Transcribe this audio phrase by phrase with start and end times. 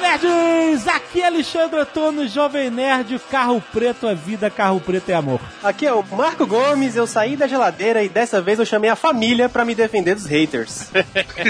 [0.00, 0.88] Nerds!
[0.88, 5.40] Aqui é Alexandre Antônio, Jovem Nerd, carro preto é vida, carro preto é amor.
[5.62, 8.96] Aqui é o Marco Gomes, eu saí da geladeira e dessa vez eu chamei a
[8.96, 10.90] família pra me defender dos haters.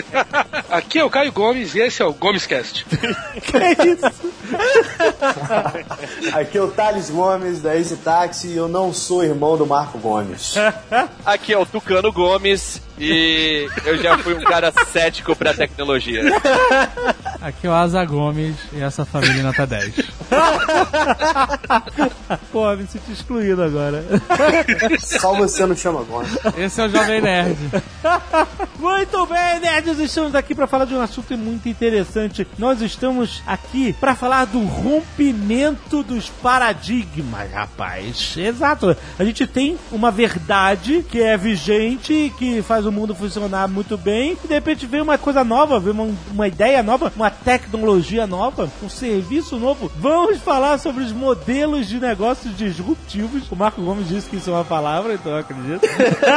[0.70, 2.86] Aqui é o Caio Gomes e esse é o Gomescast.
[3.42, 4.32] Que isso?
[6.34, 9.98] Aqui é o Thales Gomes da Easy Taxi e eu não sou irmão do Marco
[9.98, 10.54] Gomes.
[11.24, 16.22] Aqui é o Tucano Gomes e eu já fui um cara cético pra tecnologia.
[17.40, 19.94] Aqui é o Asa Gomes e essa família nota 10.
[22.50, 24.02] Pô, me senti excluído agora.
[24.98, 26.38] Só você não chama Gomes.
[26.56, 27.58] Esse é o Jovem Nerd.
[28.78, 32.46] Muito bem, nerds, estamos aqui para falar de um assunto muito interessante.
[32.58, 38.34] Nós estamos aqui para falar do rompimento dos paradigmas, rapaz.
[38.36, 38.96] Exato.
[39.18, 44.36] A gente tem uma verdade que é vigente, que faz o mundo funcionar muito bem,
[44.44, 48.70] e de repente vem uma coisa nova, vem uma, uma ideia nova, uma tecnologia nova,
[48.82, 49.90] um serviço novo.
[49.96, 53.50] Vamos falar sobre os modelos de negócios disruptivos.
[53.50, 55.86] O Marco Gomes disse que isso é uma palavra, então eu acredito.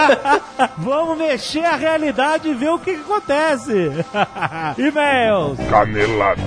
[0.77, 3.91] Vamos mexer a realidade e ver o que, que acontece.
[4.77, 5.57] E-mails.
[5.69, 6.41] Canelada.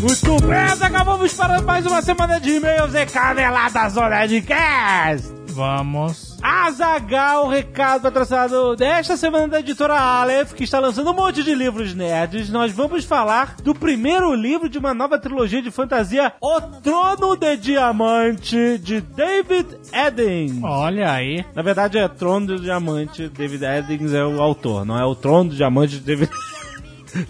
[0.00, 5.32] Muito bem, acabamos para mais uma semana de e-mails e caneladas Hora de Cast.
[5.48, 6.31] Vamos.
[6.42, 11.94] Azagal, recado patrocinado desta semana da editora Aleph, que está lançando um monte de livros
[11.94, 12.50] nerds.
[12.50, 17.56] Nós vamos falar do primeiro livro de uma nova trilogia de fantasia, O Trono de
[17.56, 20.60] Diamante, de David Eddings.
[20.64, 21.44] Olha aí.
[21.54, 25.50] Na verdade é Trono de Diamante, David Eddings é o autor, não é o Trono
[25.50, 26.30] de Diamante de David...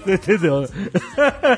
[0.07, 0.69] Entendeu?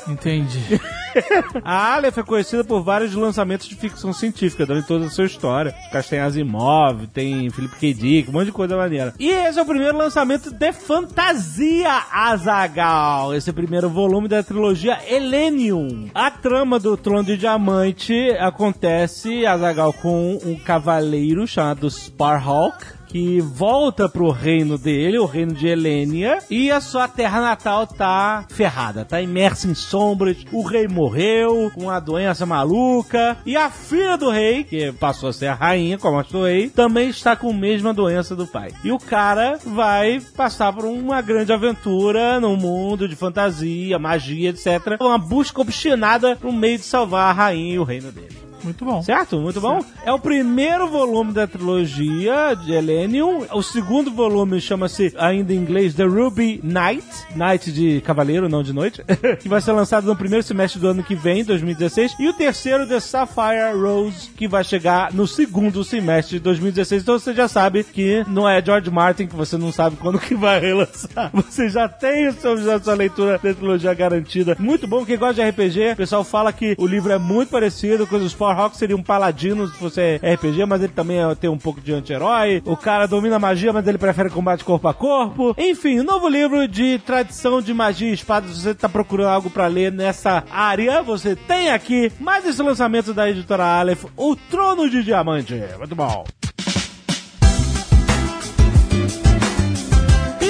[0.08, 0.80] Entendi.
[1.64, 5.74] A Aleph é conhecida por vários lançamentos de ficção científica durante toda a sua história.
[6.08, 7.94] Têm Asimov, tem Philip K.
[7.94, 9.14] Dick, um monte de coisa maneira.
[9.18, 13.34] E esse é o primeiro lançamento de fantasia Azagal.
[13.34, 16.10] Esse é o primeiro volume da trilogia Elenium.
[16.14, 24.08] A trama do Trono de Diamante acontece, Azagal, com um cavaleiro chamado Sparhawk que volta
[24.08, 29.22] pro reino dele, o reino de Helênia, e a sua terra natal tá ferrada, tá
[29.22, 30.38] imersa em sombras.
[30.50, 35.32] O rei morreu com uma doença maluca, e a filha do rei, que passou a
[35.32, 38.72] ser a rainha, como a do rei, também está com a mesma doença do pai.
[38.82, 45.00] E o cara vai passar por uma grande aventura num mundo de fantasia, magia, etc.
[45.00, 48.43] Uma busca obstinada no meio de salvar a rainha e o reino dele.
[48.64, 49.02] Muito bom.
[49.02, 49.38] Certo?
[49.38, 49.84] Muito bom.
[50.04, 53.46] É o primeiro volume da trilogia de Elenium.
[53.52, 57.06] O segundo volume chama-se, ainda em inglês, The Ruby Knight.
[57.36, 59.04] Knight de cavaleiro, não de noite.
[59.40, 62.16] que vai ser lançado no primeiro semestre do ano que vem, 2016.
[62.18, 67.02] E o terceiro, The Sapphire Rose, que vai chegar no segundo semestre de 2016.
[67.02, 70.34] Então você já sabe que não é George Martin, que você não sabe quando que
[70.34, 71.30] vai relançar.
[71.34, 74.56] Você já tem o seu, a sua leitura da trilogia garantida.
[74.58, 75.04] Muito bom.
[75.04, 78.34] Quem gosta de RPG, o pessoal fala que o livro é muito parecido com os
[78.34, 81.80] Power Rock seria um paladino se fosse RPG, mas ele também é- tem um pouco
[81.80, 82.62] de anti-herói.
[82.64, 85.54] O cara domina magia, mas ele prefere combate corpo a corpo.
[85.58, 88.48] Enfim, um novo livro de tradição de magia e espada.
[88.48, 93.12] Se você tá procurando algo pra ler nessa área, você tem aqui mais esse lançamento
[93.12, 95.54] da editora Aleph, O Trono de Diamante.
[95.78, 96.24] Muito bom.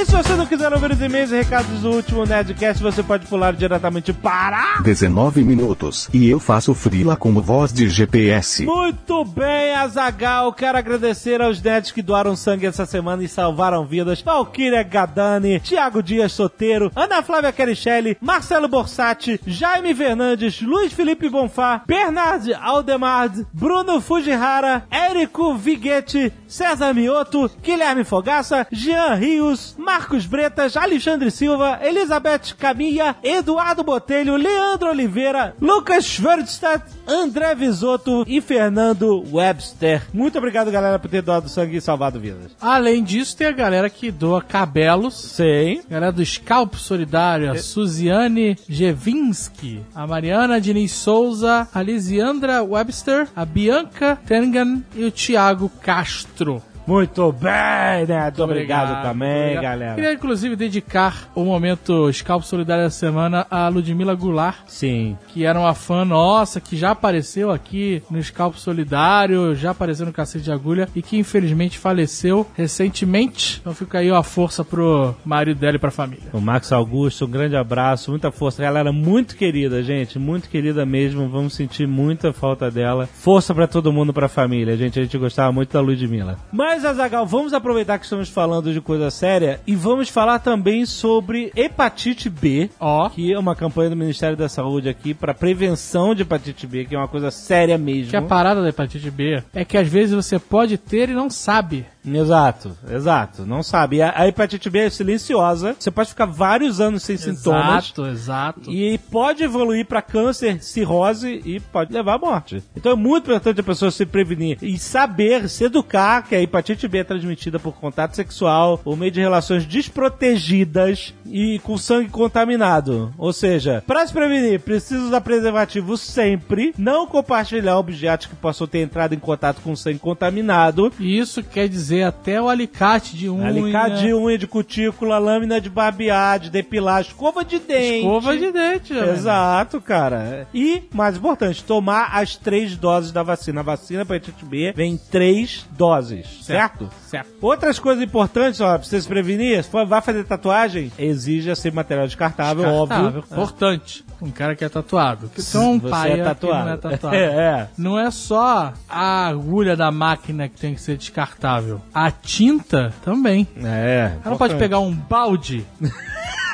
[0.04, 3.26] E se você não quiser ouvir os e-mails e recados do último Nerdcast, você pode
[3.26, 4.82] pular diretamente para...
[4.82, 8.66] 19 minutos e eu faço frila como voz de GPS.
[8.66, 10.52] Muito bem, Azagal.
[10.52, 14.20] Quero agradecer aos nerds que doaram sangue essa semana e salvaram vidas.
[14.20, 21.80] Valkyria Gadani, Thiago Dias Soteiro, Ana Flávia Carichelli, Marcelo Borsatti, Jaime Fernandes, Luiz Felipe Bonfá,
[21.86, 31.30] Bernard Aldemard, Bruno Fujihara, Érico Viguete, César Mioto, Guilherme Fogaça, Jean Rios, Marcos Bretas, Alexandre
[31.30, 40.02] Silva, Elizabeth Camilla, Eduardo Botelho, Leandro Oliveira, Lucas Schwerstadt, André Visotto e Fernando Webster.
[40.12, 42.50] Muito obrigado, galera, por ter doado sangue e salvado vidas.
[42.60, 45.14] Além disso, tem a galera que doa cabelos.
[45.14, 45.82] Sim.
[45.88, 53.28] A galera do Scalp Solidário, a Suziane Jevinski, a Mariana Diniz Souza, a Lisiandra Webster,
[53.36, 56.60] a Bianca Tengan e o Thiago Castro.
[56.86, 58.22] Muito bem, né?
[58.24, 59.62] Muito obrigado, Obrigado, também, obrigado.
[59.62, 59.94] galera.
[59.94, 65.16] Queria, inclusive, dedicar o momento Scalp Solidário da Semana a Ludmila Goulart, Sim.
[65.28, 70.12] que era uma fã nossa, que já apareceu aqui no Scalp Solidário, já apareceu no
[70.12, 73.58] Cacete de Agulha e que infelizmente faleceu recentemente.
[73.60, 76.24] Então fica aí uma força pro marido dela e pra família.
[76.32, 78.62] O Max Augusto, um grande abraço, muita força.
[78.62, 81.28] Galera, muito querida, gente, muito querida mesmo.
[81.28, 83.08] Vamos sentir muita falta dela.
[83.12, 84.98] Força pra todo mundo, pra família, gente.
[84.98, 86.38] A gente gostava muito da Ludmilla.
[86.52, 91.52] Mas, Azagal, vamos aproveitar que estamos falando de coisa séria e vamos falar também sobre
[91.54, 92.70] hepatite B.
[92.80, 93.10] Ó.
[93.10, 96.94] Que é uma campanha do Ministério da Saúde aqui pra prevenção de hepatite B, que
[96.94, 98.10] é uma coisa séria mesmo.
[98.10, 101.28] Que a parada da hepatite B é que às vezes você pode ter e não
[101.28, 101.86] sabe.
[102.04, 103.46] Exato, exato.
[103.46, 103.96] Não sabe.
[103.96, 105.74] E a, a hepatite B é silenciosa.
[105.78, 107.84] Você pode ficar vários anos sem sintomas.
[107.84, 108.70] Exato, exato.
[108.70, 112.62] E pode evoluir para câncer, cirrose e pode levar à morte.
[112.76, 116.86] Então é muito importante a pessoa se prevenir e saber, se educar que a hepatite
[116.86, 123.12] B é transmitida por contato sexual ou meio de relações desprotegidas e com sangue contaminado.
[123.16, 128.80] Ou seja, para se prevenir, precisa usar preservativo sempre, não compartilhar objetos que possam ter
[128.80, 130.92] entrado em contato com sangue contaminado.
[130.98, 133.48] E isso quer dizer até o alicate de unha.
[133.48, 137.98] Alicate de unha, de cutícula, lâmina de barbear, de depilar, escova de dente.
[137.98, 139.10] Escova de dente, né?
[139.12, 140.46] Exato, cara.
[140.52, 143.60] E, mais importante, tomar as três doses da vacina.
[143.60, 146.88] A vacina para hepatite B vem em três doses, certo?
[147.06, 147.28] Certo.
[147.40, 151.72] Outras coisas importantes, ó, pra você se prevenir, se for, vai fazer tatuagem, exija ser
[151.72, 153.06] material descartável, Descartável.
[153.06, 153.24] óbvio.
[153.30, 154.04] Importante.
[154.20, 155.28] Um cara que é tatuado.
[155.34, 156.78] Que são um Você pai é que não é tatuado.
[156.80, 157.14] tatuado.
[157.16, 157.68] É, é.
[157.76, 161.80] Não é só a agulha da máquina que tem que ser descartável.
[161.92, 163.46] A tinta também.
[163.62, 164.12] É.
[164.24, 165.66] Ela pode pegar um balde,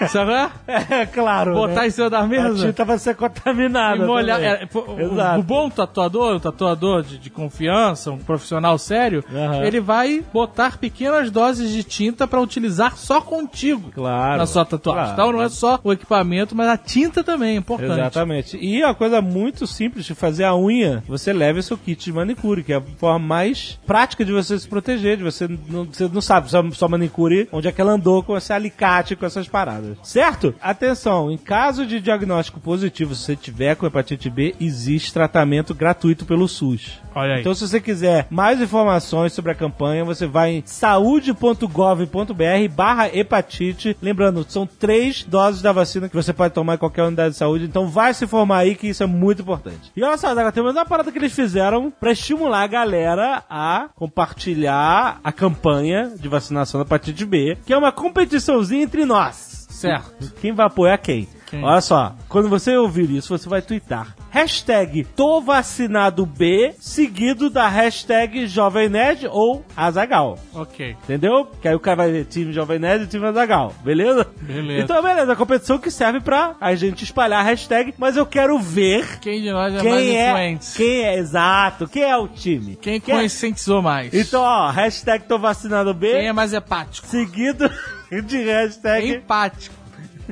[0.08, 0.30] sabe?
[0.90, 1.54] É, claro.
[1.54, 1.86] Botar né?
[1.86, 2.66] em cima da A mesa.
[2.66, 4.02] tinta vai ser contaminada.
[4.02, 4.40] E molhar.
[4.40, 9.64] é, o, o bom tatuador, o tatuador de, de confiança, um profissional sério, Aham.
[9.64, 14.38] ele vai botar pequenas doses de tinta pra utilizar só contigo Claro.
[14.38, 15.02] na sua tatuagem.
[15.02, 15.12] Claro.
[15.12, 17.92] Então não é só o equipamento, mas a tinta também é importante.
[18.00, 18.56] Exatamente.
[18.60, 22.12] E uma coisa muito simples de fazer a unha, você leva o seu kit de
[22.12, 26.08] manicure, que é a forma mais prática de você se proteger, de você não, você
[26.12, 29.89] não sabe sua manicure onde é que ela andou com esse alicate, com essas paradas.
[30.02, 30.54] Certo?
[30.60, 36.24] Atenção, em caso de diagnóstico positivo, se você tiver com hepatite B, existe tratamento gratuito
[36.24, 37.00] pelo SUS.
[37.14, 37.40] Olha aí.
[37.40, 43.96] Então, se você quiser mais informações sobre a campanha, você vai em saúde.gov.br barra hepatite.
[44.00, 47.64] Lembrando, são três doses da vacina que você pode tomar em qualquer unidade de saúde.
[47.64, 49.90] Então, vai se informar aí que isso é muito importante.
[49.96, 53.88] E olha só, agora temos uma parada que eles fizeram para estimular a galera a
[53.94, 59.49] compartilhar a campanha de vacinação da hepatite B, que é uma competiçãozinha entre nós.
[59.80, 60.34] Certo.
[60.40, 61.28] Quem vai apoiar quem?
[61.46, 61.64] Quem?
[61.64, 64.14] Olha só, quando você ouvir isso, você vai twittar.
[64.30, 70.38] Hashtag tô vacinado B, seguido da hashtag Jovem Nerd ou Azagal.
[70.54, 70.96] Ok.
[71.02, 71.46] Entendeu?
[71.60, 73.74] Que aí o cara vai ver time Jovem Nerd e time Azagal.
[73.82, 74.26] Beleza?
[74.40, 74.84] Beleza.
[74.84, 75.32] Então, beleza.
[75.32, 79.42] A competição que serve pra a gente espalhar a hashtag, mas eu quero ver Quem
[79.42, 80.76] de nós é mais quem é, influente?
[80.76, 82.76] quem é, exato, quem é o time.
[82.76, 84.14] Quem Quem é- conscientizou mais?
[84.14, 87.06] Então, ó, hashtag tô vacinado B, Quem é mais hepático?
[87.08, 87.68] seguido
[88.26, 89.74] de hashtag Empático.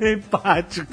[0.01, 0.87] empático.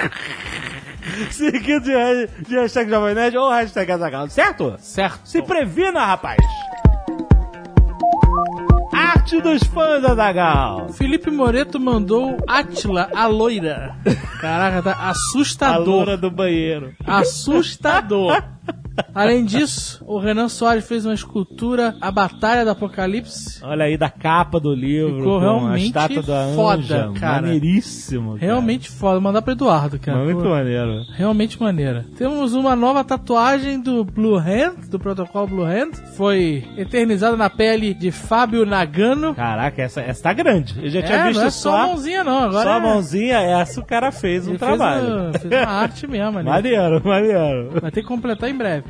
[1.31, 4.75] Seguido de, de hashtag Jovem Nerd ou hashtag Azaghal, certo?
[4.79, 5.19] Certo.
[5.25, 6.37] Se previna, rapaz!
[8.93, 10.89] Arte dos fãs, Azaghal!
[10.89, 13.95] Felipe Moreto mandou Atila, a loira.
[14.39, 15.85] Caraca, tá A assustador.
[15.87, 16.93] loura do banheiro.
[17.05, 18.41] Assustador.
[19.13, 23.59] Além disso, o Renan Soares fez uma escultura, A Batalha do Apocalipse.
[23.63, 26.77] Olha aí da capa do livro, Ficou realmente a estátua da foda,
[27.07, 27.11] anja.
[27.19, 27.41] cara.
[27.43, 28.31] Maneiríssimo.
[28.35, 28.41] cara.
[28.45, 29.19] Realmente foda.
[29.19, 30.23] Mandar pro Eduardo, cara.
[30.23, 31.01] Muito Pô, maneiro.
[31.15, 32.05] Realmente maneira.
[32.17, 35.91] Temos uma nova tatuagem do Blue Hand, do protocolo Blue Hand.
[36.15, 39.33] Foi eternizada na pele de Fábio Nagano.
[39.35, 40.75] Caraca, essa, essa tá grande.
[40.81, 42.79] Eu já tinha é, visto não é só, a mãozinha não, agora só a é...
[42.79, 45.05] mãozinha, essa o cara fez um Ele trabalho.
[45.05, 46.47] Fez, uma- fez uma arte mesmo ali.
[46.47, 47.69] Maneiro, maneiro.
[47.81, 48.84] Vai ter que completar em breve.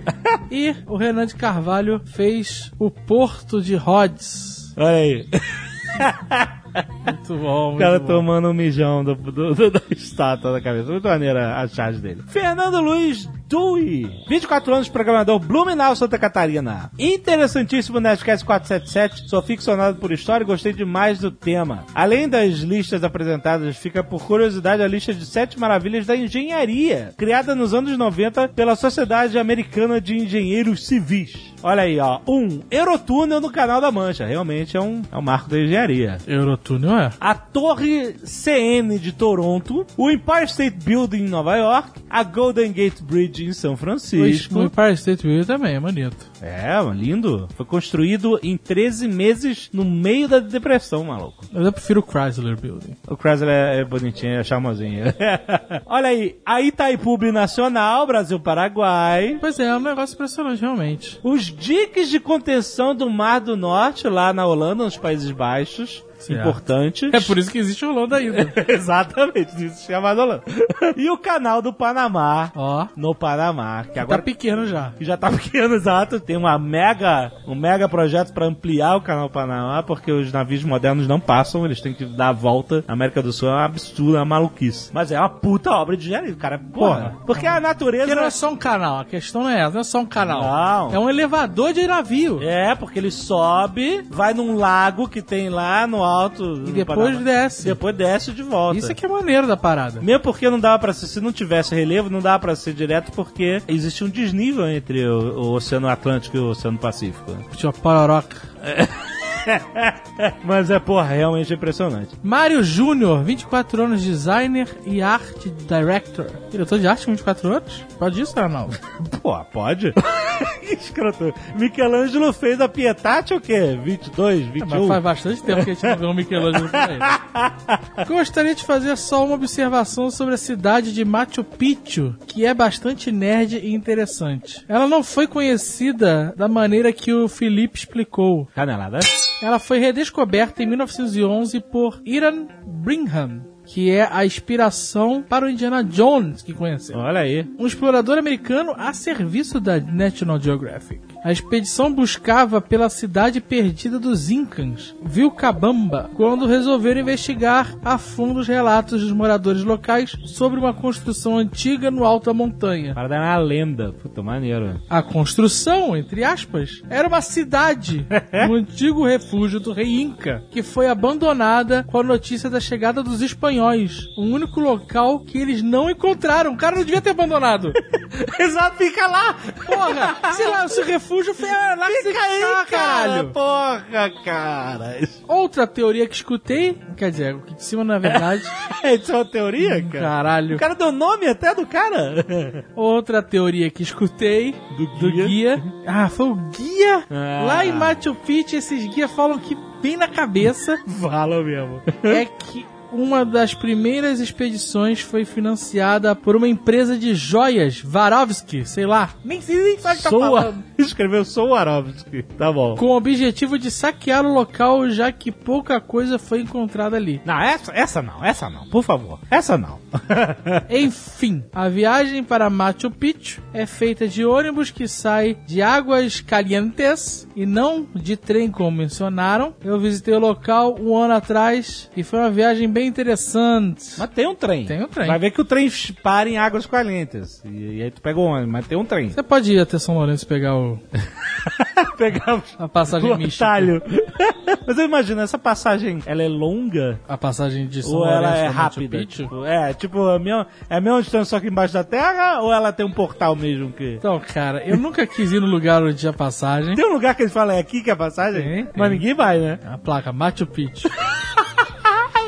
[0.51, 4.73] E o Renan de Carvalho fez o Porto de Rhodes.
[4.77, 5.29] Olha aí.
[7.05, 8.05] Muito bom, O muito cara bom.
[8.05, 10.91] tomando um mijão do, do- do- da estátua da cabeça.
[10.91, 12.23] Muito maneira a charge dele.
[12.27, 14.09] Fernando Luiz Dui.
[14.27, 16.89] 24 anos, programador Blumenau, Santa Catarina.
[16.97, 19.29] Interessantíssimo Nerdcast 477.
[19.29, 21.83] Sou ficcionado por história e gostei demais do tema.
[21.93, 27.53] Além das listas apresentadas, fica por curiosidade a lista de sete maravilhas da engenharia, criada
[27.55, 31.53] nos anos 90 pela Sociedade Americana de Engenheiros Civis.
[31.63, 32.19] Olha aí, ó.
[32.27, 34.25] Um, Eurotúnel no Canal da Mancha.
[34.25, 37.11] Realmente é um, é um marco da engenharia Eurotúnel é?
[37.19, 43.01] a Torre CN de Toronto, o Empire State Building em Nova York, a Golden Gate
[43.01, 44.61] Bridge em São O Francisco.
[44.61, 46.31] Empire State Building também, é bonito.
[46.41, 47.47] É, lindo.
[47.55, 51.43] Foi construído em 13 meses no meio da depressão, maluco.
[51.53, 52.95] Eu prefiro o Chrysler Building.
[53.07, 55.05] O Chrysler é, é bonitinho, é charmosinho.
[55.85, 59.37] Olha aí, a Itaipu Binacional, Brasil-Paraguai.
[59.39, 61.19] Pois é, é um negócio impressionante, realmente.
[61.23, 66.04] Os diques de contenção do Mar do Norte, lá na Holanda, nos Países Baixos.
[66.17, 66.39] Certo.
[66.39, 67.13] Importantes.
[67.13, 68.51] É por isso que existe Holanda ainda.
[68.67, 70.43] Exatamente, isso se chama Holanda.
[70.95, 74.91] e o canal do Panamá, Ó, no Panamá, que tá agora pequeno já.
[74.97, 76.19] que já tá pequeno, exato.
[76.19, 81.07] Tem uma mega, um mega projeto para ampliar o canal Panamá, porque os navios modernos
[81.07, 82.83] não passam, eles têm que dar a volta.
[82.87, 84.89] A América do Sul é um absurdo, é uma maluquice.
[84.93, 86.57] Mas é uma puta obra de engenharia, cara.
[86.57, 87.17] Porra.
[87.25, 88.05] Porque a natureza.
[88.05, 90.05] Porque não é só um canal, a questão não é essa, não é só um
[90.05, 90.41] canal.
[90.41, 90.95] Não.
[90.95, 92.39] É um elevador de navio.
[92.41, 96.63] É, porque ele sobe, vai num lago que tem lá no alto.
[96.67, 97.65] E depois desce.
[97.65, 98.79] Depois desce de volta.
[98.79, 100.01] Isso é que é maneiro da parada.
[100.01, 103.11] Mesmo porque não dava pra ser, se não tivesse relevo, não dava pra ser direto
[103.11, 107.31] porque existe um desnível entre o, o Oceano Atlântico e o Oceano Pacífico.
[107.31, 107.43] né?
[107.55, 108.37] Tinha uma pororoca.
[110.43, 112.15] Mas é, porra, realmente impressionante.
[112.23, 116.27] Mário Júnior, 24 anos, designer e arte director.
[116.49, 117.83] Diretor de arte, 24 anos?
[117.97, 118.77] Pode isso, Arnaldo?
[119.21, 119.93] Pô, pode?
[120.61, 121.33] que escroto.
[121.55, 123.77] Michelangelo fez a Pietate o quê?
[123.83, 124.67] 22, 21?
[124.67, 128.05] Mas faz bastante tempo que a gente não vê um Michelangelo por aí.
[128.07, 133.11] Gostaria de fazer só uma observação sobre a cidade de Machu Picchu, que é bastante
[133.11, 134.65] nerd e interessante.
[134.67, 138.47] Ela não foi conhecida da maneira que o Felipe explicou.
[138.55, 138.99] Canelada?
[139.41, 145.83] Ela foi redescoberta em 1911 por Iran Brigham, que é a inspiração para o Indiana
[145.83, 146.97] Jones que conheceu.
[146.97, 147.45] Olha aí.
[147.59, 151.01] Um explorador americano a serviço da National Geographic.
[151.25, 158.47] A expedição buscava pela cidade perdida dos Incas, Vilcabamba, quando resolveram investigar a fundo os
[158.47, 162.93] relatos dos moradores locais sobre uma construção antiga no alto da montanha.
[162.93, 163.91] Para dar uma lenda.
[163.91, 164.79] Puta, maneiro.
[164.87, 168.05] A construção, entre aspas, era uma cidade,
[168.47, 173.23] um antigo refúgio do rei Inca, que foi abandonada com a notícia da chegada dos
[173.23, 174.05] espanhóis.
[174.15, 176.53] O único local que eles não encontraram.
[176.53, 177.73] O cara não devia ter abandonado.
[178.39, 179.35] Exato, fica lá!
[179.65, 183.29] Porra, sei lá, esse refúgio foi lá que você aí, caralho.
[183.29, 184.97] Porra, cara!
[185.27, 188.43] Outra teoria que escutei, quer dizer, o que de cima na verdade,
[189.01, 189.99] Isso é uma teoria, cara?
[190.05, 190.55] caralho.
[190.55, 192.65] O cara deu nome até do cara.
[192.75, 194.53] Outra teoria que escutei
[194.99, 195.61] do guia.
[195.87, 197.03] Ah, foi o guia?
[197.09, 197.43] Ah.
[197.45, 201.81] Lá em Machu Picchu, esses guias falam que bem na cabeça Fala mesmo.
[202.03, 208.85] é que uma das primeiras expedições foi financiada por uma empresa de joias, Varovski, sei
[208.85, 209.09] lá.
[209.23, 210.63] Nem sei nem sabe o que tá falando.
[210.77, 212.23] Escreveu Sou Arovski.
[212.37, 212.75] Tá bom.
[212.75, 217.21] Com o objetivo de saquear o local, já que pouca coisa foi encontrada ali.
[217.25, 219.19] Não, essa, essa não, essa não, por favor.
[219.29, 219.79] Essa não.
[220.69, 227.27] Enfim, a viagem para Machu Picchu é feita de ônibus que sai de Águas Calientes
[227.35, 229.53] e não de trem, como mencionaram.
[229.63, 233.83] Eu visitei o local um ano atrás e foi uma viagem bem interessante.
[233.97, 234.65] mas tem um trem.
[234.65, 235.07] Tem um trem.
[235.07, 235.69] Vai ver que o trem
[236.01, 237.41] para em águas calientes.
[237.45, 239.09] E, e aí tu pega o ônibus, mas tem um trem.
[239.09, 240.79] Você pode ir até São Lourenço pegar o,
[241.97, 243.81] Pegar a passagem o atalho.
[244.67, 246.99] mas eu imagino, essa passagem, ela é longa?
[247.07, 249.05] A passagem de São ou Lourenço ela é rápida?
[249.05, 252.41] Tipo, é, tipo, a mesma, é a mesma distância só que embaixo da terra?
[252.41, 253.95] Ou ela tem um portal mesmo que...
[253.95, 256.75] Então, cara, eu nunca quis ir no lugar onde tinha passagem.
[256.75, 258.41] Tem um lugar que eles falam, é aqui que é a passagem?
[258.41, 258.97] Tem, Mas tem.
[258.97, 259.59] ninguém vai, né?
[259.65, 260.89] A placa Machu Picchu.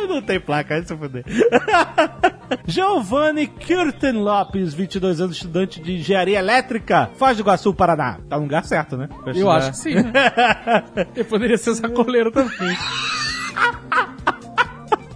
[0.07, 1.23] Não tem placa, aí se fuder.
[2.65, 8.19] Giovanni Curtin Lopes, 22 anos, estudante de engenharia elétrica, Foz do Iguaçu, Paraná.
[8.29, 9.07] Tá no lugar certo, né?
[9.07, 9.55] Pra Eu estudar.
[9.57, 9.95] acho que sim.
[9.95, 10.13] Né?
[11.15, 12.77] Eu poderia ser sacoleiro também.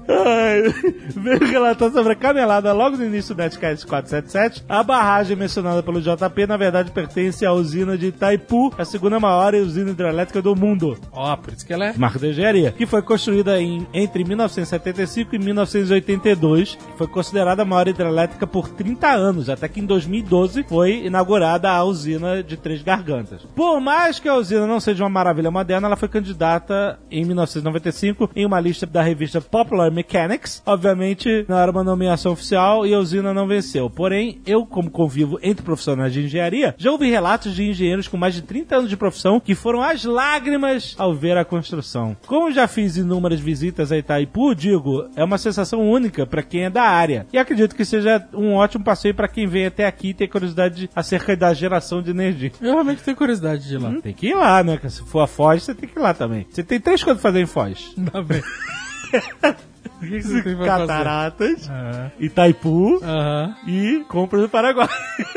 [0.07, 0.63] Ai,
[1.15, 4.65] Veio relatar sobre a canelada logo no início do Netcast 477.
[4.67, 9.53] A barragem mencionada pelo JP, na verdade, pertence à usina de Itaipu, a segunda maior
[9.55, 10.97] usina hidrelétrica do mundo.
[11.11, 11.93] Ó, por isso que ela é.
[11.97, 17.65] Marca de engenharia, que foi construída em, entre 1975 e 1982, que foi considerada a
[17.65, 22.81] maior hidrelétrica por 30 anos, até que em 2012 foi inaugurada a usina de Três
[22.81, 23.41] Gargantas.
[23.55, 28.29] Por mais que a usina não seja uma maravilha moderna, ela foi candidata em 1995
[28.35, 30.61] em uma lista da revista Popular Mechanics.
[30.65, 33.89] Obviamente, não era uma nomeação oficial e a usina não venceu.
[33.89, 38.33] Porém, eu, como convivo entre profissionais de engenharia, já ouvi relatos de engenheiros com mais
[38.33, 42.15] de 30 anos de profissão que foram às lágrimas ao ver a construção.
[42.27, 46.69] Como já fiz inúmeras visitas a Itaipu, digo, é uma sensação única para quem é
[46.69, 47.25] da área.
[47.31, 50.89] E acredito que seja um ótimo passeio para quem vem até aqui e tem curiosidade
[50.95, 52.51] acerca da geração de energia.
[52.61, 53.91] Eu realmente tenho curiosidade de ir lá.
[54.01, 54.79] Tem que ir lá, né?
[54.87, 56.45] Se for a Foz, você tem que ir lá também.
[56.49, 57.95] Você tem três coisas pra fazer em Foz.
[58.11, 58.41] Tá bem.
[60.01, 60.57] Tem?
[60.65, 62.11] Cataratas, Aham.
[62.19, 63.55] Itaipu Aham.
[63.67, 64.89] e compras do Paraguai.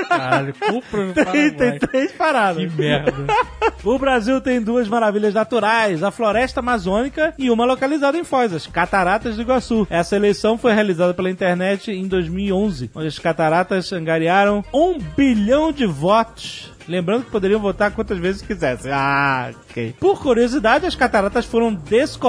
[0.09, 1.51] Caralho, compra no Tem, Paraguai.
[1.53, 2.63] tem três paradas.
[2.73, 3.13] Que merda.
[3.85, 8.67] O Brasil tem duas maravilhas naturais, a floresta amazônica e uma localizada em Foz, as
[8.67, 9.87] Cataratas do Iguaçu.
[9.91, 15.87] Essa eleição foi realizada pela internet em 2011, onde as cataratas angariaram um bilhão de
[15.87, 16.73] votos.
[16.89, 18.91] Lembrando que poderiam votar quantas vezes quisessem.
[18.93, 19.95] Ah, ok.
[19.99, 21.73] Por curiosidade, as cataratas foram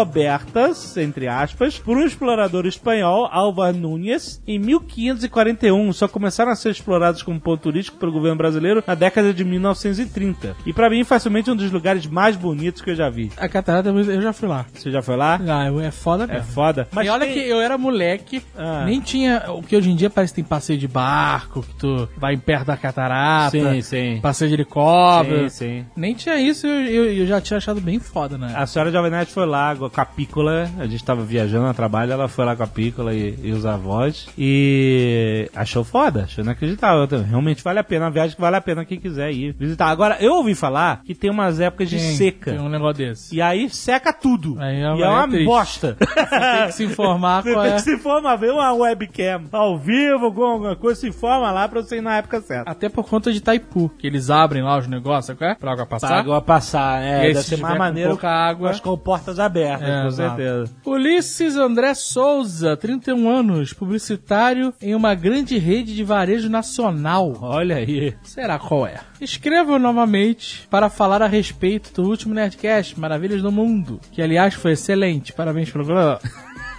[0.06, 5.92] descobertas, entre aspas, por um explorador espanhol, Álvar Núñez, em 1541.
[5.94, 10.56] Só começaram a ser exploradas como ponto turístico pelo governo brasileiro na década de 1930.
[10.66, 13.32] E pra mim, facilmente um dos lugares mais bonitos que eu já vi.
[13.38, 14.66] A catarata, eu já fui lá.
[14.74, 15.40] Você já foi lá?
[15.48, 16.52] Ah, é foda É mesmo.
[16.54, 16.88] foda.
[17.04, 18.84] e olha tem- que eu era moleque, Ah.
[18.86, 19.44] nem tinha.
[19.50, 22.66] O que hoje em dia parece que tem passeio de barco, que tu vai perto
[22.68, 24.20] da catarata, Sim, sim.
[24.22, 25.50] passeio de helicóptero.
[25.50, 25.86] Sim, sim.
[25.96, 28.54] Nem tinha isso, eu, eu, eu já tinha achado bem foda, né?
[28.56, 32.12] A senhora Jovem Nerd foi lá com a Pícola, a gente tava viajando a trabalho,
[32.12, 37.08] ela foi lá com a Pícola e, e os avós e achou foda, achou inacreditável.
[37.28, 39.88] Realmente vale a pena, uma viagem que vale a pena quem quiser ir visitar.
[39.88, 42.52] Agora, eu ouvi falar que tem umas épocas de Tem- seca.
[42.52, 43.36] Tem um negócio desse.
[43.36, 44.56] E aí seca tudo.
[44.60, 45.46] Aí é- e é uma triste.
[45.46, 45.98] bosta.
[46.00, 47.76] Tem que se informar Você qual tem é.
[47.76, 51.98] que se informar, ver uma webcam ao vivo, alguma coisa, se informa lá pra você
[51.98, 52.70] ir na época certa.
[52.70, 55.56] Até por conta de Taipu, que eles abrem lá os negócios, é?
[55.56, 56.18] Pra água Pra passar.
[56.20, 59.40] água passar, E é, aí, deve se ser mais com maneiro pouca água- com portas
[59.40, 60.36] abertas, É, com exato.
[60.38, 60.74] certeza.
[60.86, 67.34] Ulisses André Souza, 31 anos, publicitário em uma grande rede de varejo nacional.
[67.42, 68.14] Olha aí.
[68.24, 68.96] Será qual é?
[69.20, 74.74] Escrevo novamente para falar a respeito do último Nerdcast, Maravilhas do Mundo, que aliás foi
[74.74, 75.34] excelente.
[75.34, 76.20] Parabéns pelo programa.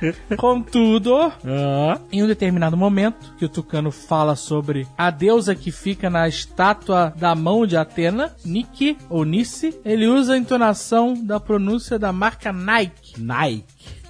[0.36, 1.98] Contudo, Ah.
[2.12, 7.12] em um determinado momento, que o Tucano fala sobre a deusa que fica na estátua
[7.16, 12.52] da mão de Atena, Nike ou Nice, ele usa a entonação da pronúncia da marca
[12.52, 13.20] Nike.
[13.20, 13.64] Nike.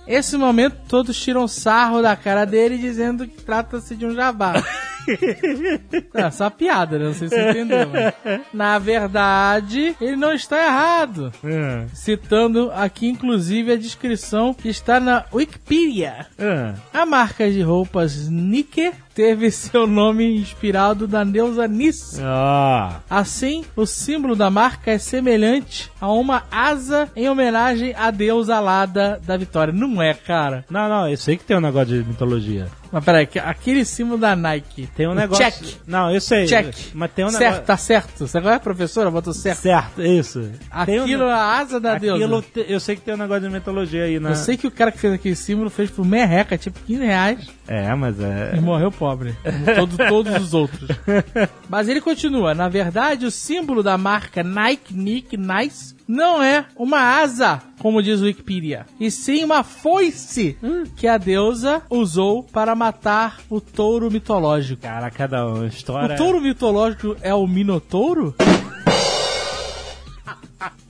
[0.07, 4.55] Esse momento, todos tiram sarro da cara dele dizendo que trata-se de um jabá.
[6.15, 7.07] É só piada, né?
[7.07, 7.89] Não sei se você entendeu.
[7.89, 8.41] Mas...
[8.53, 11.33] Na verdade, ele não está errado.
[11.45, 11.87] Ah.
[11.93, 16.27] Citando aqui, inclusive, a descrição que está na Wikipedia.
[16.39, 16.75] Ah.
[16.93, 22.21] A marca de roupas Nike teve seu nome inspirado na deusa Nis.
[22.23, 23.01] Ah.
[23.09, 29.21] Assim, o símbolo da marca é semelhante a uma asa em homenagem à deusa alada
[29.27, 29.73] da vitória.
[29.73, 30.65] Não é, cara.
[30.69, 32.69] Não, não, eu sei que tem um negócio de mitologia.
[32.93, 34.89] Mas peraí, que- aquele símbolo da Nike.
[34.97, 35.45] Tem um negócio.
[35.45, 35.79] Check.
[35.87, 36.47] Não, eu sei.
[36.47, 36.75] Check.
[36.95, 37.65] Mas tem um certo, negócio.
[37.65, 38.27] tá certo.
[38.27, 39.11] Você agora é professora?
[39.11, 39.59] Botou certo.
[39.61, 40.51] Certo, isso.
[40.87, 42.43] Tem um- Aquilo é a asa da Aquilo, deusa.
[42.55, 44.31] te- eu sei que tem um negócio de mitologia aí, né?
[44.31, 47.49] Eu sei que o cara que fez aquele símbolo fez por merreca, tipo 15 reais,
[47.67, 48.55] É, mas é.
[48.57, 49.35] e morreu pobre.
[49.43, 50.89] Como todo- todos os outros.
[51.69, 52.55] Mas ele continua.
[52.55, 58.21] Na verdade, o símbolo da marca Nike, Nick, Nice, não é uma asa, como diz
[58.21, 60.57] o Wikipedia, e sim uma foice
[60.97, 64.83] que a deusa usou para matar o touro mitológico.
[64.83, 66.15] Cara, cada uma história.
[66.15, 68.35] O touro mitológico é o Minotouro?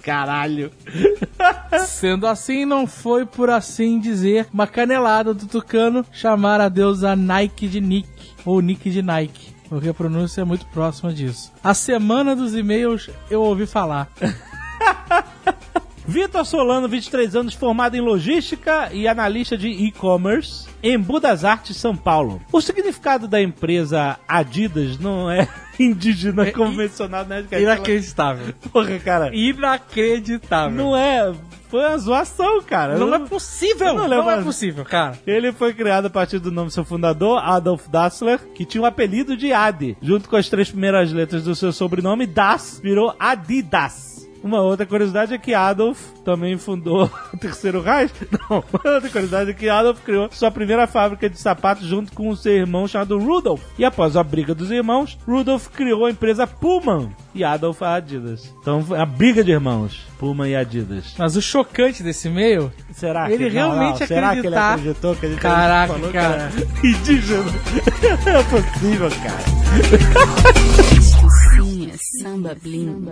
[0.02, 0.70] Caralho.
[1.86, 7.66] Sendo assim, não foi por assim dizer uma canelada do Tucano chamar a deusa Nike
[7.66, 8.08] de Nick
[8.44, 9.52] ou Nick de Nike.
[9.68, 11.52] Porque a pronúncia é muito próxima disso.
[11.62, 14.08] A semana dos e-mails eu ouvi falar.
[16.08, 21.96] Vitor Solano, 23 anos, formado em logística e analista de e-commerce em Budas Artes, São
[21.96, 22.40] Paulo.
[22.52, 25.48] O significado da empresa Adidas não é
[25.80, 27.58] indígena como mencionado na época.
[27.58, 28.54] Inacreditável.
[28.72, 29.34] Porra, cara.
[29.34, 30.76] Inacreditável.
[30.76, 31.34] Não é.
[31.68, 32.96] Foi uma zoação, cara.
[32.96, 33.94] Não Eu é possível.
[33.94, 35.18] Não Não, é possível, cara.
[35.26, 38.86] Ele foi criado a partir do nome do seu fundador, Adolf Dassler, que tinha o
[38.86, 39.96] apelido de Adi.
[40.00, 44.15] Junto com as três primeiras letras do seu sobrenome, Das virou Adidas.
[44.46, 48.12] Uma outra curiosidade é que Adolf também fundou o Terceiro Reich.
[48.48, 52.28] Não, uma outra curiosidade é que Adolf criou sua primeira fábrica de sapatos junto com
[52.28, 53.60] o seu irmão chamado Rudolf.
[53.76, 58.54] E após a briga dos irmãos, Rudolf criou a empresa Pullman e Adolf a Adidas.
[58.60, 61.14] Então, a briga de irmãos, Pullman e Adidas.
[61.18, 65.16] Mas o chocante desse e-mail Será Ele que realmente não, Será que ele acreditar- acreditou
[65.16, 66.52] que gente Caraca, falou que cara.
[66.84, 67.44] indígena?
[68.26, 69.36] é possível, cara.
[71.96, 73.06] Sim, é samba blim.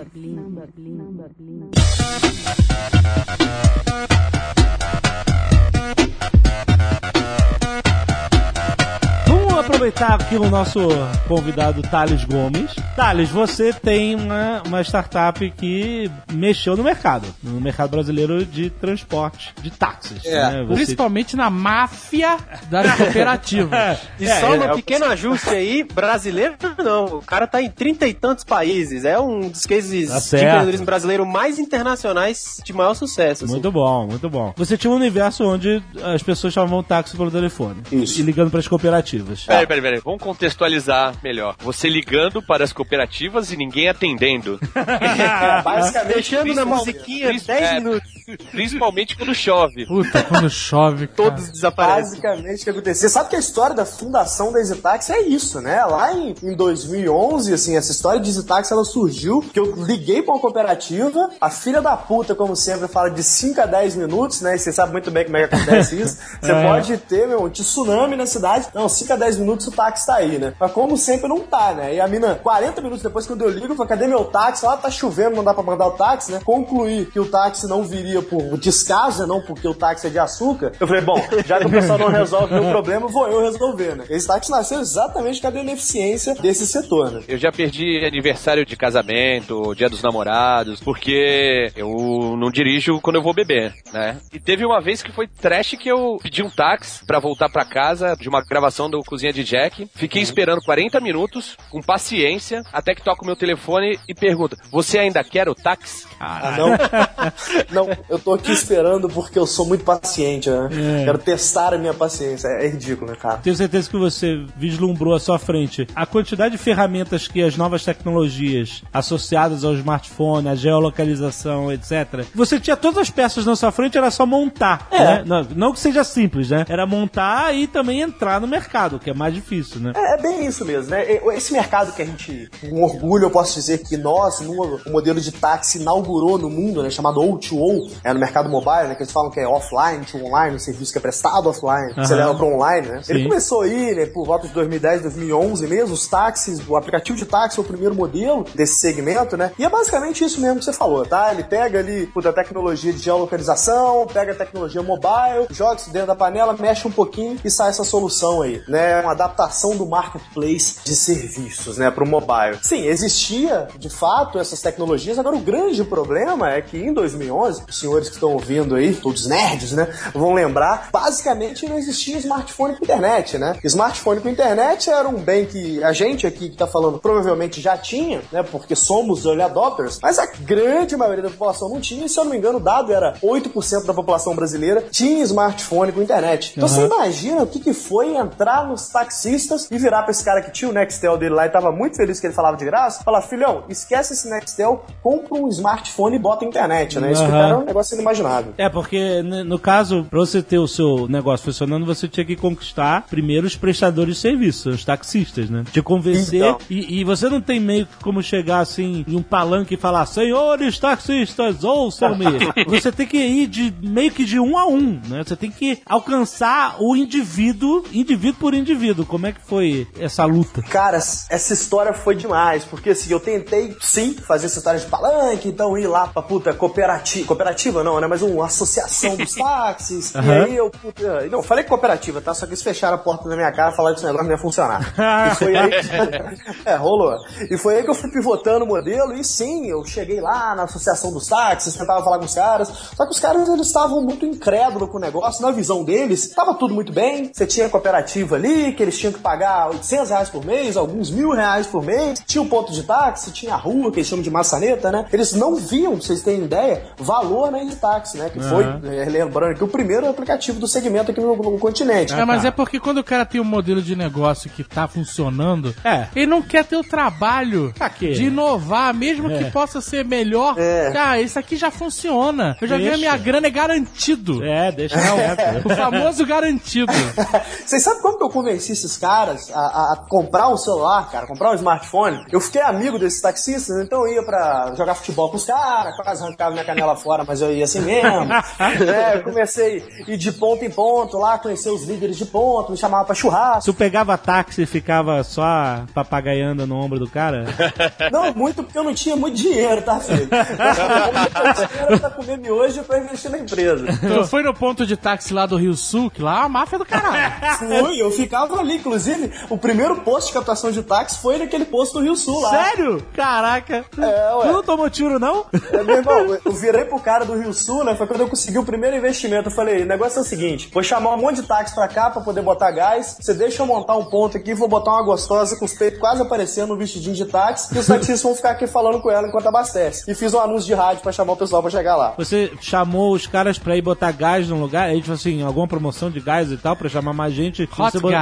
[9.55, 10.81] Vamos aproveitar aqui o nosso
[11.29, 12.75] convidado Thales Gomes.
[12.97, 19.55] Thales, você tem uma, uma startup que mexeu no mercado, no mercado brasileiro de transporte,
[19.63, 20.25] de táxis.
[20.25, 20.65] É, né?
[20.65, 22.37] Você- Principalmente na máfia
[22.69, 23.99] das cooperativas.
[24.19, 27.05] E É, só é, um é pequeno ajuste aí, brasileiro não.
[27.19, 29.05] O cara tá em trinta e tantos países.
[29.05, 33.45] É um dos cases Tá de empreendedorismo brasileiro mais internacionais de maior sucesso.
[33.45, 33.53] assim.
[33.53, 34.53] Muito bom, muito bom.
[34.57, 37.83] Você tinha um universo onde as pessoas chamavam táxi pelo telefone.
[37.93, 38.19] Isso.
[38.19, 39.44] E ligando para as cooperativas.
[39.47, 40.01] Peraí, peraí, peraí.
[40.05, 41.55] Vamos contextualizar melhor.
[41.61, 44.59] Você ligando para as cooperativas e ninguém atendendo.
[44.75, 48.15] É, basicamente, Deixando na Principalmente- musiquinha princi- 10 é, minutos.
[48.51, 49.87] Principalmente quando chove.
[49.87, 51.07] Puta, quando chove.
[51.09, 51.31] cara.
[51.31, 52.21] Todos desaparecem.
[52.21, 53.09] Basicamente, o que aconteceu?
[53.09, 55.85] Você sabe que a história da fundação da EasyTaxi é isso, né?
[55.85, 60.35] Lá em, em 2011, assim, essa história de EasyTaxi, ela surgiu que eu liguei pra
[60.35, 64.55] uma cooperativa, a filha da puta, como sempre, fala de 5 a 10 minutos, né?
[64.57, 66.19] E você sabe muito bem como é que acontece isso.
[66.41, 66.63] Você É.
[66.63, 68.69] pode ter, meu, um tsunami na cidade.
[68.75, 70.55] Não, 5 a 10 minutos o táxi tá aí, né?
[70.59, 71.95] Mas como sempre, não tá, né?
[71.95, 74.65] E a mina, 40 minutos depois, quando eu ligo, eu falo, cadê meu táxi?
[74.65, 76.41] Lá tá chovendo, não dá pra mandar o táxi, né?
[76.45, 79.29] Concluí que o táxi não viria por descaso, né?
[79.29, 80.73] Não porque o táxi é de açúcar.
[80.79, 84.05] Eu falei, bom, já que o pessoal não resolve meu problema, vou eu resolver, né?
[84.09, 87.23] Esse táxi nasceu exatamente com a beneficência desse setor, né?
[87.29, 93.23] Eu já perdi aniversário de casamento, dia dos namorados, porque eu não dirijo quando eu
[93.23, 94.19] vou beber, né?
[94.33, 97.65] E teve uma vez que foi trash que eu pedi um táxi pra voltar pra
[97.65, 99.89] casa de uma gravação do Cozinha de Jack.
[99.95, 104.99] Fiquei esperando 40 minutos, com paciência, até que toca o meu telefone e pergunta: Você
[104.99, 106.07] ainda quer o táxi?
[106.19, 107.87] Ah, não.
[107.87, 110.69] não, eu tô aqui esperando porque eu sou muito paciente, né?
[111.05, 112.49] Quero testar a minha paciência.
[112.49, 113.39] É, é ridículo, né, cara?
[113.39, 117.85] Tenho certeza que você vislumbrou à sua frente a quantidade de ferramentas que as novas
[117.85, 122.25] tecnologias associadas ao smartphone, à geolocalização, etc.
[122.35, 124.89] Você tinha todas as peças na sua frente, era só montar.
[124.91, 125.05] É.
[125.05, 125.25] né?
[125.27, 126.65] Não, não que seja simples, né?
[126.69, 129.93] Era montar e também entrar no mercado, que é mais difícil, né?
[129.95, 131.05] É, é bem isso mesmo, né?
[131.35, 135.21] Esse mercado que a gente, com orgulho, eu posso dizer que nós, no o modelo
[135.21, 136.91] de táxi inaugurou no mundo, né?
[136.91, 138.95] Chamado O2O, é no mercado mobile, né?
[138.95, 142.15] Que eles falam que é offline to online, um serviço que é prestado offline, você
[142.15, 142.17] Aham.
[142.17, 143.03] leva para online, né?
[143.09, 143.29] Ele Sim.
[143.29, 144.07] começou aí, né?
[144.07, 147.95] Por volta de 2010, 2011 mesmo, os táxis, o aplicativo de táxi é o primeiro
[147.95, 149.53] modelo desse segmento, né?
[149.59, 151.33] E é basicamente isso mesmo que você falou, tá?
[151.33, 156.09] Ele pega ali puta, a tecnologia de geolocalização, pega a tecnologia mobile, joga isso dentro
[156.09, 159.03] da panela, mexe um pouquinho e sai essa solução aí, né?
[159.05, 162.59] Uma adaptação do marketplace de serviços, né, para o mobile.
[162.63, 165.19] Sim, existia de fato essas tecnologias.
[165.19, 169.27] Agora o grande problema é que em 2011, os senhores que estão ouvindo aí, todos
[169.27, 173.59] nerds, né, vão lembrar, basicamente não existia smartphone com internet, né?
[173.63, 177.77] Smartphone com internet era um bem que a gente aqui que tá falando provavelmente já
[177.77, 182.09] tinha, né, porque somos early adopters, mas a grande maioria da população não tinha, e
[182.09, 186.03] se eu não me engano o dado era 8% da população brasileira tinha smartphone com
[186.03, 186.55] internet.
[186.57, 190.41] Então você imagina o que, que foi entrar nos taxistas e virar pra esse cara
[190.41, 193.03] que tinha o Nextel dele lá e tava muito feliz que ele falava de graça,
[193.03, 197.13] falar, filhão, esquece esse Nextel, compra um smartphone e bota internet, né?
[197.13, 198.55] Isso é um negócio inimaginável.
[198.57, 203.07] É, porque no caso, pra você ter o seu negócio funcionando, você tinha que conquistar
[203.11, 205.65] primeiro os prestadores de serviço, os taxistas, né?
[205.73, 206.41] Te convencer.
[206.41, 206.59] Então.
[206.71, 210.07] E, e você não tem meio que como chegar assim em um palanque e falar,
[210.07, 212.25] senhores taxistas, ouçam-me.
[212.69, 215.25] você tem que ir de meio que de um a um, né?
[215.25, 218.74] Você tem que alcançar o indivíduo, indivíduo por indivíduo.
[219.05, 220.63] Como é que foi essa luta?
[220.63, 225.49] Cara, essa história foi demais, porque assim, eu tentei sim fazer essa história de palanque,
[225.49, 230.19] então ir lá pra puta cooperativa, cooperativa não, né, mas uma associação dos táxis, e
[230.19, 230.45] Aham.
[230.45, 233.53] aí eu, puta, não, falei cooperativa, tá, só que eles fecharam a porta na minha
[233.53, 234.95] cara e falaram que esse negócio não ia funcionar.
[235.31, 237.15] e foi aí que, é, rolou.
[237.51, 240.65] E foi aí que eu fui pivotando o modelo, e sim, eu cheguei lá na
[240.65, 244.25] associação dos táxis, tentava falar com os caras, só que os caras, eles estavam muito
[244.25, 248.64] incrédulos com o negócio, na visão deles, tava tudo muito bem, você tinha cooperativa ali,
[248.73, 252.43] que eles tinham que pagar 800 reais por mês, alguns mil reais por mês, tinha
[252.43, 255.07] o ponto de táxi, tinha a rua, que eles chamam de maçaneta, né?
[255.13, 258.31] Eles não viam, vocês terem ideia, valor na táxi, né?
[258.31, 262.13] Que foi, eh, lembrando que o primeiro aplicativo do segmento aqui no, no continente.
[262.13, 265.75] É, mas é porque quando o cara tem um modelo de negócio que tá funcionando,
[265.85, 266.07] É.
[266.15, 268.13] ele não quer ter o trabalho Pra quê?
[268.13, 270.55] de inovar, mesmo que possa ser melhor.
[270.59, 270.91] É.
[270.93, 272.57] Cara, isso aqui já funciona.
[272.61, 272.99] Eu já vi a Deixa.
[272.99, 274.43] minha grana é garantido.
[274.45, 275.65] É, deixa quieto.
[275.67, 276.93] O famoso garantido.
[277.65, 281.27] Vocês sabem como que eu convenci esses caras a, a- a comprar um celular, cara,
[281.27, 282.25] comprar um smartphone?
[282.31, 286.23] Eu fiquei amigo desses taxistas, então eu ia pra jogar futebol com os caras, quase
[286.23, 288.33] arrancava minha canela fora, mas eu ia assim mesmo.
[288.93, 292.71] é, eu comecei a ir de ponto em ponto lá, conhecer os líderes de ponto,
[292.73, 293.65] me chamava pra churrasco.
[293.71, 297.45] Tu pegava táxi e ficava só papagaiando no ombro do cara?
[298.11, 300.29] Não, muito porque eu não tinha muito dinheiro, tá, filho?
[300.31, 303.87] Eu dinheiro pra comer miojo e pra investir na empresa.
[304.01, 306.79] Tu foi no ponto de táxi lá do Rio Sul, que lá é uma máfia
[306.79, 307.59] do caralho.
[307.59, 308.77] Fui, eu ficava ali.
[308.77, 312.51] Inclusive, o primeiro posto de captação de táxi foi naquele posto do Rio Sul lá.
[312.51, 313.03] Sério?
[313.15, 313.85] Caraca.
[313.99, 314.47] É, ué.
[314.47, 315.47] Tu não tomou tiro, não?
[315.73, 317.95] É, meu irmão, eu virei pro cara do Rio Sul, né?
[317.95, 319.49] Foi quando eu consegui o primeiro investimento.
[319.49, 322.11] Eu falei, o negócio é o seguinte: vou chamar um monte de táxi pra cá
[322.11, 323.17] pra poder botar gás.
[323.21, 326.21] Você deixa eu montar um ponto aqui, vou botar uma gostosa com os peitos quase
[326.23, 327.75] aparecendo no vestidinho de táxi.
[327.75, 330.11] E os taxistas vão ficar aqui falando com ela enquanto abastece.
[330.11, 332.15] E fiz um anúncio de rádio pra chamar o pessoal pra chegar lá.
[332.17, 334.89] Você chamou os caras pra ir botar gás num lugar?
[334.89, 337.63] Aí, tipo assim, alguma promoção de gás e tal, pra chamar mais gente?
[337.63, 338.13] E Hot você bot-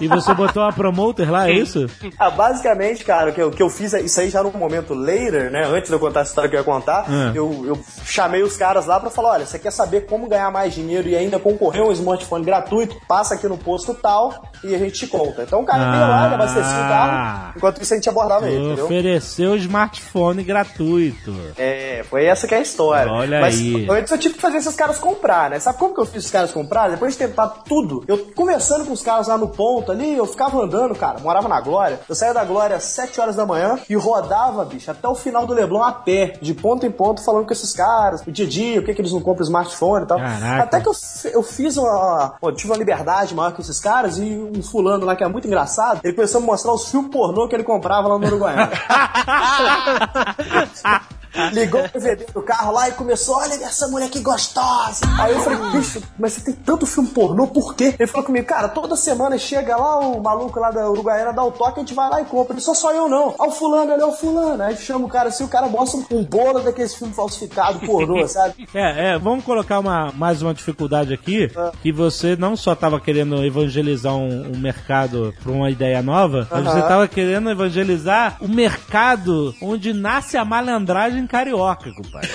[0.00, 1.86] E você botou uma promoter lá, é isso?
[2.18, 4.50] Ah, basicamente, cara, o que eu, o que eu fiz, é- isso aí já no
[4.52, 5.64] momento later, né?
[5.66, 7.36] Antes de eu contar a história que eu ia contar, É.
[7.36, 10.72] eu, eu chamei os caras lá pra falar: olha, você quer saber como ganhar mais
[10.74, 12.96] dinheiro e ainda concorrer a um smartphone gratuito?
[13.08, 15.42] Passa aqui no posto tal e a gente te conta.
[15.42, 16.88] Então o cara veio lá, ele abastecia o Ah.
[16.88, 18.84] carro, enquanto isso a gente abordava ele, entendeu?
[18.84, 21.34] Ofereceu smartphone gratuito.
[21.56, 23.10] É, foi essa que é a história.
[23.12, 23.86] Olha Mas aí.
[23.90, 25.58] antes eu tive que fazer esses caras comprar, né?
[25.58, 26.88] Sabe como que eu fiz os caras comprar?
[26.90, 30.62] Depois de tentar tudo, eu conversando com os caras lá no ponto ali, eu ficava
[30.62, 32.00] andando, cara, morava na Glória.
[32.08, 35.46] Eu saía da Glória às 7 horas da manhã e rodava, bicho, até o final
[35.46, 38.48] do Leblon a pé, de ponto em ponto, falando com esses caras, o dia a
[38.48, 40.18] dia, o que, que eles não compram smartphone e tal.
[40.18, 40.62] Caraca.
[40.62, 40.94] Até que eu,
[41.32, 42.36] eu fiz uma.
[42.42, 45.46] Eu tive uma liberdade maior com esses caras e um fulano lá que é muito
[45.46, 48.70] engraçado, ele começou a me mostrar os filmes pornô que ele comprava lá no Uruguaiana.
[51.52, 55.04] Ligou o DVD do carro lá e começou, olha essa mulher que gostosa.
[55.18, 57.94] Aí eu falei, bicho, mas você tem tanto filme pornô, por quê?
[57.98, 61.52] Ele falou comigo, cara, toda semana chega lá o maluco lá da Uruguaiana, dá o
[61.52, 62.54] toque, a gente vai lá e compra.
[62.54, 63.34] Ele só só eu não.
[63.38, 64.62] Ó o fulano, ele é o fulano.
[64.62, 68.68] Aí chama o cara assim, o cara mostra um bolo daqueles filmes falsificados, pornô, sabe?
[68.74, 71.50] É, é, vamos colocar uma, mais uma dificuldade aqui,
[71.82, 76.64] que você não só estava querendo evangelizar um, um mercado para uma ideia nova, mas
[76.64, 82.28] você estava querendo evangelizar o mercado onde nasce a malandragem carioca, compadre.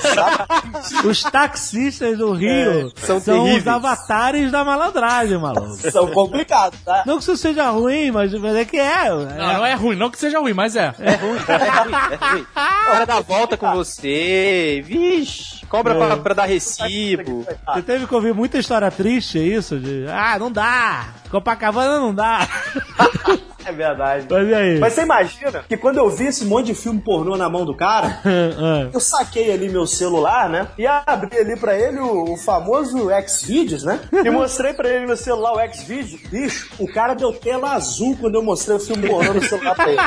[1.06, 3.67] os taxistas do Rio É, são os terríveis.
[3.67, 5.75] avatares da malandragem, maluco.
[5.91, 7.03] São complicados, tá?
[7.06, 9.10] Não que isso seja ruim, mas, mas é que é.
[9.10, 10.93] Não, não é ruim, não que seja ruim, mas é.
[10.99, 12.45] É ruim, é ruim, é ruim.
[12.53, 17.45] Cara dá volta com você, vixe, cobra pra, pra dar recibo.
[17.73, 19.79] Você teve que ouvir muita história triste, é isso?
[19.79, 21.08] De, ah, não dá!
[21.32, 22.47] Copacabana não dá!
[23.65, 24.28] É verdade.
[24.30, 24.80] Mas e aí?
[24.80, 27.76] Mas você imagina que quando eu vi esse monte de filme pornô na mão do
[27.76, 30.67] cara, Ah, eu saquei ali meu celular, né?
[30.78, 33.99] E abri ali pra ele o, o famoso Xvideos, né?
[34.23, 36.21] E mostrei pra ele no celular o Xvideos.
[36.30, 39.89] Bicho, o cara deu tela azul quando eu mostrei o filme pornô no celular pra
[39.89, 40.02] ele.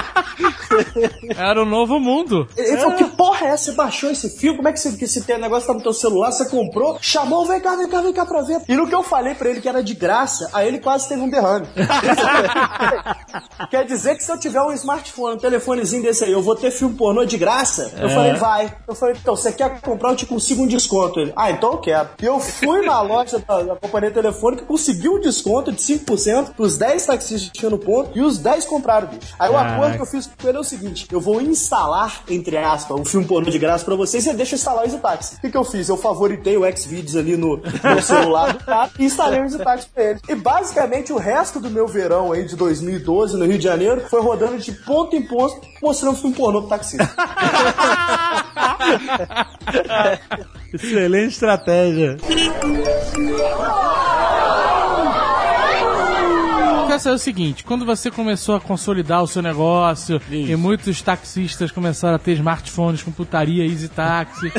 [1.37, 2.49] Era o novo mundo.
[2.57, 3.67] Ele falou, que porra é essa?
[3.67, 4.57] Você baixou esse filme?
[4.57, 6.31] Como é que esse, que esse teu negócio tá no teu celular?
[6.31, 6.99] Você comprou?
[7.01, 8.61] Chamou, vem cá, vem cá, vem cá pra ver.
[8.69, 11.21] E no que eu falei pra ele que era de graça, aí ele quase teve
[11.21, 11.67] um derrame.
[13.71, 16.71] Quer dizer que se eu tiver um smartphone, um telefonezinho desse aí, eu vou ter
[16.71, 17.93] filme pornô de graça?
[17.99, 18.15] Eu É.
[18.15, 18.77] falei, vai.
[18.89, 20.11] Eu falei, então, você quer comprar?
[20.11, 21.21] Eu te consigo um desconto.
[21.21, 22.09] Ele, ah, então eu quero.
[22.21, 26.77] E eu fui na loja da, da companhia telefônica, consegui um desconto de 5% pros
[26.77, 29.35] 10 taxistas que tinham no ponto e os 10 compraram, bicho.
[29.39, 32.57] Aí o acordo que eu fiz com ele é o seguinte: eu vou instalar, entre
[32.57, 35.37] aspas, um filme pornô de graça pra vocês e deixa eu instalar o EasyTaxi.
[35.37, 35.89] O que, que eu fiz?
[35.89, 40.05] Eu favoritei o Xvideos ali no, no celular do cara e instalei o EasyTaxi pra
[40.05, 40.21] ele.
[40.29, 44.21] E basicamente o resto do meu verão aí de 2012 no Rio de Janeiro foi
[44.21, 47.09] rodando de ponto em ponto mostrando filme pornô pro taxista.
[50.73, 52.17] excelente estratégia.
[56.97, 61.71] Quero saber o seguinte, quando você começou a consolidar o seu negócio e muitos taxistas
[61.71, 64.51] começaram a ter smartphones com putaria Easy Taxi.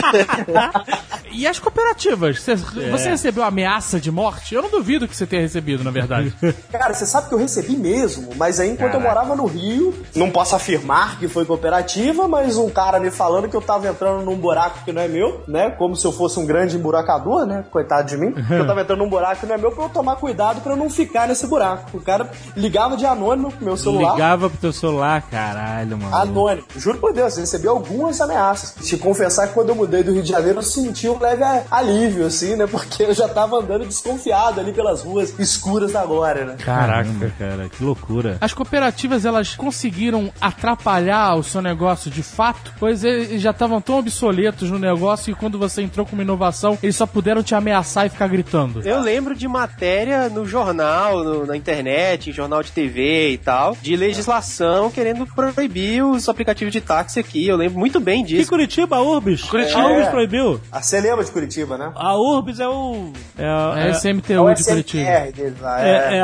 [1.34, 2.40] e as cooperativas?
[2.40, 4.54] Você, você recebeu ameaça de morte?
[4.54, 6.32] Eu não duvido que você tenha recebido, na verdade.
[6.72, 10.30] Cara, você sabe que eu recebi mesmo, mas aí enquanto eu morava no Rio, não
[10.30, 14.36] posso afirmar que foi cooperativa, mas um cara me falando que eu tava entrando num
[14.36, 15.72] buraco que não é meu, né?
[15.72, 17.66] Como se eu fosse um grande emburacador, né?
[17.72, 18.32] Coitado de mim.
[18.32, 20.74] que eu tava entrando num buraco que não é meu pra eu tomar cuidado pra
[20.74, 21.98] eu não ficar nesse buraco.
[21.98, 24.14] O cara ligava de anônimo pro meu celular.
[24.14, 26.16] Ligava pro teu celular, caralho, mano.
[26.16, 26.66] Anônimo.
[26.76, 28.76] Juro por Deus, eu recebi algumas ameaças.
[28.86, 32.26] Te confessar que quando eu mudei do Rio de Janeiro, eu senti um leve alívio,
[32.26, 32.66] assim, né?
[32.68, 36.56] Porque eu já tava andando desconfiado ali pelas ruas escuras agora, né?
[36.64, 38.38] Caraca, cara, que loucura.
[38.42, 42.74] As cooperativas, elas conseguiram atrapalhar o seu negócio de fato?
[42.80, 46.78] Pois eles já estavam tão obsoletos no negócio que quando você entrou com uma inovação,
[46.84, 48.82] eles só puderam te ameaçar e ficar gritando.
[48.88, 53.76] Eu lembro de matéria no jornal, no- na internet, em jornal de TV e tal,
[53.82, 57.48] de legislação querendo proibir os aplicativos de táxi aqui.
[57.48, 58.50] Eu lembro muito bem E disso.
[58.50, 59.42] Curitiba, a Urbis?
[59.44, 59.80] Curitiba.
[59.82, 60.12] A Urbis É.
[60.12, 60.62] proibiu.
[60.72, 61.92] A CLT emblema de Curitiba, né?
[61.96, 63.12] A Urbis é o.
[63.38, 63.46] É,
[63.84, 65.32] É é, esse É MTU o de Curitiba.
[65.36, 65.82] Deles lá.
[65.86, 66.18] é,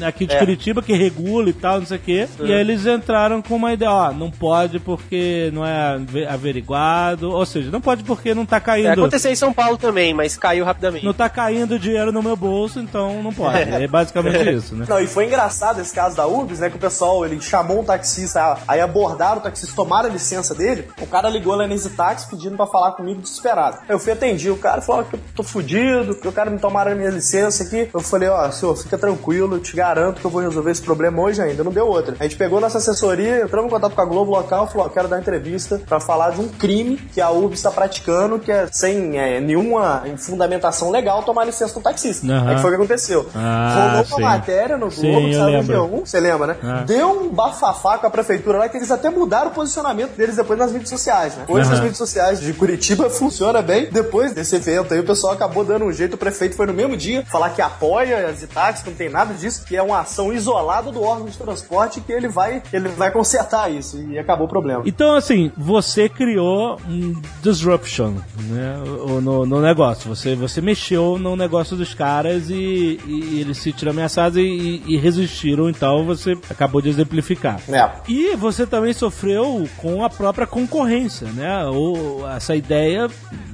[0.00, 0.38] é, aqui de É.
[0.38, 2.28] Curitiba que regula e tal, não sei o quê.
[2.40, 7.30] E aí eles entraram com uma ideia, ó, não pode porque não é ave- averiguado,
[7.30, 8.88] ou seja, não pode porque não tá É, caindo.
[9.00, 11.04] aconteceu em São Paulo também, mas caiu rapidamente.
[11.04, 13.56] Não tá caindo dinheiro no meu bolso, então não pode.
[13.76, 14.86] É basicamente isso, né?
[14.88, 16.70] Não, e foi engraçado esse caso da Urbis, né?
[16.70, 20.88] Que o pessoal, ele chamou um taxista, aí abordaram o taxista, tomaram a licença dele.
[21.00, 23.78] O cara ligou lá na Easy Taxi pedindo pra falar comigo desesperado.
[23.88, 26.92] Eu fui atendi, o cara falou que eu tô fudido, que o cara me tomaram
[26.92, 27.88] a minha licença aqui.
[27.92, 31.20] Eu falei, ó, senhor, fica tranquilo, eu te garanto que eu vou resolver esse problema
[31.22, 31.62] hoje ainda.
[31.64, 32.16] Não deu outra.
[32.18, 35.08] A gente pegou nossa assessoria, entramos em contato com a Globo local, falou, ó, quero
[35.08, 38.68] dar uma entrevista pra falar de um crime que a Urbis está praticando, que é
[38.70, 42.26] sem é, nenhuma fundamentação legal tomar licença do taxista.
[42.26, 42.50] Aham.
[42.50, 43.26] Aí foi o que aconteceu.
[43.34, 45.76] Ah, Rolou uma matéria no Globo, Sim, que saiu lembro.
[45.76, 46.56] G1, você lembra, né?
[46.62, 46.84] Ah.
[46.86, 50.58] Deu um bafafá com a prefeitura lá, que eles até mudaram o posicionamento deles depois
[50.58, 51.44] nas mídias sociais, né?
[51.48, 51.74] Hoje Aham.
[51.74, 53.88] as mídias sociais de Curitiba funciona bem.
[53.90, 56.96] Depois desse evento aí, o pessoal acabou dando um jeito, o prefeito foi no mesmo
[56.96, 60.32] dia falar que apoia as Itax, que não tem nada disso, que é uma ação
[60.32, 64.00] isolada do órgão de transporte que ele vai, ele vai consertar isso.
[64.10, 64.82] E acabou o problema.
[64.86, 68.14] Então, assim, você criou um disruption
[68.50, 68.76] né,
[69.22, 70.08] no, no negócio.
[70.14, 74.82] Você, você mexeu no negócio dos caras e, e eles se sentiram ameaçados e, e-
[74.86, 75.68] e resistiram.
[75.70, 77.60] Então, você acabou de exemplificar.
[77.68, 77.88] É.
[78.08, 81.64] E você também sofreu com a própria concorrência, né?
[81.66, 83.08] Ou essa ideia,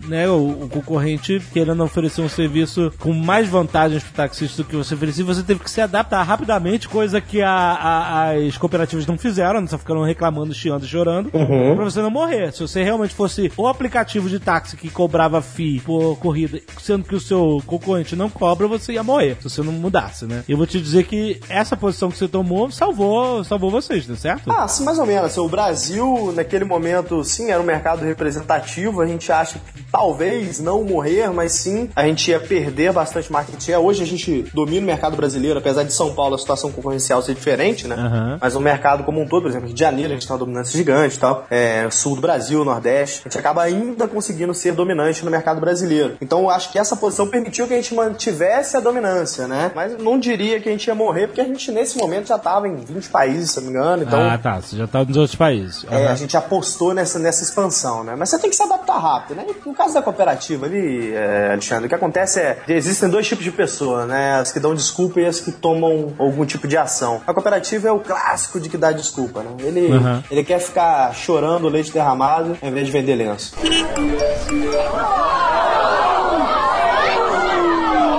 [0.09, 0.29] né?
[0.29, 4.77] O, o concorrente querendo oferecer um serviço com mais vantagens para o taxista do que
[4.77, 9.19] você oferecia, você teve que se adaptar rapidamente, coisa que a- a- as cooperativas não
[9.19, 12.53] fizeram, só ficaram reclamando, chiando chorando, pra você não morrer.
[12.53, 17.15] Se você realmente fosse o aplicativo de táxi que cobrava FII por corrida, sendo que
[17.15, 20.43] o seu concorrente não cobra, você ia morrer, se você não mudasse, né?
[20.49, 24.51] Eu vou te dizer que essa posição que você tomou salvou, salvou vocês, tá certo?
[24.51, 25.37] Ah, sim, mais ou menos.
[25.37, 29.01] O Brasil, naquele momento, sim, era um mercado representativo.
[29.01, 33.63] A gente acha que talvez não morrer, mas sim, a gente ia perder bastante market
[33.63, 33.79] share.
[33.79, 37.35] Hoje a gente domina o mercado brasileiro, apesar de São Paulo a situação concorrencial ser
[37.35, 37.95] diferente, né?
[37.97, 38.39] Aham.
[38.41, 40.39] Mas o mercado como um todo, por exemplo, Rio de Janeiro, a gente tem uma
[40.39, 41.47] dominância gigante e tal.
[41.51, 43.21] É, sul do Brasil, Nordeste.
[43.25, 46.17] A gente acaba ainda conseguindo ser dominante no mercado brasileiro.
[46.21, 49.71] Então eu acho que essa posição permitiu que a gente mantivesse a dominância, né?
[49.75, 52.68] Mas não diria que a gente ia morrer, porque a gente nesse momento já estava
[52.68, 54.03] em 20 países, se não me engano.
[54.03, 54.61] Então ah, tá.
[54.61, 55.85] Você já tá nos outros países.
[55.90, 56.12] é, Aham.
[56.12, 58.14] a gente apostou nessa, nessa expansão, né?
[58.16, 59.47] Mas você tem que se adaptar rápido, né?
[59.64, 63.51] No caso da cooperativa ali, é, Alexandre, o que acontece é existem dois tipos de
[63.51, 64.35] pessoa, né?
[64.40, 67.23] As que dão desculpa e as que tomam algum tipo de ação.
[67.27, 69.51] A cooperativa é o clássico de que dá desculpa, né?
[69.61, 70.23] Ele, Uhum.
[70.31, 73.55] ele quer ficar chorando leite derramado ao invés de vender lenço.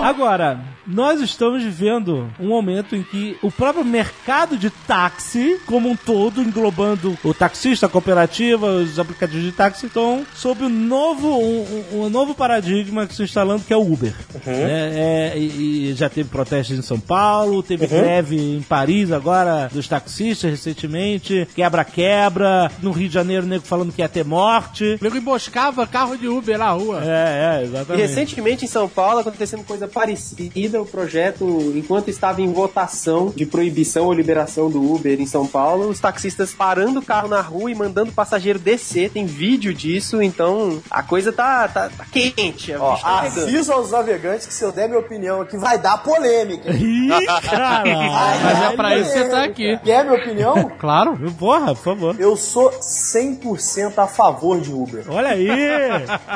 [0.04, 5.96] Agora, nós estamos vivendo um momento em que o próprio mercado de táxi, como um
[5.96, 11.84] todo, englobando o taxista, a cooperativa, os aplicativos de táxi, estão sob um novo, um,
[11.93, 14.13] um- novo paradigma que se está instalando, que é o Uber.
[14.46, 15.32] né?
[15.34, 19.88] É, e, e já teve protestos em São Paulo, teve greve em Paris agora dos
[19.88, 24.98] taxistas recentemente, quebra-quebra, no Rio de Janeiro, o nego falando que ia ter morte.
[25.00, 27.02] O nego emboscava carro de Uber na rua.
[27.04, 28.02] É, é, E exatamente.
[28.02, 34.06] recentemente em São Paulo acontecendo coisa parecida, o projeto, enquanto estava em votação de proibição
[34.06, 37.76] ou liberação do Uber em São Paulo, os taxistas parando o carro na rua e
[37.76, 42.74] mandando o passageiro descer, tem vídeo disso, então a coisa tá, tá, tá quente.
[42.74, 45.98] A Ó, tá aviso aos navegantes que se eu der minha opinião aqui vai dar
[45.98, 46.72] polêmica.
[46.72, 47.10] Ih,
[47.50, 47.94] caralho.
[48.44, 49.80] Mas é pra isso que você tá aqui.
[49.84, 50.72] Quer minha opinião?
[50.84, 51.18] Claro.
[51.40, 52.16] Porra, por favor.
[52.20, 55.06] Eu sou 100% a favor de Uber.
[55.08, 55.48] Olha aí.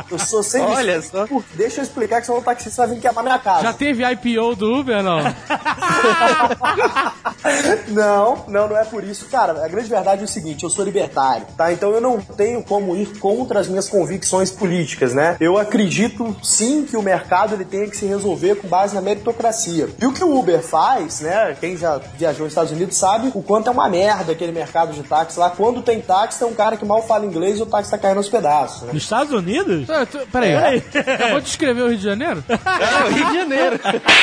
[0.09, 0.61] Eu sou 100%.
[0.67, 1.25] Olha só.
[1.53, 3.63] Deixa eu explicar que senão o taxista vai vir queimar minha casa.
[3.63, 5.19] Já teve IPO do Uber, não?
[7.87, 9.25] Não, não, não é por isso.
[9.27, 11.71] Cara, a grande verdade é o seguinte, eu sou libertário, tá?
[11.71, 15.37] Então eu não tenho como ir contra as minhas convicções políticas, né?
[15.39, 19.87] Eu acredito sim que o mercado ele tenha que se resolver com base na meritocracia.
[20.01, 21.55] E o que o Uber faz, né?
[21.59, 25.03] Quem já viajou nos Estados Unidos sabe o quanto é uma merda aquele mercado de
[25.03, 25.49] táxi lá.
[25.49, 28.17] Quando tem táxi, tem um cara que mal fala inglês e o táxi tá caindo
[28.17, 28.93] aos pedaços, né?
[28.93, 29.89] Nos Estados Unidos?
[29.89, 32.43] Ah, tu- Peraí, acabou de escrever o Rio de Janeiro?
[32.49, 33.79] É, o Rio de Janeiro.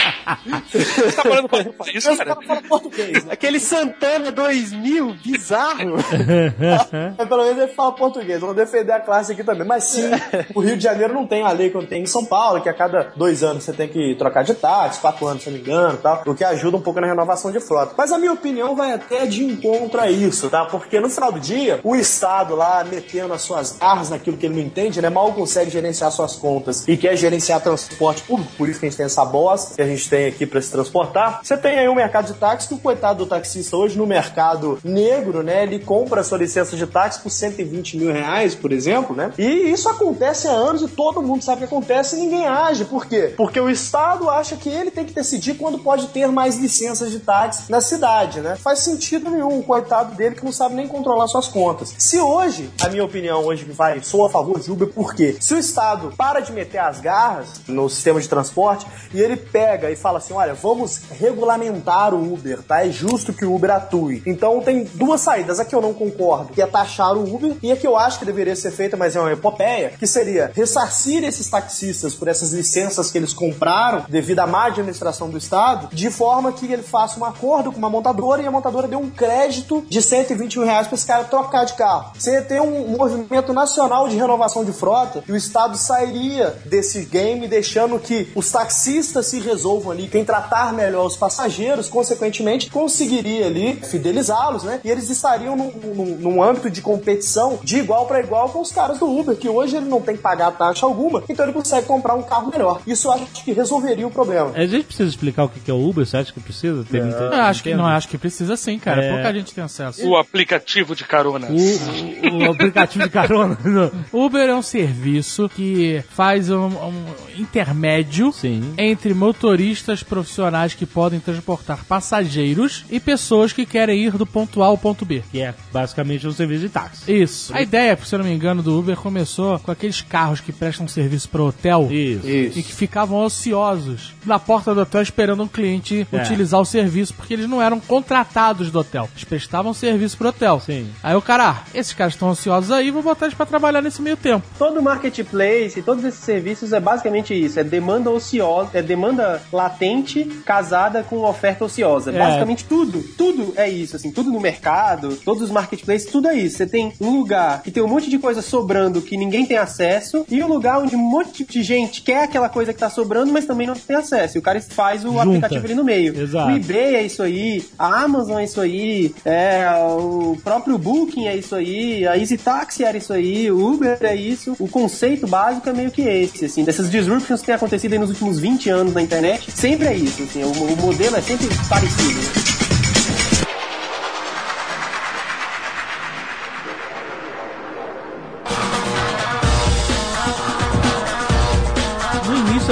[0.71, 2.37] Você tá falando com país, Esse cara?
[2.47, 3.33] fala português, né?
[3.33, 5.97] Aquele Santana 2000, bizarro.
[7.19, 8.41] Mas pelo menos ele fala português.
[8.41, 9.67] Vou defender a classe aqui também.
[9.67, 10.11] Mas sim,
[10.55, 12.75] o Rio de Janeiro não tem a lei que tem em São Paulo, que a
[12.75, 15.99] cada dois anos você tem que trocar de táxi, quatro anos, se não me engano,
[15.99, 17.95] tal, o que ajuda um pouco na renovação de frota.
[17.97, 20.65] Mas a minha opinião vai até de encontro a isso, tá?
[20.65, 24.55] Porque no final do dia, o Estado lá metendo as suas garras naquilo que ele
[24.55, 25.11] não entende, né?
[25.11, 28.97] Mal consegue gerenciar suas contas e quer gerenciar transporte público, por isso que a gente
[28.97, 31.41] tem essa bosta, a gente tem aqui para se transportar.
[31.43, 34.79] Você tem aí um mercado de táxi que o coitado do taxista hoje no mercado
[34.83, 35.63] negro, né?
[35.63, 39.33] Ele compra a sua licença de táxi por 120 mil reais, por exemplo, né?
[39.39, 42.85] E isso acontece há anos e todo mundo sabe que acontece e ninguém age.
[42.85, 43.35] Por quê?
[43.37, 47.21] Porque o Estado acha que ele tem que decidir quando pode ter mais licenças de
[47.21, 48.57] táxi na cidade, né?
[48.57, 51.95] Faz sentido nenhum, o coitado dele que não sabe nem controlar suas contas.
[51.99, 55.37] Se hoje, a minha opinião hoje vai, sou a favor de Uber, por quê?
[55.41, 59.74] Se o Estado para de meter as garras no sistema de transporte e ele pega
[59.91, 62.87] e fala assim, olha, vamos regulamentar o Uber, tá?
[62.87, 64.23] É justo que o Uber atue.
[64.27, 65.61] Então tem duas saídas.
[65.61, 68.19] A que eu não concordo, que é taxar o Uber, e a que eu acho
[68.19, 72.53] que deveria ser feita, mas é uma epopeia, que seria ressarcir esses taxistas por essas
[72.53, 77.19] licenças que eles compraram devido à má administração do Estado, de forma que ele faça
[77.19, 80.87] um acordo com uma montadora e a montadora dê um crédito de 120 mil reais
[80.87, 82.13] para esse cara trocar de carro.
[82.19, 87.47] Você ter um movimento nacional de renovação de frota e o Estado sairia desse game
[87.49, 93.77] deixando que os taxistas se resolvam ali, quem tratar melhor os passageiros, consequentemente, conseguiria ali
[93.77, 94.81] fidelizá-los, né?
[94.85, 98.71] E eles estariam num, num, num âmbito de competição de igual para igual com os
[98.71, 101.87] caras do Uber, que hoje ele não tem que pagar taxa alguma, então ele consegue
[101.87, 102.81] comprar um carro melhor.
[102.87, 104.53] Isso eu acho que resolveria o problema.
[104.55, 106.77] A gente precisa explicar o que é o Uber, você acha que precisa?
[106.91, 106.95] Muita-
[107.25, 109.03] Eu acho que não, acho que precisa sim, cara.
[109.05, 109.13] É.
[109.13, 110.07] Pouca gente tem acesso.
[110.09, 111.49] O aplicativo de carona.
[111.51, 113.59] O, o- o aplicativo de carona.
[114.13, 117.05] Uber é um serviço que faz um, um
[117.39, 118.75] intermédio Sim.
[118.77, 124.67] entre motoristas profissionais que podem transportar passageiros e pessoas que querem ir do ponto A
[124.67, 125.23] ao ponto B.
[125.31, 127.13] Que é basicamente um serviço de táxi.
[127.13, 127.55] Isso.
[127.55, 130.89] A ideia, se eu não me engano, do Uber começou com aqueles carros que prestam
[130.89, 132.27] serviço para hotel Isso.
[132.59, 136.23] e que ficavam ociosos na porta do hotel esperando um cliente É.
[136.23, 139.11] utilizar o serviço, porque eles não eram contratados do hotel.
[139.13, 140.59] Eles prestavam serviço pro hotel.
[140.65, 140.89] Sim.
[141.03, 144.01] Aí o cara, ah, esses caras estão ociosos aí, vou botar eles pra trabalhar nesse
[144.01, 144.47] meio tempo.
[144.59, 151.03] Todo marketplace, todos esses serviços é basicamente isso, é demanda ociosa, é demanda latente casada
[151.03, 152.11] com oferta ociosa.
[152.11, 152.19] É.
[152.19, 156.57] Basicamente tudo, tudo é isso, assim, tudo no mercado, todos os marketplaces, tudo é isso.
[156.57, 160.25] Você tem um lugar que tem um monte de coisa sobrando que ninguém tem acesso
[160.31, 163.47] e um lugar onde um monte de gente quer aquela coisa que tá sobrando, mas
[163.47, 164.37] também não tem acesso.
[164.37, 165.23] E o cara faz o Junta.
[165.23, 166.19] aplicativo ali no meio.
[166.19, 166.53] Exato.
[166.53, 169.65] O eBay é isso aí, a Amazon é isso aí, é,
[169.99, 174.15] o próprio Booking é isso aí, a Easy Taxi era isso aí, o Uber é
[174.15, 174.57] isso.
[174.59, 178.11] O conceito básico é meio que esse, assim, dessas disruptions que têm acontecido aí nos
[178.11, 179.24] últimos 20 anos na internet,
[179.55, 182.64] sempre é isso, assim, o, o modelo é sempre parecido.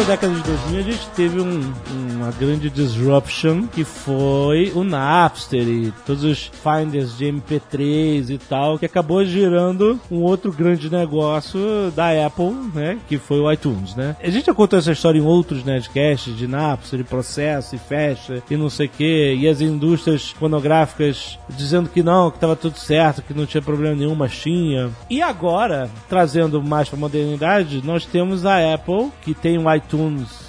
[0.02, 1.72] Da década de 2000, a gente teve um-
[2.16, 8.78] uma grande disruption que foi o Napster e todos os finders de MP3 e tal,
[8.78, 11.60] que acabou girando um outro grande negócio
[11.94, 12.98] da Apple, né?
[13.08, 14.16] Que foi o iTunes, né?
[14.20, 18.42] A gente já contou essa história em outros Nerdcasts de Napster, de processo e fecha
[18.50, 22.76] e não sei o que, e as indústrias fonográficas dizendo que não, que tava tudo
[22.76, 24.90] certo, que não tinha problema nenhum, mas tinha.
[25.08, 29.91] E agora, trazendo mais pra modernidade, nós temos a Apple, que tem o iTunes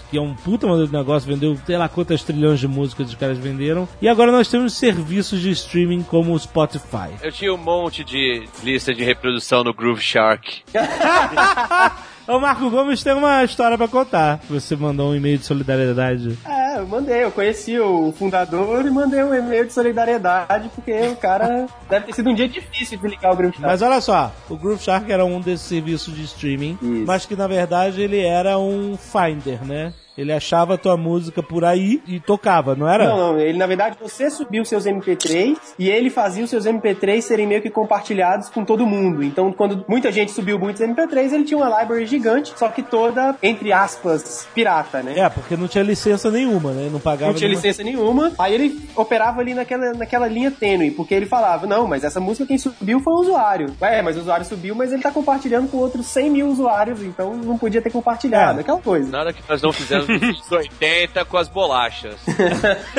[0.10, 3.16] que é um puta modelo de negócio, vendeu sei lá quantas trilhões de músicas os
[3.16, 3.88] caras venderam.
[4.02, 7.10] E agora nós temos serviços de streaming como o Spotify.
[7.22, 10.64] Eu tinha um monte de lista de reprodução no Groove Shark.
[12.26, 14.40] O Marco Gomes tem uma história pra contar.
[14.50, 16.38] Você mandou um e-mail de solidariedade.
[16.46, 21.18] É, eu mandei, eu conheci o fundador e mandei um e-mail de solidariedade, porque o
[21.18, 24.56] cara deve ter sido um dia difícil de ligar o Grim Mas olha só, o
[24.56, 27.06] Groove Shark era um desses serviços de streaming, Isso.
[27.06, 29.94] mas que na verdade ele era um finder, né?
[30.18, 33.08] Ele achava a tua música por aí e tocava, não era?
[33.10, 36.66] Não, não, ele na verdade você subiu os seus MP3 e ele fazia os seus
[36.66, 39.24] MP3 serem meio que compartilhados com todo mundo.
[39.24, 43.36] Então, quando muita gente subiu muitos MP3, ele tinha uma library gigante, só que toda,
[43.42, 45.14] entre aspas, pirata, né?
[45.18, 46.90] É, porque não tinha licença nenhuma, né?
[46.92, 48.32] Não pagava Não tinha nenhuma- licença nenhuma.
[48.38, 52.46] Aí ele operava ali naquela, naquela linha tênue, porque ele falava: Não, mas essa música
[52.46, 53.74] quem subiu foi o usuário.
[53.82, 57.36] Ué, mas o usuário subiu, mas ele tá compartilhando com outros 100 mil usuários, então
[57.36, 58.60] não podia ter compartilhado.
[58.60, 58.62] É.
[58.62, 59.10] Aquela coisa.
[59.10, 62.16] Nada que nós não fizemos anos 80 com as bolachas.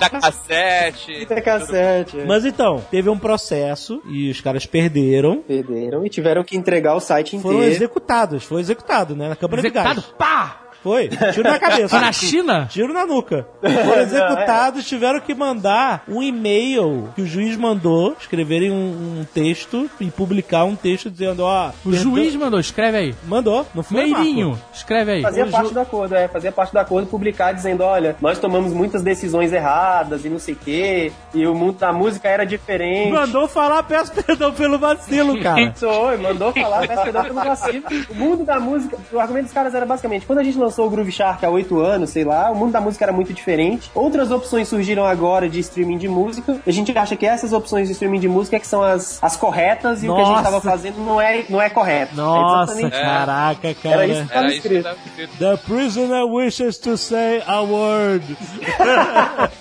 [0.00, 1.20] da cassete.
[1.20, 2.20] Fita cassete.
[2.20, 2.24] é.
[2.24, 5.42] Mas então, teve um processo e os caras perderam.
[5.42, 7.74] Perderam e tiveram que entregar o site Foram inteiro.
[7.74, 9.28] executados, foi executado, né?
[9.28, 10.14] Na Câmara Executado, de Gás.
[10.18, 10.60] pá!
[10.82, 11.88] Foi, tiro na cabeça.
[11.88, 12.66] Foi na China?
[12.70, 13.46] Tiro na nuca.
[13.60, 19.90] Foram executados, tiveram que mandar um e-mail que o juiz mandou, escreverem um, um texto
[20.00, 21.70] e publicar um texto dizendo, ó...
[21.84, 23.14] O juiz mandou, escreve aí.
[23.26, 24.64] Mandou, não foi, Meirinho, Marco?
[24.72, 25.22] escreve aí.
[25.22, 26.28] Fazia O parte ju- do acordo, é.
[26.28, 30.54] Fazia parte do acordo publicar dizendo, olha, nós tomamos muitas decisões erradas e não sei
[30.54, 33.12] o quê, e o mundo da música era diferente.
[33.12, 35.72] Mandou falar, peço perdão pelo vacilo, cara.
[35.74, 37.84] Foi, mandou falar, peço perdão pelo vacilo.
[38.10, 40.86] O mundo da música, o argumento dos caras era basicamente, quando a gente lançou lançou
[40.86, 43.90] o Groove Shark há oito anos, sei lá, o mundo da música era muito diferente.
[43.94, 46.60] Outras opções surgiram agora de streaming de música.
[46.66, 49.34] A gente acha que essas opções de streaming de música é que são as, as
[49.36, 50.44] corretas e o que a gente Nossa.
[50.44, 52.12] tava fazendo não é, não é correto.
[52.12, 54.06] É Nossa, exatamente- caraca, Era cara.
[54.06, 54.82] isso que tava Era isso que escrito.
[54.84, 55.38] tava escrito.
[55.38, 58.36] The prisoner wishes to say a word.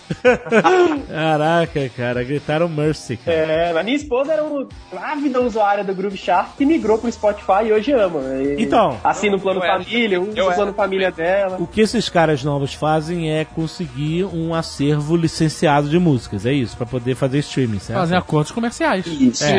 [1.07, 3.37] Caraca, cara, gritaram mercy, cara.
[3.37, 7.65] É, a minha esposa era uma ávida usuária do Groove Shark que migrou pro Spotify
[7.67, 8.19] e hoje ama.
[8.43, 8.97] E Então.
[9.03, 9.83] Assina o plano Eu era.
[9.83, 10.55] família, usa o era.
[10.55, 11.57] plano família dela.
[11.59, 16.75] O que esses caras novos fazem é conseguir um acervo licenciado de músicas, é isso,
[16.75, 17.99] pra poder fazer streaming, certo?
[17.99, 19.05] Fazem acordos comerciais.
[19.05, 19.43] Isso.
[19.45, 19.57] É.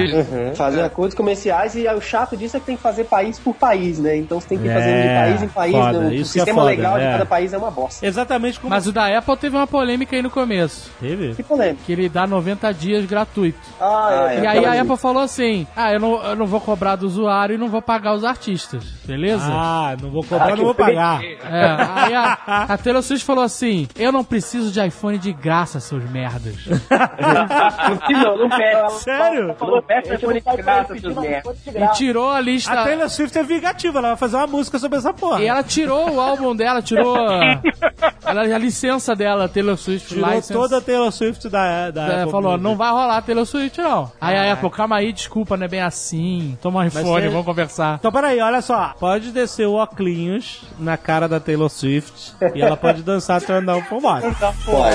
[0.48, 0.54] Uhum.
[0.54, 3.98] Fazer acordos comerciais e o chato disso é que tem que fazer país por país,
[3.98, 4.16] né?
[4.16, 5.72] Então você tem que ir fazendo de É, país em país.
[5.72, 6.08] foda, né?
[6.08, 7.06] O é sistema foda, legal é.
[7.06, 8.06] de cada país é uma bosta.
[8.06, 10.90] Exatamente como Mas o da Apple teve uma polêmica aí no começo.
[11.00, 11.34] teve.
[11.34, 11.82] Que polêmica.
[11.86, 13.58] Que ele dá 90 dias gratuito.
[13.80, 17.06] Ah, E aí a Apple falou assim: Ah, eu não, eu não vou cobrar do
[17.06, 18.84] usuário e não vou pagar os artistas.
[19.04, 19.44] Beleza?
[19.46, 21.20] Ah, não vou cobrar, Ah, não vou pagar.
[21.34, 25.80] É, aí a, a Taylor Swift falou assim: Eu não preciso de iPhone de graça,
[25.80, 26.54] seus merdas.
[28.10, 28.92] Não, não pede.
[28.94, 29.56] Sério?
[29.60, 31.54] Não pede telefone de graça, seus merda.
[31.66, 32.72] E tirou a lista.
[32.72, 35.40] A Taylor Swift é vingativa, ela vai fazer uma música sobre essa porra.
[35.42, 37.60] E ela tirou o álbum dela, tirou a,
[38.24, 40.52] ela- a licença dela, Taylor Swift Tirou License.
[40.52, 42.64] toda a Taylor Swift da, da É, Apple falou, Music.
[42.64, 44.10] não vai rolar Taylor Swift, não.
[44.20, 46.56] Aí a Apple, calma aí, desculpa, não é bem assim.
[46.62, 47.96] Toma um iPhone, vamos conversar.
[47.98, 48.94] Então, peraí, olha só.
[48.98, 53.82] Pode descer o óculos na cara da Taylor Swift e ela pode dançar Turn Down
[53.82, 54.24] for What.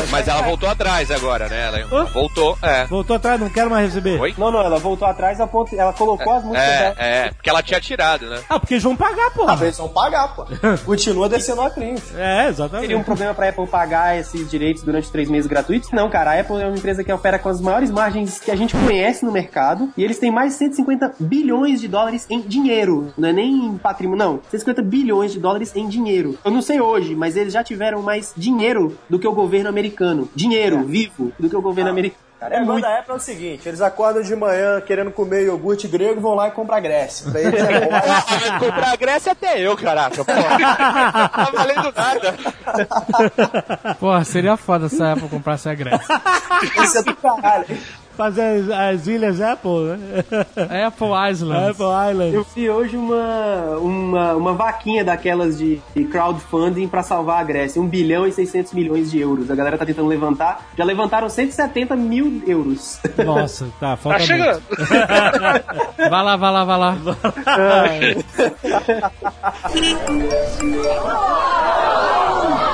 [0.10, 1.68] Mas ela voltou atrás agora, né?
[1.68, 2.86] Ela voltou, é.
[2.86, 4.18] Voltou atrás, não quero mais receber.
[4.22, 4.34] Oi?
[4.38, 5.76] Não, não, ela voltou atrás ao ponto.
[5.76, 6.96] Ela colocou as músicas dela.
[6.98, 8.40] É, é, porque ela tinha tirado, né?
[8.48, 9.58] Ah, porque eles vão pagar, Ah, porra.
[9.66, 10.46] eles vão pagar, pô.
[10.86, 12.02] Continua descendo a cringe.
[12.16, 12.84] É, exatamente.
[12.88, 15.92] Seria um problema pra Apple pagar esses direitos durante três meses gratuitos?
[15.92, 16.32] Não, cara.
[16.32, 19.26] A Apple é uma empresa que opera com as maiores margens que a gente conhece
[19.26, 23.12] no mercado e eles têm mais de 150 bilhões de dólares em dinheiro.
[23.18, 24.40] Não é nem em patrimônio, não.
[24.50, 26.13] 150 bilhões de dólares em dinheiro.
[26.44, 30.30] Eu não sei hoje, mas eles já tiveram mais dinheiro do que o governo americano.
[30.36, 32.22] Dinheiro vivo do que o governo americano.
[32.40, 32.82] Cara, É, é o muito.
[32.82, 36.34] da Apple é o seguinte, eles acordam de manhã querendo comer iogurte grego e vão
[36.36, 37.32] lá e compram a Grécia.
[37.32, 38.60] Pra eles é bom.
[38.66, 40.26] Comprar a Grécia até eu, caraca.
[40.26, 40.34] Pô.
[40.34, 42.36] tá valendo nada.
[44.00, 46.22] Porra, seria foda se a Apple comprasse a Grécia.
[46.84, 47.66] Isso é do caralho.
[48.16, 50.00] Fazer as, as ilhas Apple, né?
[50.88, 51.72] Apple Island.
[51.72, 52.36] Apple Island.
[52.36, 57.82] Eu vi hoje uma, uma, uma vaquinha daquelas de, de crowdfunding pra salvar a Grécia.
[57.82, 59.50] 1 bilhão e 600 milhões de euros.
[59.50, 60.68] A galera tá tentando levantar.
[60.78, 63.00] Já levantaram 170 mil euros.
[63.26, 64.62] Nossa, tá, falta Tá chegando.
[65.98, 66.98] Vai lá, vai lá, vai lá.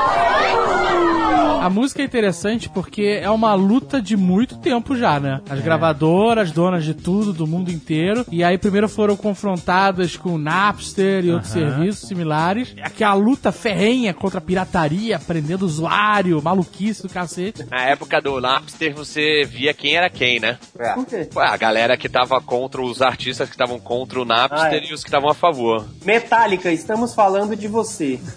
[1.61, 5.41] A música é interessante porque é uma luta de muito tempo já, né?
[5.49, 8.25] As gravadoras, donas de tudo, do mundo inteiro.
[8.31, 12.73] E aí primeiro foram confrontadas com o Napster e outros serviços similares.
[12.81, 17.65] Aqui é a luta ferrenha contra a pirataria, prendendo usuário, maluquice do cacete.
[17.69, 20.57] Na época do Napster, você via quem era quem, né?
[20.95, 21.29] Por quê?
[21.35, 24.89] Ué, a galera que tava contra os artistas que estavam contra o Napster Ah, é.
[24.89, 25.85] e os que estavam a favor.
[26.05, 28.17] Metallica, estamos falando de você.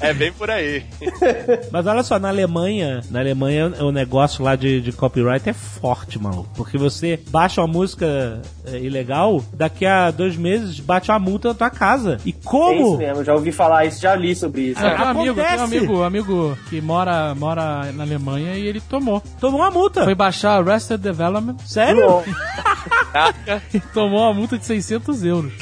[0.00, 0.84] É, é bem por aí.
[1.72, 6.18] Mas olha só, na Alemanha, na Alemanha o negócio lá de, de copyright é forte,
[6.18, 6.48] maluco.
[6.54, 11.54] Porque você baixa uma música é, ilegal, daqui a dois meses bate uma multa na
[11.54, 12.18] tua casa.
[12.24, 12.96] E É isso como?
[12.98, 14.80] mesmo, já ouvi falar isso, já li sobre isso.
[14.80, 18.80] Eu tenho um amigo, tenho um amigo, amigo que mora, mora na Alemanha e ele
[18.80, 19.22] tomou.
[19.40, 20.04] Tomou uma multa.
[20.04, 22.22] Foi baixar Arrested Development Sério?
[23.72, 25.52] e tomou uma multa de 600 euros.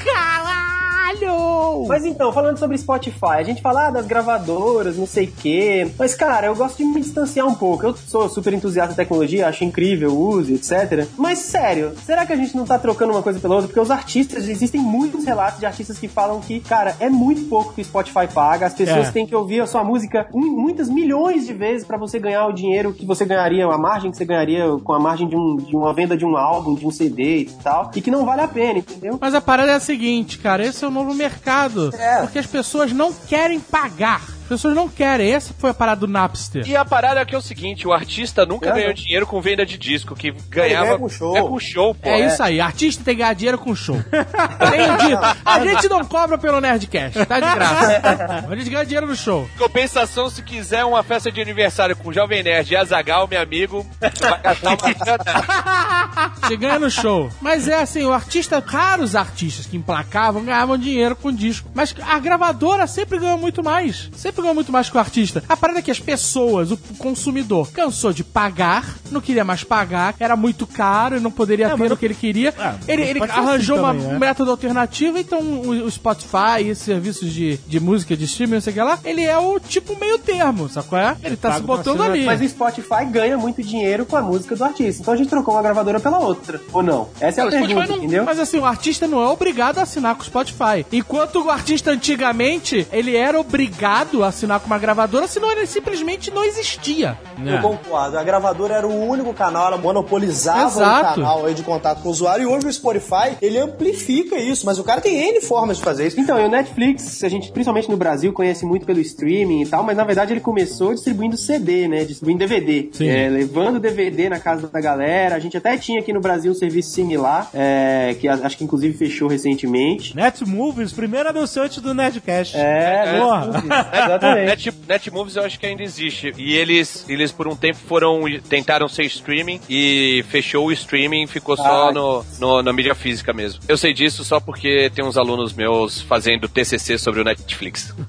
[1.88, 5.88] Mas então, falando sobre Spotify, a gente fala ah, das gravadoras, não sei o quê.
[5.98, 7.86] Mas, cara, eu gosto de me distanciar um pouco.
[7.86, 11.06] Eu sou super entusiasta de tecnologia, acho incrível, uso, etc.
[11.16, 13.68] Mas, sério, será que a gente não tá trocando uma coisa pela outra?
[13.68, 17.72] Porque os artistas, existem muitos relatos de artistas que falam que, cara, é muito pouco
[17.74, 18.66] que o Spotify paga.
[18.66, 19.10] As pessoas É.
[19.12, 22.92] têm que ouvir a sua música muitas milhões de vezes pra você ganhar o dinheiro
[22.92, 25.92] que você ganharia, a margem que você ganharia com a margem de, um, de uma
[25.92, 27.90] venda de um álbum, de um CD e tal.
[27.94, 29.18] E que não vale a pena, entendeu?
[29.20, 31.90] Mas a parada é a seguinte, cara, esse é o novo mercado.
[31.94, 32.20] É.
[32.20, 34.22] Porque as pessoas não querem pagar.
[34.54, 35.32] As pessoas não querem.
[35.32, 36.66] Essa foi a parada do Napster.
[36.66, 38.72] E a parada é que é o seguinte, o artista nunca É.
[38.72, 40.86] ganhou dinheiro com venda de disco, que ganhava...
[40.86, 41.36] ganha com show.
[41.36, 42.08] É com show, pô.
[42.08, 43.96] É isso aí, artista tem que ganhar dinheiro com show.
[43.96, 45.14] Entendi.
[45.44, 48.02] A gente não cobra pelo Nerdcast, tá de graça.
[48.48, 49.48] A gente ganha dinheiro no show.
[49.58, 53.84] Compensação, se quiser uma festa de aniversário com o Jovem Nerd e Azagal, meu amigo,
[54.00, 56.38] vai gastar uma.
[56.40, 57.30] Você ganha no show.
[57.40, 61.68] Mas é assim, o artista, raros artistas que emplacavam ganhavam dinheiro com disco.
[61.74, 64.10] Mas a gravadora sempre ganhou muito mais.
[64.14, 65.42] Sempre muito mais que o artista.
[65.48, 70.14] A parada é que as pessoas, o consumidor, cansou de pagar, não queria mais pagar,
[70.18, 72.52] era muito caro e não poderia ter o que ele queria.
[72.58, 74.18] Ah, ele ele arranjou assim uma- também, um né?
[74.18, 78.60] método alternativo, então o, o Spotify e esses serviços de, de música, de streaming, não
[78.60, 81.16] sei o que lá, ele é o tipo meio termo, qual é?
[81.22, 82.24] Ele tá se botando ali.
[82.24, 85.02] Mas o Spotify ganha muito dinheiro com a música do artista.
[85.02, 86.60] Então a gente trocou uma gravadora pela outra.
[86.72, 87.08] Ou não?
[87.20, 88.24] Essa é a Spotify pergunta, não- entendeu?
[88.24, 90.84] Mas assim, o artista não é obrigado a assinar com o Spotify.
[90.92, 96.30] Enquanto o artista antigamente, ele era obrigado a assinar com uma gravadora, senão ele simplesmente
[96.30, 97.18] não existia.
[97.44, 98.18] Eu concordo.
[98.18, 101.10] A gravadora era o único canal, ela monopolizava Exato.
[101.12, 102.44] o canal aí de contato com o usuário.
[102.44, 104.66] E hoje o Spotify, ele amplifica isso.
[104.66, 106.20] Mas o cara tem N formas de fazer isso.
[106.20, 109.82] Então, e o Netflix, a gente, principalmente no Brasil, conhece muito pelo streaming e tal,
[109.82, 112.04] mas na verdade ele começou distribuindo CD, né?
[112.04, 112.88] Distribuindo DVD.
[112.92, 113.08] Sim.
[113.08, 115.36] É, levando DVD na casa da galera.
[115.36, 118.96] A gente até tinha aqui no Brasil um serviço similar, é, que acho que inclusive
[118.96, 120.14] fechou recentemente.
[120.16, 122.56] Netmovies, primeiro anunciante do Nerdcast.
[122.56, 123.62] É, Porra.
[124.16, 124.46] Exatamente.
[124.46, 126.32] Net, Netmovies eu acho que ainda existe.
[126.36, 128.22] E eles, eles por um tempo foram.
[128.48, 131.92] tentaram ser streaming e fechou o streaming e ficou só Ah.
[131.92, 133.60] no, no- na mídia física mesmo.
[133.68, 137.94] Eu sei disso só porque tem uns alunos meus fazendo TCC sobre o Netflix.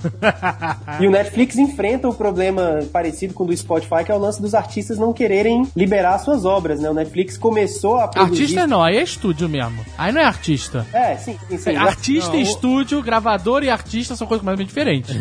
[0.99, 4.41] E o Netflix enfrenta o problema parecido com o do Spotify, que é o lance
[4.41, 6.89] dos artistas não quererem liberar suas obras, né?
[6.89, 8.43] O Netflix começou a produzir...
[8.43, 9.85] Artista não, aí é estúdio mesmo.
[9.97, 10.85] Aí não é artista.
[10.93, 11.75] É, sim, sim, sim.
[11.75, 15.15] Artista Não, e o- estúdio, gravador e artista são coisas completamente diferentes.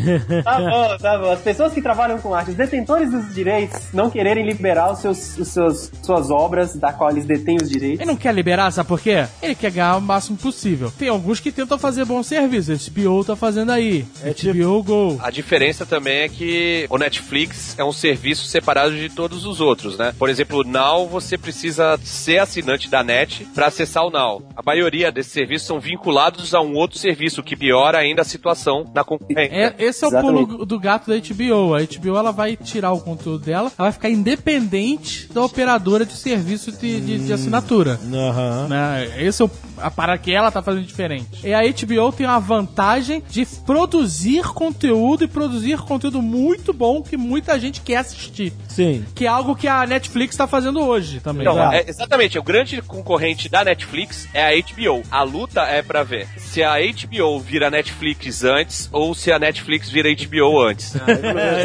[0.45, 0.59] Tá
[0.99, 1.31] tá bom.
[1.31, 5.39] As pessoas que trabalham com arte, os detentores dos direitos, não quererem liberar os seus,
[5.39, 8.01] os seus, suas obras, da qual eles detêm os direitos.
[8.01, 9.27] Ele não quer liberar, sabe por quê?
[9.43, 10.93] Ele quer ganhar o máximo possível.
[10.99, 12.73] Tem alguns que tentam fazer bom serviço.
[12.91, 14.07] HBO tá fazendo aí.
[14.23, 15.19] HBO Go.
[15.23, 19.97] A diferença também é que o Netflix é um serviço separado de todos os outros,
[19.99, 20.15] né?
[20.19, 24.43] Por exemplo, o Now você precisa ser assinante da net para acessar o Now.
[24.57, 28.25] A maioria desses serviços são vinculados a um outro serviço, o que piora ainda a
[28.25, 29.55] situação na concorrência.
[29.55, 31.75] É, esse é o pulo do gato da HBO.
[31.75, 36.15] A HBO ela vai tirar o conteúdo dela, ela vai ficar independente da operadora de
[36.15, 37.99] serviço de, de- de assinatura.
[38.13, 38.69] Aham.
[38.69, 39.13] Né?
[39.23, 41.47] Esse é o, a parada que ela tá fazendo diferente.
[41.47, 47.17] E a HBO tem a vantagem de produzir conteúdo e produzir conteúdo muito bom que
[47.17, 48.53] muita gente quer assistir.
[48.69, 49.05] Sim.
[49.15, 51.43] Que é algo que a Netflix tá fazendo hoje também.
[51.43, 55.03] Então, é, exatamente, o grande concorrente da Netflix é a HBO.
[55.11, 59.89] A luta é pra ver se a HBO vira Netflix antes ou se a Netflix
[59.91, 60.93] vira HBO antes.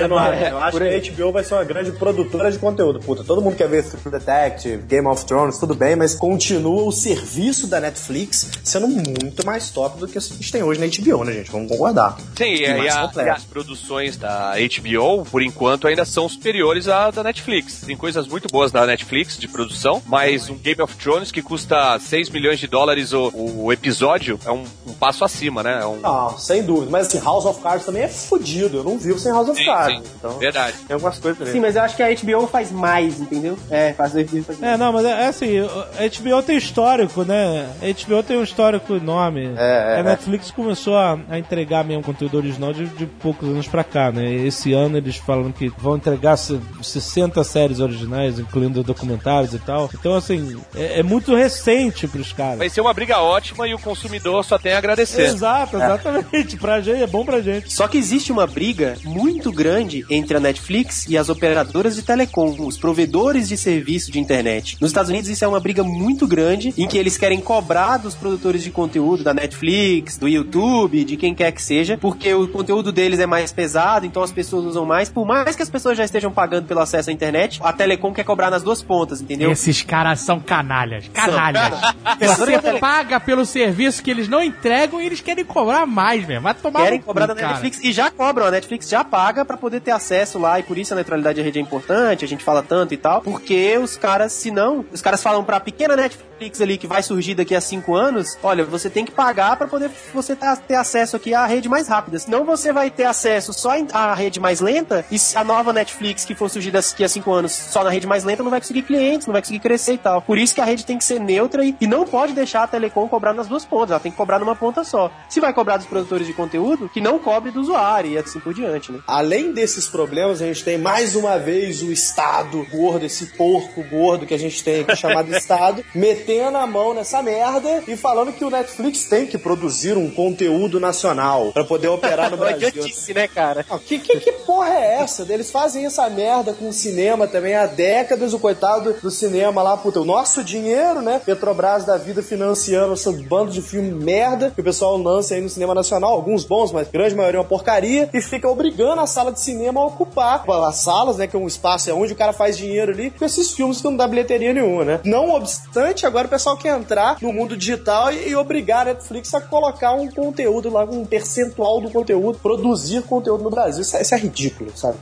[0.02, 3.00] Eu, não- É, eu acho que a HBO vai ser uma grande produtora de conteúdo.
[3.00, 6.92] Puta, todo mundo quer ver True Detective, Game of Thrones, tudo bem, mas continua o
[6.92, 11.24] serviço da Netflix sendo muito mais top do que a gente tem hoje na HBO,
[11.24, 11.52] né, gente?
[11.52, 12.18] Vamos concordar.
[12.38, 16.88] Sim, E e, mais a- e as produções da HBO, por enquanto, ainda são superiores
[16.88, 17.82] à da Netflix.
[17.86, 21.98] Tem coisas muito boas da Netflix de produção, mas um Game of Thrones que custa
[22.00, 25.80] 6 milhões de dólares o, o episódio é um, um passo acima, né?
[25.82, 26.92] É um, Não, sem dúvida.
[26.92, 28.79] Mas assim, House of Cards também é fodido.
[28.80, 29.98] Eu não vivo sem House of Cards.
[30.08, 30.76] sim, Então, verdade.
[30.88, 31.52] tem algumas coisas ali.
[31.52, 33.58] Sim, mas eu acho que a HBO faz mais, entendeu?
[33.70, 37.70] É, faz faz- É, não, mas é, é assim, a HBO tem histórico, né?
[37.82, 39.54] A HBO tem um histórico enorme.
[39.58, 43.68] É, é, a Netflix começou a, a entregar mesmo conteúdo original de, de poucos anos
[43.68, 44.32] pra cá, né?
[44.34, 49.90] Esse ano eles falam que vão entregar se- 60 séries originais, incluindo documentários e tal.
[49.94, 52.58] Então, assim, é, é muito recente pros caras.
[52.58, 55.22] Vai ser uma briga ótima e o consumidor só tem a agradecer.
[55.24, 56.58] Exato, exatamente.
[56.58, 57.72] Pra gente, é bom pra gente.
[57.72, 62.55] Só que existe uma briga muito grande entre a Netflix e as operadoras de telecom,
[62.59, 64.78] os provedores de serviço de internet.
[64.80, 68.13] Nos Estados Unidos isso é uma briga muito grande em que eles querem cobrar dos
[68.13, 72.91] produtores de conteúdo da Netflix, do YouTube, de quem quer que seja, porque o conteúdo
[72.91, 75.09] deles é mais pesado, então as pessoas usam mais.
[75.09, 78.24] Por mais que as pessoas já estejam pagando pelo acesso à internet, a telecom quer
[78.24, 79.51] cobrar nas duas pontas, entendeu?
[79.51, 81.09] Esses caras são canalhas.
[81.11, 81.74] Canalhas.
[82.20, 86.43] Você paga pelo serviço que eles não entregam e eles querem cobrar mais, mesmo.
[86.43, 87.34] Vai tomar querem cu, cobrar da.
[87.34, 88.45] Netflix e já cobram.
[88.45, 91.41] A Netflix já paga pra poder ter acesso lá e por isso a neutralidade de
[91.41, 95.01] rede é importante, a gente fala tanto e tal, porque os caras, se não, os
[95.01, 98.89] caras falam pra pequena Netflix ali que vai surgir daqui a cinco anos, olha, você
[98.89, 102.18] tem que pagar pra poder você tá- ter acesso aqui à rede mais rápida.
[102.20, 106.36] Senão você vai ter acesso só à rede mais lenta e a nova Netflix que
[106.36, 109.28] for surgir daqui a cinco anos só na rede mais lenta não vai conseguir clientes,
[109.28, 110.22] não vai conseguir crescer e tal.
[110.22, 112.68] Por isso que a rede tem que ser neutra e, e não pode deixar a
[112.68, 115.12] telecom cobrar nas duas pontas, ela tem que cobrar numa ponta só.
[115.30, 118.54] Se vai cobrar dos produtores de conteúdo, que não cobre do usuário e assim por
[118.54, 119.00] diante, né?
[119.08, 124.26] Além desses problemas, a gente tem mais uma vez o Estado gordo, esse porco gordo
[124.26, 128.46] que a gente tem aqui chamado Estado, metendo a mão nessa merda e falando que
[128.46, 132.70] o Netflix tem que produzir um conteúdo nacional pra poder operar no Brasil.
[132.70, 133.66] Idiotice, né, cara?
[133.86, 135.26] Que, que, que porra é essa?
[135.30, 139.78] Eles fazem essa merda com o cinema também há décadas, o coitado do cinema lá,
[139.78, 141.22] puta, o nosso dinheiro, né?
[141.24, 145.50] Petrobras da vida financiando esse bando de filme merda que o pessoal lança aí no
[145.50, 149.08] cinema nacional, alguns bons, mas a grande maioria é uma porcaria, e fica obrigando a
[149.08, 151.28] sala de cinema a ocupar as salas, né?
[151.28, 153.84] Que é um espaço é onde o cara faz dinheiro ali, com esses filmes que
[153.84, 155.00] não dá bilheteria nenhuma, né?
[155.04, 159.34] Não obstante, agora o pessoal quer entrar no mundo digital e, e obrigar a Netflix
[159.34, 163.82] a colocar um conteúdo lá, um percentual do conteúdo, produzir conteúdo no Brasil.
[163.82, 164.98] Isso, é- isso é ridículo, sabe?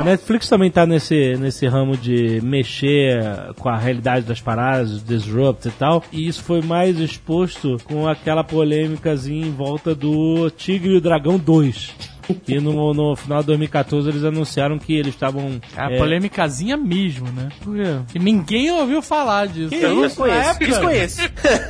[0.00, 3.22] A Netflix também tá nesse, nesse ramo de mexer
[3.58, 6.02] com a realidade das paradas, disrupt e tal.
[6.10, 11.36] E isso foi mais exposto com aquela polêmicazinha em volta do Tigre e o Dragão
[11.36, 11.94] 2.
[12.48, 15.60] E no, no final de 2014 eles anunciaram que eles estavam.
[15.76, 17.50] A é, polêmicazinha mesmo, né?
[18.10, 19.68] Que ninguém ouviu falar disso.
[19.68, 20.26] Que isso?
[20.26, 20.66] Na época?
[20.66, 21.20] Desconheço.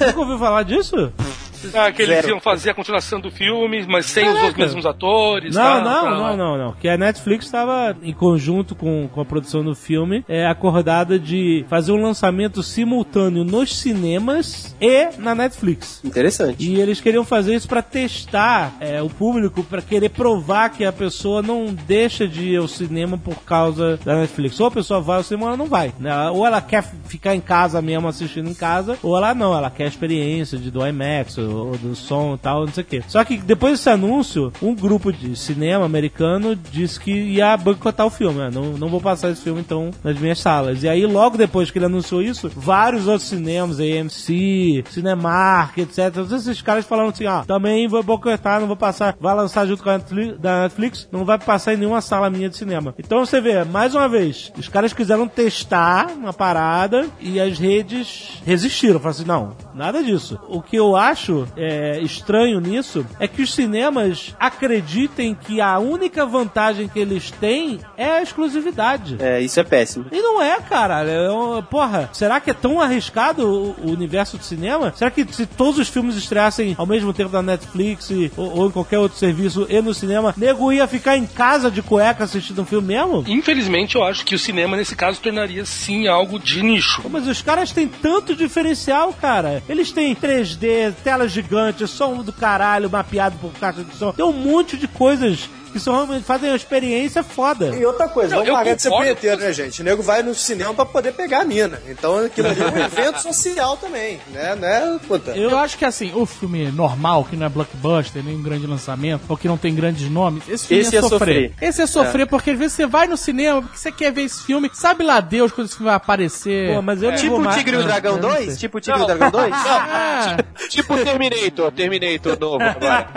[0.06, 1.12] Nunca ouviu falar disso?
[1.74, 2.28] Ah, que eles Zero.
[2.30, 4.58] iam fazer a continuação do filme, mas sem os Caraca.
[4.58, 5.54] mesmos atores.
[5.54, 6.11] Não, tá, não, tá.
[6.11, 6.72] não, não, não.
[6.72, 11.64] Que a Netflix estava em conjunto com, com a produção do filme, é acordada de
[11.68, 16.00] fazer um lançamento simultâneo nos cinemas e na Netflix.
[16.04, 16.56] Interessante.
[16.68, 20.92] E eles queriam fazer isso pra testar é, o público, pra querer provar que a
[20.92, 24.58] pessoa não deixa de ir ao cinema por causa da Netflix.
[24.61, 25.92] Ou a pessoa vai ao cinema ou ela não vai.
[25.98, 26.30] né?
[26.30, 29.84] Ou ela quer ficar em casa mesmo assistindo em casa, ou ela não, ela quer
[29.84, 33.03] a experiência de, do IMAX ou, ou do som e tal, não sei o quê.
[33.07, 38.11] Só que depois desse anúncio, um grupo de cinema americano disse que ia boicotar o
[38.11, 38.38] filme.
[38.38, 38.51] né?
[38.53, 40.82] Não, não vou passar esse filme então nas minhas salas.
[40.82, 46.12] E aí, logo depois que ele anunciou isso, vários outros cinemas, AMC, Cinemark, etc.
[46.12, 49.82] Todos esses caras falaram assim: ó, também vou boicotar, não vou passar, vai lançar junto
[49.82, 52.94] com a Netflix, não vai passar em nenhuma sala minha de cinema.
[52.98, 58.40] Então você vê, mais uma vez, os caras quiseram testar uma parada e as redes
[58.44, 58.98] resistiram.
[58.98, 60.38] Falaram assim: não, nada disso.
[60.48, 66.24] O que eu acho é, estranho nisso é que os cinemas acreditem que a única
[66.26, 69.16] vantagem que eles têm é a exclusividade.
[69.18, 70.07] É, isso é péssimo.
[70.12, 71.03] E não é, cara.
[71.05, 74.93] É porra, será que é tão arriscado o, o universo do cinema?
[74.97, 78.66] Será que se todos os filmes estreassem ao mesmo tempo na Netflix e- ou, ou
[78.68, 82.62] em qualquer outro serviço e no cinema, nego ia ficar em casa de cueca assistindo
[82.62, 83.24] um filme mesmo?
[83.26, 87.03] Infelizmente, eu acho que o cinema, nesse caso, tornaria sim algo de nicho.
[87.11, 89.62] Mas os caras têm tanto diferencial, cara.
[89.68, 94.12] Eles têm 3D, tela gigante, som do caralho mapeado por caixa de som.
[94.12, 97.74] Tem um monte de coisas que são, realmente fazem uma experiência foda.
[97.76, 99.80] E outra coisa, Não, vamos eu parar de ser punheteiro, né, gente?
[99.80, 101.80] O nego vai no cinema pra poder pegar a mina.
[101.88, 104.54] Então aquilo ali é um evento social também, né?
[104.56, 104.98] né?
[105.06, 105.30] Puta.
[105.36, 109.22] Eu acho que assim, o filme normal, que não é blockbuster, nem um grande lançamento,
[109.28, 111.18] ou que não tem grandes nomes, esse filme Esse é é sofrer.
[111.18, 111.52] sofrer.
[111.68, 114.42] Esse é sofrer porque às vezes você vai no cinema porque você quer ver esse
[114.42, 116.74] filme, sabe lá Deus quando esse filme vai aparecer.
[116.74, 118.44] Pô, mas eu não Tipo vou o mais- Tigre e o Dragão eu não 2?
[118.46, 118.56] sei.
[118.56, 119.52] Tipo o Tigre e o Dragão 2?
[119.54, 120.36] Ah,
[120.68, 123.08] Tipo Terminator, Terminator novo agora.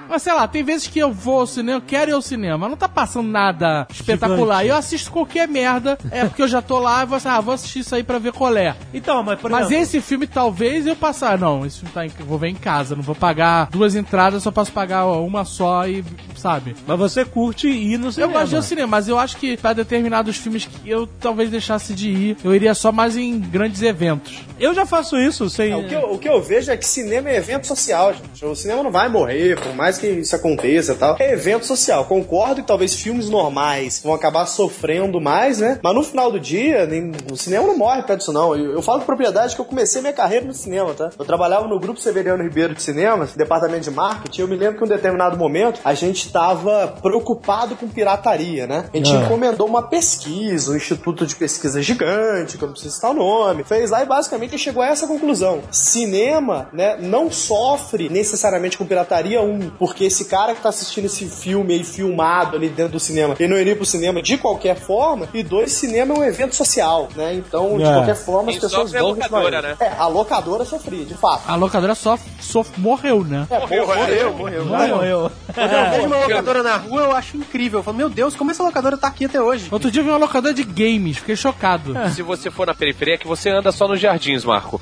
[0.08, 2.68] mas sei lá, tem vezes que eu vou ao cinema, eu quero ir ao cinema,
[2.68, 4.58] não tá passando nada espetacular.
[4.58, 4.68] Gigante.
[4.70, 7.54] Eu assisto qualquer merda, é porque eu já tô lá e vou, assim, ah, vou
[7.54, 8.74] assistir isso aí pra ver qual é.
[8.92, 11.38] Então, mas por Mas exemplo, esse filme talvez eu passar.
[11.38, 12.94] Não, esse filme tá em, eu vou ver em casa.
[12.94, 16.04] Não vou pagar duas entradas, só posso pagar uma só e,
[16.36, 16.74] sabe?
[16.86, 18.32] mas você curte ir no Eu cinema.
[18.32, 21.50] gosto de ir ao cinema, mas eu acho que pra determinados filmes que eu talvez
[21.50, 24.40] deixasse de ir, eu iria só mais em grandes eventos.
[24.58, 25.70] Eu já faço isso sem.
[25.72, 28.44] É, o, que eu, o que eu vejo é que cinema é evento social, gente.
[28.44, 31.16] O cinema não vai morrer, por mais que isso aconteça e tal.
[31.18, 31.85] É evento social.
[32.04, 35.78] Concordo que talvez filmes normais vão acabar sofrendo mais, né?
[35.82, 38.54] Mas no final do dia, nem, o cinema não morre perto disso, não.
[38.54, 41.10] Eu, eu falo com propriedade que eu comecei minha carreira no cinema, tá?
[41.18, 44.40] Eu trabalhava no Grupo Severiano Ribeiro de Cinemas, departamento de marketing.
[44.40, 48.86] Eu me lembro que em um determinado momento a gente estava preocupado com pirataria, né?
[48.92, 53.10] A gente encomendou uma pesquisa, um instituto de pesquisa gigante, que eu não preciso citar
[53.10, 55.62] o nome, fez lá e basicamente chegou a essa conclusão.
[55.70, 61.26] Cinema, né, não sofre necessariamente com pirataria, um, porque esse cara que tá assistindo esse
[61.26, 65.28] filme aí filmado ali dentro do cinema, ele não iria pro cinema de qualquer forma,
[65.32, 67.34] e dois, cinema é um evento social, né?
[67.34, 67.92] Então, de É.
[67.92, 69.76] qualquer forma, as Quem pessoas é vão locadora, né?
[69.80, 71.42] É, a locadora sofria, de fato.
[71.46, 73.46] A locadora só, só morreu, né?
[73.50, 74.64] É, Morreu, morreu, morreu.
[74.64, 75.30] Não, eu.
[75.54, 77.80] Quando eu vejo uma locadora na rua, eu acho incrível.
[77.80, 79.68] Eu falo, meu Deus, como essa locadora tá aqui até hoje?
[79.70, 81.94] Outro dia eu vi uma locadora de games, fiquei chocado.
[82.14, 84.80] Se você for na periferia, é que você anda só nos jardins, Marco.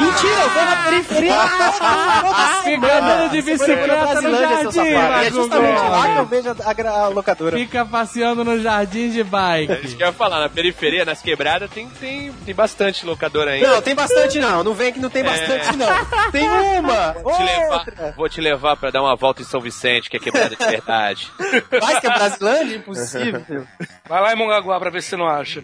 [0.00, 1.34] Mentira, eu vou na periferia
[2.20, 2.98] toda Fica semana.
[3.14, 4.80] andando de bicicleta no jardim.
[4.80, 7.56] E é justamente lá que eu vejo a, a- a locadora.
[7.58, 9.96] Fica passeando no jardim de É isso bike.
[9.96, 13.68] que eu ia falar, na periferia, nas quebradas, tem, tem, tem bastante locadora ainda.
[13.68, 14.64] Não, tem bastante não.
[14.64, 16.30] Não vem que não tem bastante não.
[16.30, 17.84] Tem uma, Vou te, levar,
[18.16, 21.30] vou te levar pra dar uma volta em São Vicente, que é quebrada de verdade.
[21.82, 22.76] Mais que é Brasilândia?
[22.76, 23.66] Impossível.
[24.08, 25.62] Vai lá em Mongaguá pra ver se você não acha.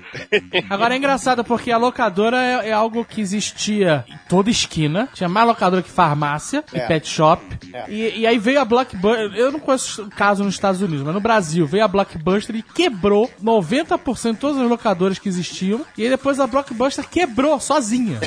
[0.68, 5.08] Agora é engraçado porque a locadora é, é algo que existia em toda esquina.
[5.14, 6.86] Tinha mais locadora que farmácia e É.
[6.86, 7.42] pet shop.
[7.88, 9.32] E, e aí veio a Blockbuster.
[9.34, 13.30] Eu não conheço caso no, Estados Unidos, mas no Brasil veio a Blockbuster e quebrou
[13.42, 15.80] 90% de todas as locadoras que existiam.
[15.96, 18.18] E aí depois a Blockbuster quebrou sozinha.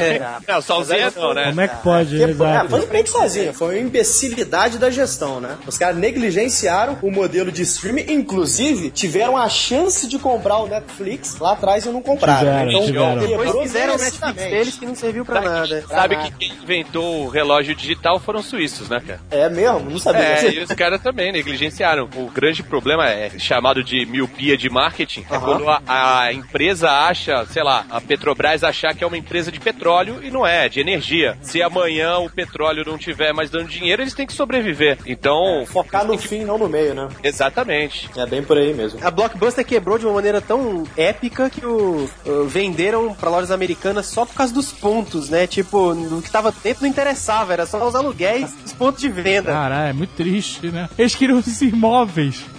[0.47, 1.45] Não, sozinha não, né?
[1.45, 2.17] Como é que pode?
[2.17, 2.69] Que- é, Exato.
[2.69, 5.57] foi bem sozinha, foi uma imbecilidade da gestão, né?
[5.67, 11.37] Os caras negligenciaram o modelo de streaming, inclusive tiveram a chance de comprar o Netflix
[11.39, 12.39] lá atrás e não compraram.
[12.39, 13.19] Tiveram, então, tiveram.
[13.19, 15.83] quebrou Depois fizeram o Netflix deles que não serviu pra nada.
[15.87, 19.19] Sabe que quem inventou o relógio digital foram os suíços, né, cara?
[19.31, 19.89] É mesmo?
[19.89, 20.21] Não sabia.
[20.21, 22.07] É, e os caras também negligenciaram.
[22.25, 25.25] O grande problema é chamado de miopia de marketing.
[25.29, 29.51] É quando a, a empresa acha, sei lá, a Petrobras achar que é uma empresa
[29.51, 31.37] de petróleo e não é, é de energia.
[31.41, 34.97] Se amanhã o petróleo não tiver mais dando dinheiro, eles têm que sobreviver.
[35.05, 37.07] Então, Focar no fim, não no meio, né?
[37.23, 38.09] exatamente.
[38.17, 38.99] É bem por aí mesmo.
[39.05, 44.05] A Blockbuster quebrou de uma maneira tão épica que o, o- venderam pra lojas americanas
[44.07, 45.47] só por causa dos pontos, né?
[45.47, 49.51] Tipo, o que tava dentro não interessava, era só os aluguéis, os pontos de venda.
[49.51, 50.89] Caralho, é muito triste, né?
[50.97, 52.08] Eles queriam os imóveis.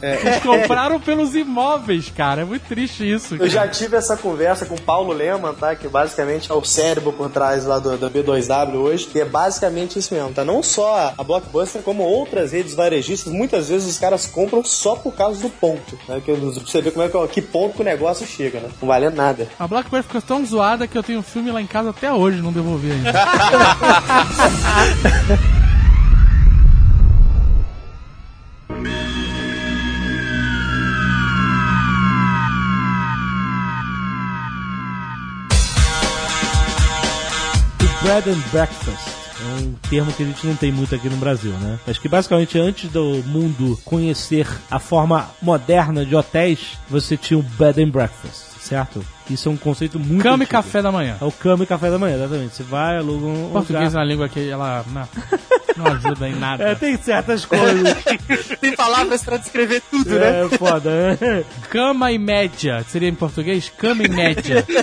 [0.03, 2.43] Eles compraram pelos imóveis, cara.
[2.43, 3.37] É muito triste isso.
[3.37, 5.75] Eu já tive essa conversa com o Paulo Leman, tá?
[5.75, 9.09] Que basicamente é o cérebro por trás lá do, do B2W hoje.
[9.15, 10.45] E é basicamente isso mesmo, tá?
[10.45, 13.33] Não só a Blockbuster, como outras redes varejistas.
[13.33, 15.99] Muitas vezes os caras compram só por causa do ponto.
[16.09, 16.21] Né?
[16.25, 18.69] Que, você ver como é que, que ponto que o negócio chega, né?
[18.81, 19.49] Não valendo nada.
[19.59, 22.41] A Blackbird ficou tão zoada que eu tenho um filme lá em casa até hoje,
[22.41, 23.13] não devolvi ainda.
[38.03, 39.21] bread and breakfast.
[39.41, 41.79] É um termo que a gente não tem muito aqui no Brasil, né?
[41.87, 47.43] Mas que basicamente antes do mundo conhecer a forma moderna de hotéis, você tinha o
[47.43, 49.05] bed and breakfast, certo?
[49.31, 51.17] Isso é um conceito muito Cama e café da manhã.
[51.21, 52.55] É o cama e café da manhã, exatamente.
[52.55, 54.01] Você vai, aluga um Português lugar.
[54.03, 54.85] uma língua que ela
[55.77, 56.65] não, ajuda em nada.
[56.65, 57.97] É, tem certas coisas.
[58.61, 60.45] Tem palavras pra descrever tudo, né?
[60.45, 61.17] é foda.
[61.21, 61.45] né?
[61.71, 62.85] Cama e média.
[62.89, 63.71] Seria em português?
[63.77, 64.65] Cama e média.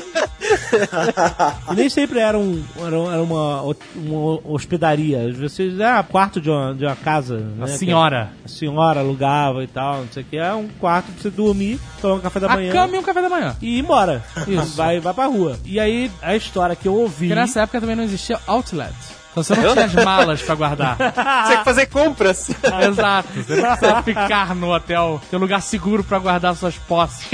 [1.71, 3.61] E nem sempre era, um, era, um- era uma,
[3.95, 5.31] uma hospedaria.
[5.33, 7.37] Você, ah, quarto de uma, de uma casa.
[7.59, 7.67] A né?
[7.67, 8.31] senhora.
[8.41, 10.37] Que a senhora alugava e tal, não sei o que.
[10.37, 12.71] É um quarto pra você dormir, tomar um café da A manhã.
[12.71, 13.55] cama e um café da manhã.
[13.61, 14.23] E ir embora.
[14.47, 14.75] Isso.
[14.77, 15.57] Vai, vai pra rua.
[15.65, 17.27] E aí, a história que eu ouvi.
[17.27, 18.93] Porque nessa época também não existia outlet.
[19.37, 20.97] Então você não tinha as malas pra guardar.
[20.97, 22.49] Você tem que fazer compras.
[22.89, 23.29] Exato.
[23.35, 25.21] Você não precisa ficar no hotel.
[25.29, 27.27] Tem um lugar seguro pra guardar suas posses.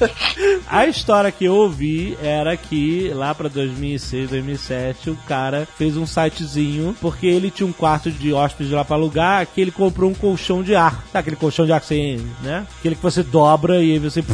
[0.66, 6.06] A história que eu ouvi era que lá pra 2006, 2007, o cara fez um
[6.06, 10.14] sitezinho porque ele tinha um quarto de hóspede lá pra alugar que ele comprou um
[10.14, 11.04] colchão de ar.
[11.12, 12.66] Sabe aquele colchão de ar que você, né?
[12.78, 14.24] Aquele que você dobra e aí você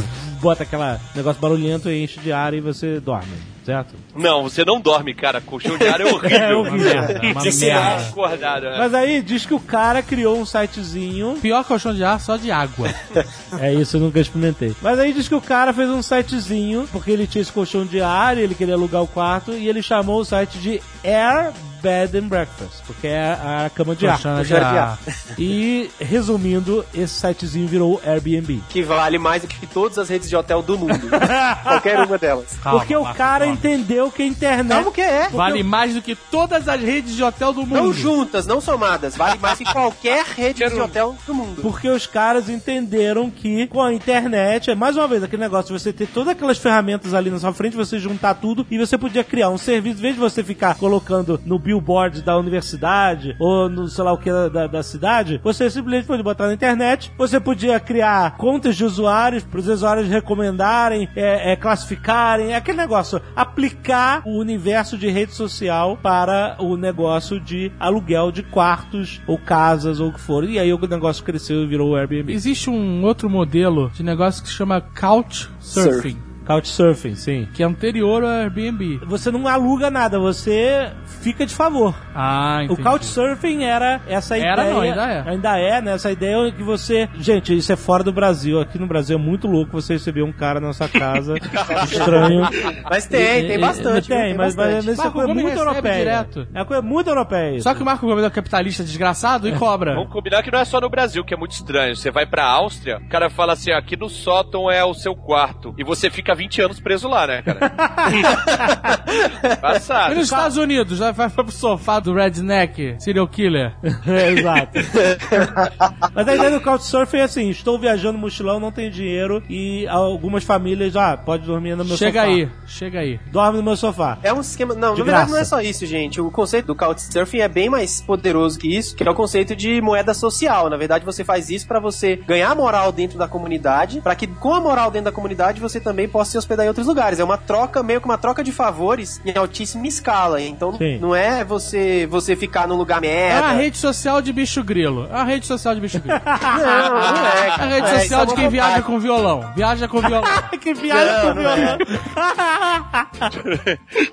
[0.41, 3.33] bota aquela negócio barulhento e enche de ar e você dorme,
[3.65, 3.95] certo?
[4.15, 5.41] Não, você não dorme, cara.
[5.41, 6.35] Colchão de ar é horrível.
[6.45, 6.93] É horrível.
[6.93, 8.07] Merda, uma merda.
[8.07, 8.77] Acordado, é.
[8.77, 12.51] Mas aí diz que o cara criou um sitezinho Pior colchão de ar, só de
[12.51, 12.89] água.
[13.59, 14.75] É isso, eu nunca experimentei.
[14.81, 18.01] Mas aí diz que o cara fez um sitezinho, porque ele tinha esse colchão de
[18.01, 22.17] ar, e ele queria alugar o quarto, e ele chamou o site de Air Bed
[22.17, 24.13] and Breakfast, porque é a cama de ar.
[24.13, 24.97] Colchão de ar.
[25.37, 28.61] E, resumindo, esse sitezinho virou Airbnb.
[28.69, 31.07] Que vale mais do que todas as redes de hotel do mundo.
[31.63, 32.57] Qualquer uma delas.
[32.61, 33.53] Calma, porque o Marco, cara calma.
[33.53, 34.77] entendeu que a internet...
[34.79, 35.29] Como que é?
[35.29, 37.73] Vale mais do que todas as redes de hotel do mundo.
[37.75, 39.15] Não juntas, não somadas.
[39.15, 41.61] Vale mais que qualquer rede de hotel do mundo.
[41.61, 45.81] Porque os caras entenderam que com a internet, é mais uma vez aquele negócio de
[45.81, 49.23] você ter todas aquelas ferramentas ali na sua frente, você juntar tudo e você podia
[49.23, 53.87] criar um serviço, em vez de você ficar colocando no billboard da universidade ou no
[53.87, 57.39] sei lá o que da, da- da cidade, você simplesmente podia botar na internet, você
[57.39, 63.21] podia criar contas de usuários para os usuários recomendarem, é, é, classificarem, é aquele negócio,
[63.35, 63.94] aplicar
[64.25, 70.09] o universo de rede social para o negócio de aluguel de quartos ou casas ou
[70.09, 70.43] o que for.
[70.43, 72.33] E aí o negócio cresceu e virou o Airbnb.
[72.33, 77.47] Existe um outro modelo de negócio que se chama Couchsurfing, Couchsurfing, sim.
[77.53, 78.99] que é anterior ao Airbnb.
[79.05, 80.91] Você não aluga nada, você
[81.21, 81.95] fica de favor.
[82.13, 82.83] Ah, O entendi.
[82.83, 84.73] Couchsurfing era essa Era, ideia.
[84.73, 85.29] não, ainda é.
[85.29, 85.93] Ainda é, né?
[85.93, 87.09] Essa ideia que você.
[87.15, 88.59] Gente, isso é fora do Brasil.
[88.61, 91.35] Aqui no Brasil é muito louco você receber um cara na sua casa
[91.83, 92.41] estranho.
[92.89, 94.07] Mas tem, tem bastante.
[94.07, 94.37] Tem, viu?
[94.37, 94.91] mas, mas bastante.
[94.93, 95.97] isso é coisa Gomes muito europeia.
[95.97, 96.47] direto.
[96.53, 97.61] É uma coisa muito europeia.
[97.61, 99.95] Só que o Marco Gomes é um capitalista desgraçado e cobra.
[99.95, 101.95] Vamos combinar que não é só no Brasil, que é muito estranho.
[101.95, 105.73] Você vai pra Áustria, o cara fala assim: aqui no sótão é o seu quarto.
[105.77, 107.71] E você fica fica 20 anos preso lá, né, cara?
[108.11, 110.15] E Passado.
[110.15, 113.73] nos Estados Unidos, vai, vai pro sofá do redneck, serial killer.
[114.07, 114.71] É, Exato.
[116.13, 120.43] Mas a ideia do Couchsurfing é assim: estou viajando mochilão, não tenho dinheiro e algumas
[120.43, 122.31] famílias, ah, pode dormir no meu Chega sofá.
[122.31, 123.19] aí, chega aí.
[123.31, 124.17] Dorme no meu sofá.
[124.21, 124.73] É um esquema.
[124.75, 125.31] Não, De na verdade graça.
[125.33, 126.19] não é só isso, gente.
[126.21, 129.81] O conceito do Couchsurfing é bem mais poderoso que isso, que é o conceito de
[129.81, 130.69] moeda social.
[130.69, 134.53] Na verdade, você faz isso pra você ganhar moral dentro da comunidade, pra que com
[134.53, 137.19] a moral dentro da comunidade você também possa se hospedar em outros lugares.
[137.19, 140.41] É uma troca, meio que uma troca de favores em altíssima escala.
[140.41, 140.97] Então Sim.
[140.99, 143.47] não é você você ficar num lugar É merda.
[143.47, 145.07] uma rede social de bicho grilo.
[145.11, 146.19] É uma rede social de bicho grilo.
[146.25, 147.47] Não, não é.
[147.47, 149.51] É a rede É, social é de quem viaja com violão.
[149.55, 150.23] Viaja com violão.
[150.61, 151.55] que viagem Não, com não é.
[151.55, 151.77] violão.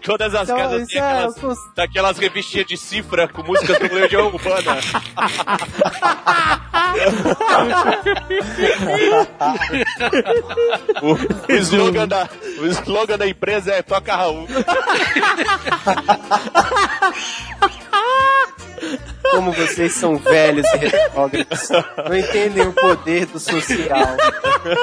[0.02, 3.94] Todas as Então, casas têm é aquelas, cons- daquelas revistinhas de cifra com músicas do
[3.94, 4.76] Legião Urbana.
[11.02, 11.16] o, o
[12.02, 12.28] slogan da,
[12.60, 14.46] o slogan da empresa é Toca Raul.
[19.30, 21.68] Como vocês são velhos e retrógrados.
[22.08, 24.16] Não entendem o poder do social,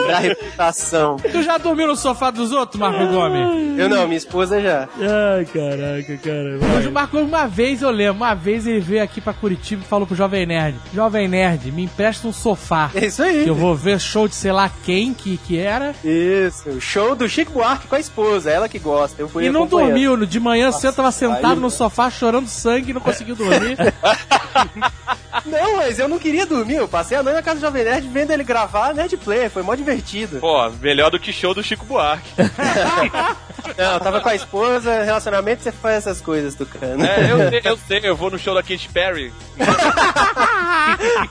[0.07, 1.17] da reputação.
[1.17, 3.77] Tu já dormiu no sofá dos outros, Marco Gomes?
[3.79, 4.87] Eu não, minha esposa já.
[4.99, 6.87] Ai, caraca, cara.
[6.89, 9.87] O Marco Gomes, uma vez eu lembro, uma vez ele veio aqui pra Curitiba e
[9.87, 12.89] falou pro Jovem Nerd: Jovem Nerd, me empresta um sofá.
[12.95, 13.43] É isso aí.
[13.43, 15.93] Que eu vou ver show de sei lá quem que, que era.
[16.03, 19.21] Isso, show do Chico Buarque com a esposa, ela que gosta.
[19.21, 20.09] Eu fui E não dormiu.
[20.25, 23.77] De manhã cedo tava sentado no sofá chorando sangue e não conseguiu dormir.
[25.45, 26.75] Não, mas eu não queria dormir.
[26.75, 29.49] Eu passei a noite na casa do Jovem Nerd vendo ele gravar Nerd Play.
[29.49, 30.39] Foi mó divertido.
[30.39, 32.29] Pô, melhor do que show do Chico Buarque.
[33.77, 37.05] Não, eu tava com a esposa, relacionamento, você faz essas coisas, Tucano.
[37.05, 39.31] É, eu sei, eu sei, eu vou no show da Katy Perry.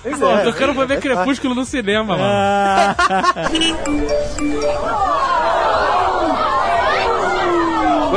[0.03, 0.49] Pois Pô, é.
[0.49, 2.95] o cara foi ver Crepúsculo no cinema, mano.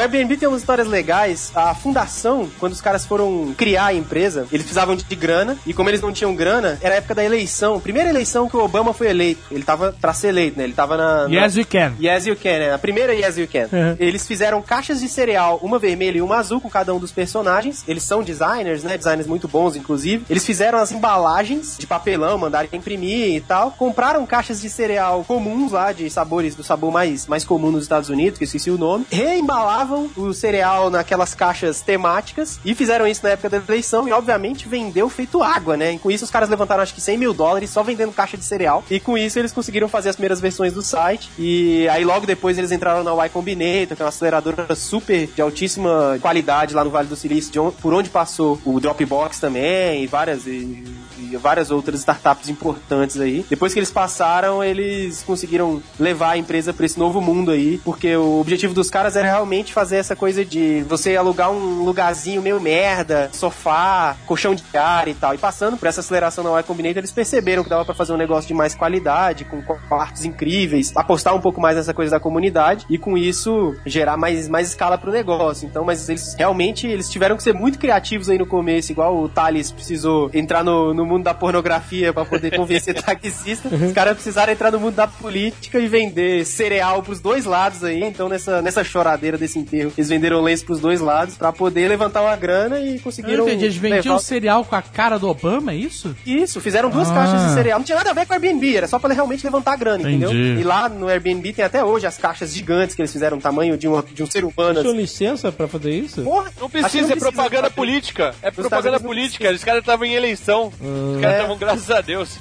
[0.01, 1.51] O Airbnb tem umas histórias legais.
[1.53, 5.55] A fundação, quando os caras foram criar a empresa, eles precisavam de grana.
[5.63, 7.79] E como eles não tinham grana, era a época da eleição.
[7.79, 9.41] Primeira eleição que o Obama foi eleito.
[9.51, 10.63] Ele tava pra ser eleito, né?
[10.63, 11.27] Ele tava na.
[11.27, 11.93] na- Yes, we can.
[12.01, 12.73] Yes You Can, né?
[12.73, 13.67] A primeira Yes You Can.
[13.99, 17.83] Eles fizeram caixas de cereal, uma vermelha e uma azul com cada um dos personagens.
[17.87, 18.97] Eles são designers, né?
[18.97, 20.25] Designers muito bons, inclusive.
[20.27, 23.69] Eles fizeram as embalagens de papelão, mandaram imprimir e tal.
[23.77, 28.09] Compraram caixas de cereal comuns lá, de sabores, do sabor mais, mais comum nos Estados
[28.09, 29.05] Unidos, que eu esqueci o nome.
[29.11, 34.67] Reembalavam o cereal naquelas caixas temáticas e fizeram isso na época da eleição e, obviamente,
[34.67, 35.93] vendeu feito água, né?
[35.93, 38.43] E com isso, os caras levantaram acho que 100 mil dólares só vendendo caixa de
[38.43, 38.83] cereal.
[38.89, 41.29] E com isso, eles conseguiram fazer as primeiras versões do site.
[41.37, 45.41] E aí, logo depois, eles entraram na Y Combinator, que é uma aceleradora super de
[45.41, 50.03] altíssima qualidade lá no Vale do Silício, de on- por onde passou o Dropbox também
[50.03, 50.45] e várias.
[50.47, 50.83] E,
[51.31, 53.45] e várias outras startups importantes aí.
[53.49, 58.15] Depois que eles passaram, eles conseguiram levar a empresa para esse novo mundo aí, porque
[58.15, 62.61] o objetivo dos caras era realmente fazer essa coisa de você alugar um lugarzinho meio
[62.61, 65.33] merda, sofá, colchão de ar e tal.
[65.33, 68.17] E passando por essa aceleração na Y Combinator, eles perceberam que dava para fazer um
[68.17, 72.85] negócio de mais qualidade, com quartos incríveis, apostar um pouco mais nessa coisa da comunidade
[72.91, 75.67] e com isso gerar mais, mais escala pro negócio.
[75.67, 79.27] Então, mas eles realmente eles tiveram que ser muito criativos aí no começo, igual o
[79.27, 83.67] Thales precisou entrar no, no mundo da pornografia para poder convencer taxista.
[83.67, 88.03] Os caras precisaram entrar no mundo da política e vender cereal pros dois lados aí.
[88.03, 92.21] Então, nessa, nessa choradeira desse enterro, eles venderam lenço pros dois lados para poder levantar
[92.21, 93.37] uma grana e Eu conseguiram.
[93.39, 96.15] não entendi, eles vendiam levar- o cereal com a cara do Obama, é isso?
[96.25, 97.13] isso, fizeram duas Ah.
[97.13, 97.79] caixas de cereal.
[97.79, 100.09] Não tinha nada a ver com o Airbnb, era só pra realmente levantar a grana,
[100.09, 100.29] entendeu?
[100.31, 100.61] Entendi.
[100.61, 103.77] E lá no Airbnb tem até hoje as caixas gigantes que eles fizeram, o tamanho
[103.77, 104.79] de, uma, de um ser humano.
[104.81, 105.01] Tinham assim.
[105.01, 106.21] licença pra fazer isso?
[106.23, 107.75] Porra, Não precisa, não é propaganda fazer.
[107.75, 108.35] política.
[108.41, 109.51] É propaganda política.
[109.51, 110.67] Os caras estavam em eleição.
[110.67, 112.37] Os caras estavam, graças a Deus.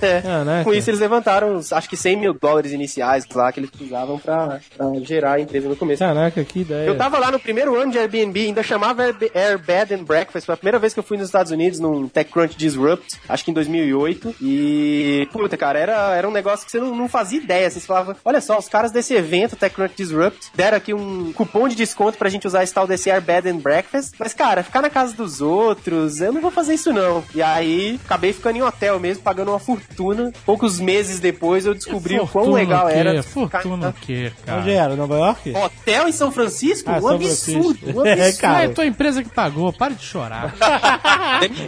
[0.00, 0.64] Caraca.
[0.64, 4.18] Com isso eles levantaram, os, acho que 100 mil dólares iniciais lá que eles precisavam
[4.18, 5.98] pra, pra gerar a empresa no começo.
[6.00, 6.88] Caraca, que ideia.
[6.88, 10.46] Eu tava lá no primeiro ano de Airbnb, ainda chamava Air, Air Bed and Breakfast.
[10.46, 13.50] Foi a primeira vez que eu fui nos Estados Unidos num TechCrunch Disrupt, acho que
[13.50, 14.36] em 2008.
[14.40, 17.66] E, puta, cara, era, era um negócio que você não, não fazia ideia.
[17.66, 21.68] Assim, você falava, olha só, os caras desse evento, TechCrunch Disrupt, deram aqui um cupom
[21.68, 24.14] de desconto pra gente usar esse tal desse Air Bed and Breakfast.
[24.18, 27.22] Mas, cara, ficar na casa dos outros, eu não vou fazer isso não.
[27.34, 30.32] E aí, acabei ficando em hotel mesmo, pagando uma fortuna.
[30.44, 33.22] Poucos meses depois eu descobri o quão legal era.
[33.22, 34.60] Fortuna o quê, cara?
[34.60, 34.96] Onde era?
[34.96, 35.52] Nova York?
[35.54, 36.90] Hotel em São Você Francisco?
[36.90, 38.02] Ah, um absurdo, Francisco.
[38.06, 38.40] É, absurdo.
[38.40, 38.64] cara.
[38.64, 40.54] É tua empresa que pagou, pare de chorar.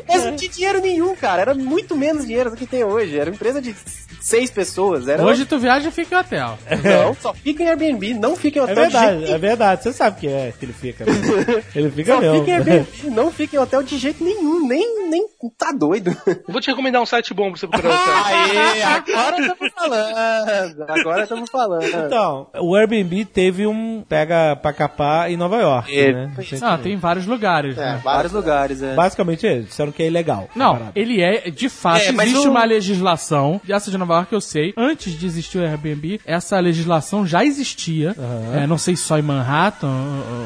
[0.08, 1.42] Mas não tinha dinheiro nenhum, cara.
[1.42, 3.18] Era muito menos dinheiro do que tem hoje.
[3.18, 3.74] Era uma empresa de
[4.20, 5.06] seis pessoas.
[5.06, 5.22] Era...
[5.22, 6.58] Hoje tu viaja e fica em hotel.
[6.82, 9.82] Não, só fica em Airbnb, não fica em É hotel de verdade, é verdade.
[9.82, 11.04] Você sabe que é que ele fica.
[11.04, 11.12] né?
[11.74, 12.38] Ele fica Só mesmo.
[12.38, 15.26] fica em Airbnb, não fica em hotel de jeito nenhum, nem, nem
[15.58, 16.16] tá doido.
[16.48, 17.98] Vou te recomendar um site bom pra você procurar.
[17.98, 18.56] site.
[18.56, 22.06] Aê, agora estamos falando, agora estamos falando.
[22.06, 26.30] Então, o Airbnb teve um pega pra capar em Nova York, É, né?
[26.62, 28.00] Ah, tem vários lugares, né?
[28.02, 28.94] Vários lugares, é.
[28.94, 30.48] Basicamente é, disseram que é ilegal.
[30.54, 34.14] a Não, ele é, de fato, É, existe o- uma legislação, e essa de Nova
[34.14, 38.14] York eu sei, antes de existir o Airbnb, essa legislação já existia,
[38.54, 39.86] é, não sei se só em Manhattan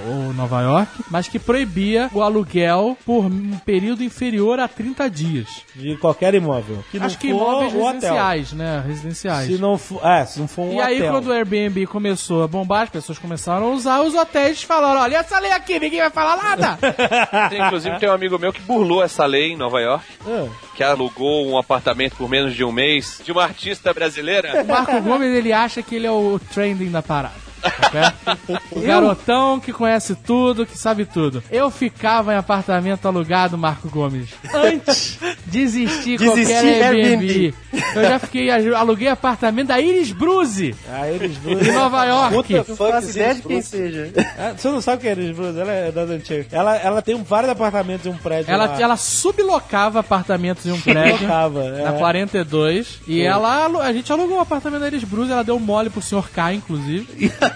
[0.06, 5.08] ou, ou Nova York, mas que proibia o aluguel por um período inferior a 30
[5.08, 5.48] dias.
[5.74, 6.82] De qualquer imóvel.
[6.90, 7.92] Que Acho que imóveis o hotel.
[7.92, 8.82] residenciais, né?
[8.86, 9.46] Residenciais.
[9.46, 11.12] Se não for, é, se não for um E aí, hotel.
[11.12, 15.16] quando o Airbnb começou a bombar, as pessoas começaram a usar, os hotéis falaram, olha
[15.18, 16.78] essa lei aqui, ninguém vai falar nada.
[17.48, 20.82] Tem, inclusive, tem um amigo meu que burlou essa lei em Nova York, Ah, que
[20.82, 24.62] alugou um apartamento por menos de um mês de uma artista brasileira.
[24.62, 27.47] O Marco Gomes, ele acha que ele é o trending da parada.
[27.62, 28.58] Ok?
[28.70, 31.42] O garotão que conhece tudo, que sabe tudo.
[31.50, 37.54] Eu ficava em apartamento alugado, Marco Gomes, antes de existir qualquer Desistir Airbnb.
[37.94, 41.72] Eu já fiquei, aluguei apartamento da Iris Bruce, a Elis em Bruce.
[41.72, 42.54] Nova York.
[42.68, 44.12] Não faço ideia de quem seja.
[44.38, 45.58] Ah, Você não sabe quem é a Elis Bruce?
[45.58, 46.46] Ela é das antigas.
[46.52, 48.52] Ela, ela tem vários apartamentos em um prédio.
[48.52, 48.80] Ela, lá.
[48.80, 51.18] ela sublocava apartamentos em um prédio.
[51.18, 51.98] Colocava, Na é.
[51.98, 53.00] 42.
[53.06, 56.02] E ela, alu- a gente alugou um apartamento da Iris Bruce, ela deu mole pro
[56.02, 57.08] senhor K, inclusive.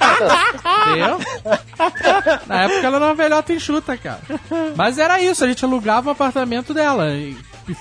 [0.88, 1.18] Entendeu?
[2.46, 4.20] Na época ela era uma velhota enxuta, cara.
[4.76, 7.10] Mas era isso, a gente alugava o apartamento dela.
[7.10, 7.36] E,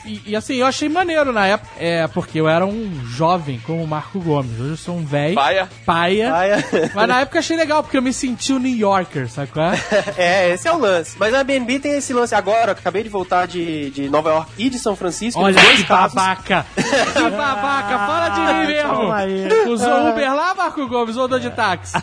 [0.06, 1.72] e- e, assim, eu achei maneiro na época.
[1.80, 4.60] É, porque eu era um jovem como o Marco Gomes.
[4.60, 5.34] Hoje eu sou um velho.
[5.36, 5.68] Paia.
[5.86, 6.30] Paia.
[6.32, 6.66] Paia.
[6.94, 9.72] Mas na época eu achei legal, porque eu me senti um New Yorker, sabe qual
[9.72, 9.80] é?
[10.18, 11.16] É, esse é o lance.
[11.20, 12.74] Mas a Airbnb tem esse lance agora.
[12.74, 15.42] Acabei de voltar de, de Nova York e de São Francisco.
[15.42, 16.14] Olha que casos.
[16.14, 16.66] babaca!
[16.76, 17.98] Que babaca!
[17.98, 18.68] Fala de mim
[19.48, 19.72] mesmo!
[19.72, 21.94] Usou Uber lá, Marco Gomes, ou andou de táxi?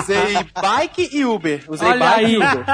[0.00, 1.64] Usei bike e Uber.
[1.68, 2.32] Usei Olha bike aí.
[2.32, 2.64] e Uber.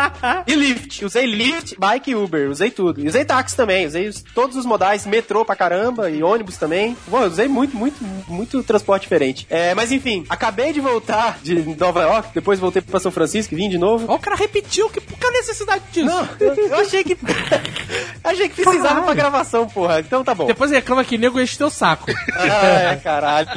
[0.46, 1.04] E Lyft.
[1.04, 2.50] Usei Lyft, bike e Uber.
[2.50, 3.00] Usei tudo.
[3.00, 3.86] E usei táxi também.
[3.86, 6.96] Usei os- todos os modais, metrô pra caramba e ônibus também.
[7.10, 9.46] Eu usei muito, muito, muito transporte diferente.
[9.50, 13.68] É, mas enfim, acabei de voltar de Nova York, depois voltei pra São Francisco, vim
[13.68, 14.06] de novo.
[14.08, 16.06] Ó, o cara repetiu, que a necessidade disso?
[16.06, 17.16] Não, eu achei que.
[18.24, 19.04] achei que precisava Caralho.
[19.04, 20.00] pra gravação, porra.
[20.00, 20.46] Então tá bom.
[20.46, 22.10] Depois reclama que nego enche teu saco.
[22.34, 23.48] Ah, caralho.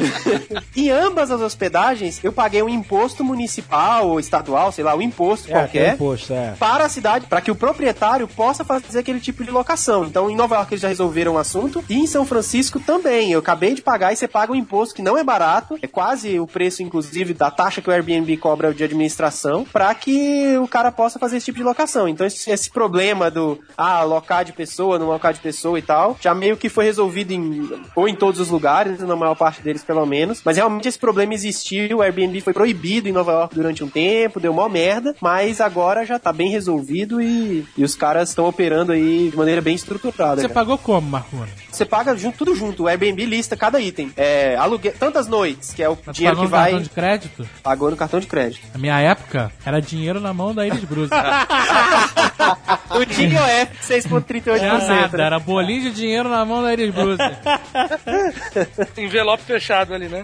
[0.75, 5.49] em ambas as hospedagens, eu paguei um imposto municipal ou estadual, sei lá, um imposto
[5.49, 5.93] É, qualquer.
[5.93, 6.55] imposto, é.
[6.57, 10.05] Para a cidade, para que o proprietário possa fazer aquele tipo de locação.
[10.05, 13.31] Então, em Nova York eles já resolveram o assunto e em São Francisco também.
[13.31, 16.39] Eu acabei de pagar e você paga um imposto que não é barato, é quase
[16.39, 20.91] o preço, inclusive, da taxa que o Airbnb cobra de administração, para que o cara
[20.91, 22.07] possa fazer esse tipo de locação.
[22.07, 26.17] Então, esse, esse problema do ah, locar de pessoa, não locar de pessoa e tal,
[26.21, 29.83] já meio que foi resolvido em ou em todos os lugares, na maior parte deles
[29.83, 30.41] pelo menos.
[30.43, 34.39] Mas realmente esse problema existiu, o Airbnb foi proibido em Nova York durante um tempo,
[34.39, 38.91] deu mó merda, mas agora já tá bem resolvido e, e os caras estão operando
[38.91, 40.41] aí de maneira bem estruturada.
[40.41, 40.53] Você cara.
[40.53, 41.35] pagou como, Marco?
[41.35, 41.53] Gomes?
[41.71, 44.11] Você paga junto, tudo junto, o Airbnb lista cada item.
[44.15, 44.91] É, alugue...
[44.91, 46.71] tantas noites, que é o Mas dinheiro pagou que no vai.
[46.71, 47.49] cartão de crédito?
[47.61, 48.65] Pagou no cartão de crédito.
[48.73, 51.11] Na minha época, era dinheiro na mão da Iris Bruce.
[52.95, 54.47] O TIGOF 6,38%.
[54.47, 57.21] Era nada, era bolinho de dinheiro na mão da Iris Bruce.
[58.97, 60.23] Envelope fechado ali, né?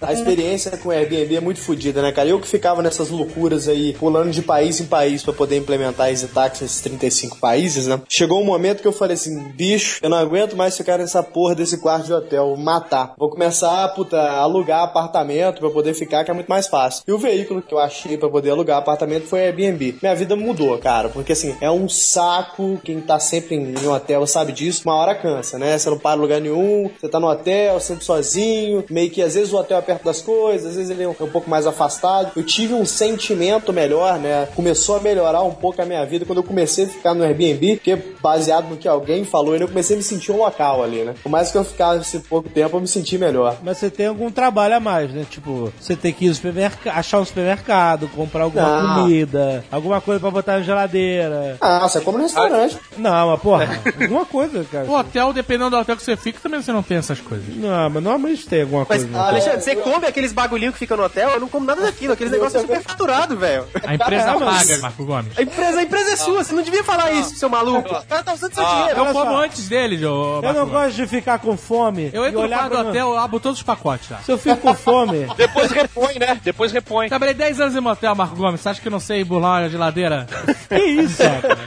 [0.00, 2.28] A experiência com o Airbnb é muito fodida, né, cara?
[2.28, 6.28] Eu que ficava nessas loucuras aí, pulando de país em país pra poder implementar Easy
[6.28, 8.00] Tax nesses 35 países, né?
[8.08, 11.54] Chegou um momento que eu falei assim, bicho, eu não aguento mais ficar nessa porra
[11.54, 13.14] desse quarto de hotel, vou matar.
[13.18, 17.02] Vou começar, puta, a alugar apartamento pra poder ficar, que é muito mais fácil.
[17.06, 19.98] E o veículo que eu achei pra poder alugar apartamento foi Airbnb.
[20.02, 24.52] Minha vida mudou, cara, porque assim, é um saco, quem tá sempre em hotel sabe
[24.52, 25.76] disso, uma hora cansa, né?
[25.76, 29.52] Você não para lugar nenhum, você tá no hotel, sempre sozinho, meio que às vezes
[29.52, 32.32] o hotel é perto das coisas, às vezes ele é um, um pouco mais afastado.
[32.36, 34.48] Eu tive um sentimento melhor, né?
[34.54, 37.76] Começou a melhorar um pouco a minha vida quando eu comecei a ficar no Airbnb,
[37.76, 41.14] porque baseado no que alguém falou, eu comecei a me sentir um local ali, né?
[41.22, 43.56] Por mais que eu ficasse pouco tempo, eu me senti melhor.
[43.62, 45.26] Mas você tem algum trabalho a mais, né?
[45.28, 49.02] Tipo, você tem que ir no supermercado, achar um supermercado, comprar alguma Não.
[49.02, 51.56] comida, alguma coisa pra botar na geladeira.
[51.60, 52.78] Ah, você come no restaurante.
[52.96, 53.68] Não, mas porra,
[54.00, 54.86] alguma coisa, cara.
[54.86, 57.54] O hotel, dependendo do hotel que você fica, também você não tem essas coisas.
[57.56, 59.18] Não, mas normalmente tem alguma Mas, coisa.
[59.18, 61.21] Alexandre, você come aqueles bagulhinhos que ficam no hotel?
[61.22, 62.12] Eu não como nada daquilo.
[62.12, 63.66] Aqueles negócios super faturados, velho.
[63.86, 65.38] A empresa Caramba, paga, Marco Gomes.
[65.38, 67.88] A empresa, a empresa é sua, você não devia falar isso, seu maluco.
[67.94, 68.90] O cara tá usando seu dinheiro.
[68.98, 69.36] Eu olha como só.
[69.44, 70.72] antes dele, ô, Eu não Gomes.
[70.72, 72.10] gosto de ficar com fome.
[72.12, 74.18] Eu entro no do hotel, eu abro todos os pacotes já.
[74.18, 76.40] Se eu fico com fome, Depois repõe, né?
[76.42, 77.08] Depois repõe.
[77.08, 78.60] Trabalhei 10 anos em motel, Marco Gomes.
[78.60, 80.26] Você acha que eu não sei burlar uma geladeira?
[80.68, 81.58] que isso, cara?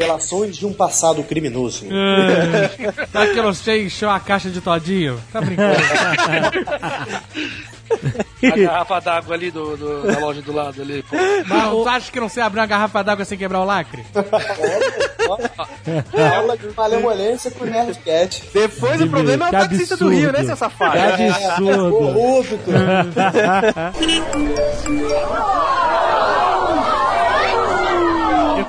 [0.00, 1.84] Revelações de um passado criminoso.
[3.12, 5.20] Sabe que eu não sei encher uma caixa de todinho?
[5.30, 5.76] Tá brincando?
[8.42, 11.02] A garrafa d'água ali do, do- da loja do lado ali.
[11.02, 11.16] Pô.
[11.46, 14.02] Mas você acha que não sei abrir uma garrafa d'água sem quebrar o lacre?
[16.34, 18.42] Aula de malemolência com o Nerdcat.
[18.54, 20.46] Depois o problema é o Que taxista do Rio, né, absurdo.
[20.46, 20.92] seu safado?
[21.16, 21.90] Que absurdo.
[21.90, 22.70] Corrupto.
[25.10, 25.69] Eu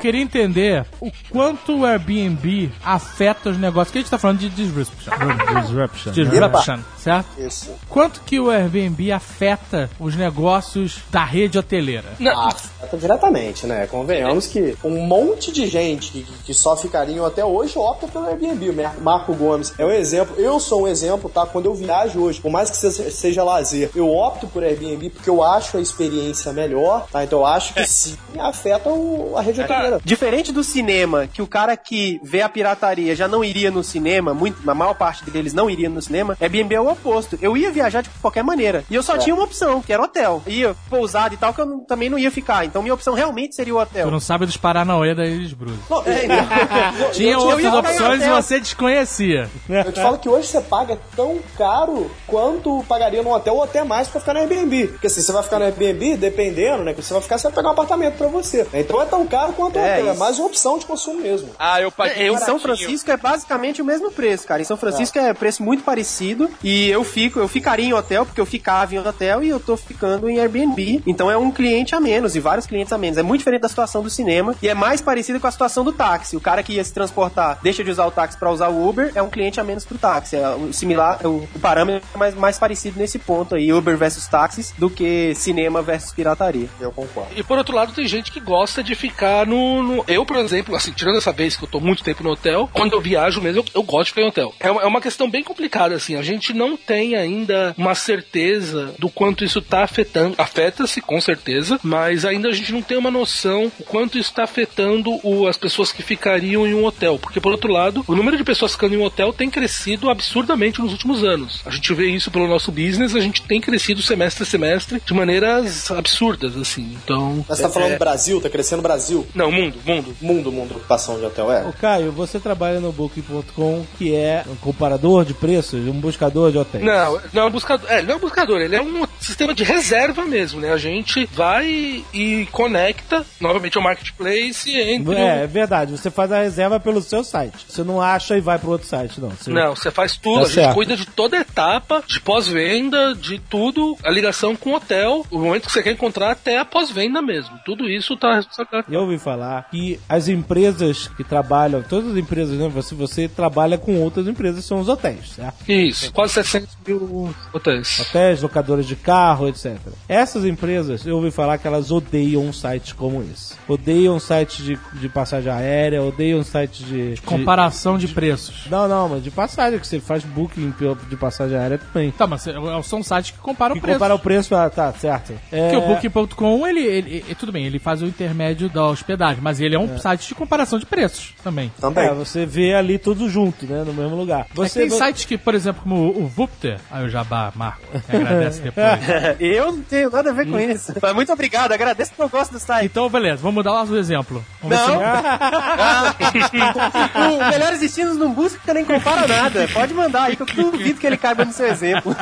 [0.01, 3.91] queria entender o quanto o Airbnb afeta os negócios.
[3.91, 5.13] Que a gente tá falando de disruption.
[5.61, 6.11] Disruption.
[6.11, 7.27] Disruption, certo?
[7.37, 7.71] Isso.
[7.89, 12.05] Quanto que o Airbnb afeta os negócios da rede hoteleira?
[12.33, 13.87] Ah, afeta diretamente, né?
[13.87, 18.25] Convenhamos que um monte de gente que, que só ficaria em hotel hoje opta pelo
[18.27, 18.71] Airbnb.
[19.01, 20.35] Marco Gomes é um exemplo.
[20.37, 21.45] Eu sou um exemplo, tá?
[21.45, 25.29] Quando eu viajo hoje, por mais que seja, seja lazer, eu opto por Airbnb porque
[25.29, 27.23] eu acho a experiência melhor, tá?
[27.23, 29.99] Então eu acho que sim, afeta o- a rede hoteleira.
[30.03, 34.33] Diferente do cinema, que o cara que vê a pirataria já não iria no cinema,
[34.33, 37.37] muito, a maior parte deles não iria no cinema, Airbnb é o oposto.
[37.41, 38.83] Eu ia viajar de qualquer maneira.
[38.89, 40.41] E eu só tinha uma opção, que era hotel.
[40.47, 42.65] Ia pousada e tal, que eu não- também não ia ficar.
[42.65, 44.07] Então minha opção realmente seria o hotel.
[44.07, 45.79] Tu não sabe dos Paranauê da Ilha Bruce.
[45.89, 49.49] Não, é, não, Tinha eu outras opções e você desconhecia.
[49.69, 53.83] Eu te falo que hoje você paga tão caro quanto pagaria num hotel ou até
[53.83, 54.87] mais pra ficar no Airbnb.
[54.89, 56.93] Porque assim, você vai ficar no Airbnb, dependendo, né?
[56.93, 58.67] Que você vai ficar, você vai pegar um apartamento pra você.
[58.73, 60.07] Então é tão caro quanto o É, hotel.
[60.07, 60.19] É isso.
[60.19, 61.49] mais uma opção de consumo mesmo.
[61.57, 62.59] Ah, eu paguei Em São.
[62.59, 64.61] Francisco é basicamente o mesmo preço, cara.
[64.61, 68.39] Em São Francisco é, preço muito parecido e eu fico, eu ficaria em hotel porque
[68.41, 71.01] eu ficava em hotel e eu tô ficando em Airbnb.
[71.05, 73.17] Então é um cliente a menos e vários clientes a menos.
[73.17, 75.91] É muito diferente da situação do cinema e é mais parecido com a situação do
[75.91, 76.35] táxi.
[76.35, 79.11] O cara que ia se transportar deixa de usar o táxi para usar o Uber
[79.15, 80.35] é um cliente a menos pro táxi.
[80.35, 83.97] É o similar, é o, o parâmetro é mais, mais parecido nesse ponto aí, Uber
[83.97, 86.69] versus táxis, do que cinema versus pirataria.
[86.79, 87.31] Eu concordo.
[87.35, 90.75] E por outro lado, tem gente que gosta de ficar no, no- Eu, por exemplo,
[90.75, 93.59] assim, tirando essa vez que eu tô muito tempo no hotel, quando eu viajo mesmo,
[93.61, 94.53] eu, eu gosto de ficar em hotel.
[94.59, 96.15] É uma, é uma questão bem complicada, assim.
[96.15, 100.35] A gente não tem ainda uma certeza do quanto isso tá afetando.
[100.37, 104.43] Afeta-se, com certeza, mas ainda a gente não tem uma noção o quanto isso tá
[104.43, 107.17] afetando o- as pessoas que ficariam em um hotel.
[107.19, 110.81] Porque, por outro lado, o número de pessoas ficando em um hotel tem crescido absurdamente
[110.81, 111.61] nos últimos anos.
[111.65, 115.13] A gente vê isso pelo nosso business, a gente tem crescido semestre a semestre de
[115.13, 116.95] maneiras absurdas, assim.
[117.03, 117.45] Então.
[117.47, 119.27] Mas você tá falando é- Brasil, tá crescendo Brasil.
[119.33, 120.15] Não, mundo, mundo.
[120.21, 121.65] Mundo, mundo, ocupação de hotel, é.
[121.65, 126.57] Ô Caio, você trabalha no Booking.com, que é um comparador de preços, um buscador de
[126.61, 126.83] hotéis.
[126.83, 127.91] Não, não é um buscador.
[127.91, 130.71] É, não é um buscador, ele é um sistema de reserva mesmo, né?
[130.71, 135.15] A gente vai e conecta novamente ao marketplace entre.
[135.15, 135.91] É, é verdade.
[135.91, 137.65] Você faz a reserva pelo seu site.
[137.67, 139.29] Você não acha e vai pro outro site, não.
[139.29, 139.51] Você...
[139.51, 140.73] Não, você faz tudo, Tá a gente certo.
[140.73, 145.39] cuida de toda a etapa, de pós-venda, de tudo, a ligação com o hotel, o
[145.39, 147.57] momento que você quer encontrar até a pós-venda mesmo.
[147.65, 148.41] Tudo isso tá.
[148.89, 152.69] Eu ouvi falar que as empresas que trabalham, todas as empresas, né?
[152.69, 155.69] Você, você trabalha com outras empresas, são os hotéis, certo?
[155.69, 157.99] Isso, quase 700 mil hotéis.
[157.99, 159.77] Hotéis, locadoras de carro, etc.
[160.07, 163.55] Essas empresas, eu ouvi falar que elas odeiam um site como esse.
[163.67, 167.13] Odeiam sites de, de passagem aérea, odeiam sites de.
[167.15, 168.67] de- Comparação de preços.
[168.69, 170.73] Não, não, mas de passagem, que você faz booking
[171.09, 172.11] de passagem aérea também.
[172.11, 172.53] Tá, mas é-
[172.83, 173.97] são sites que comparam Que preços.
[173.97, 175.33] compara o preço, ah, tá, certo.
[175.51, 179.41] É, Porque o Booking.com, ele, ele, ele- tudo bem, ele faz o intermédio da hospedagem,
[179.41, 181.71] mas ele é um site de comparação de preços também.
[181.79, 182.05] Também.
[182.07, 183.83] é, você vê ali tudo junto, né?
[183.85, 184.47] No mesmo lugar.
[184.53, 187.81] Você tem vo- sites que, por exemplo, como o, o Vupter, aí o Jabá, Marco,
[188.09, 188.87] que agradece depois.
[189.39, 190.93] Eu não tenho nada a ver com isso.
[191.01, 192.85] Mas muito obrigado, agradeço porque eu gosto do site.
[192.85, 194.43] Então, beleza, vamos mudar o exemplo.
[194.61, 194.99] Vamos ver Não.
[194.99, 196.51] se-
[197.45, 199.67] o Melhores Destinos não busca nem compara nada.
[199.73, 202.15] Pode mandar aí que eu duvido que ele caiba no seu exemplo.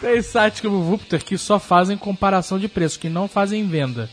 [0.00, 4.08] Tem sites como o Vupter que só fazem comparação de preços, que não fazem venda.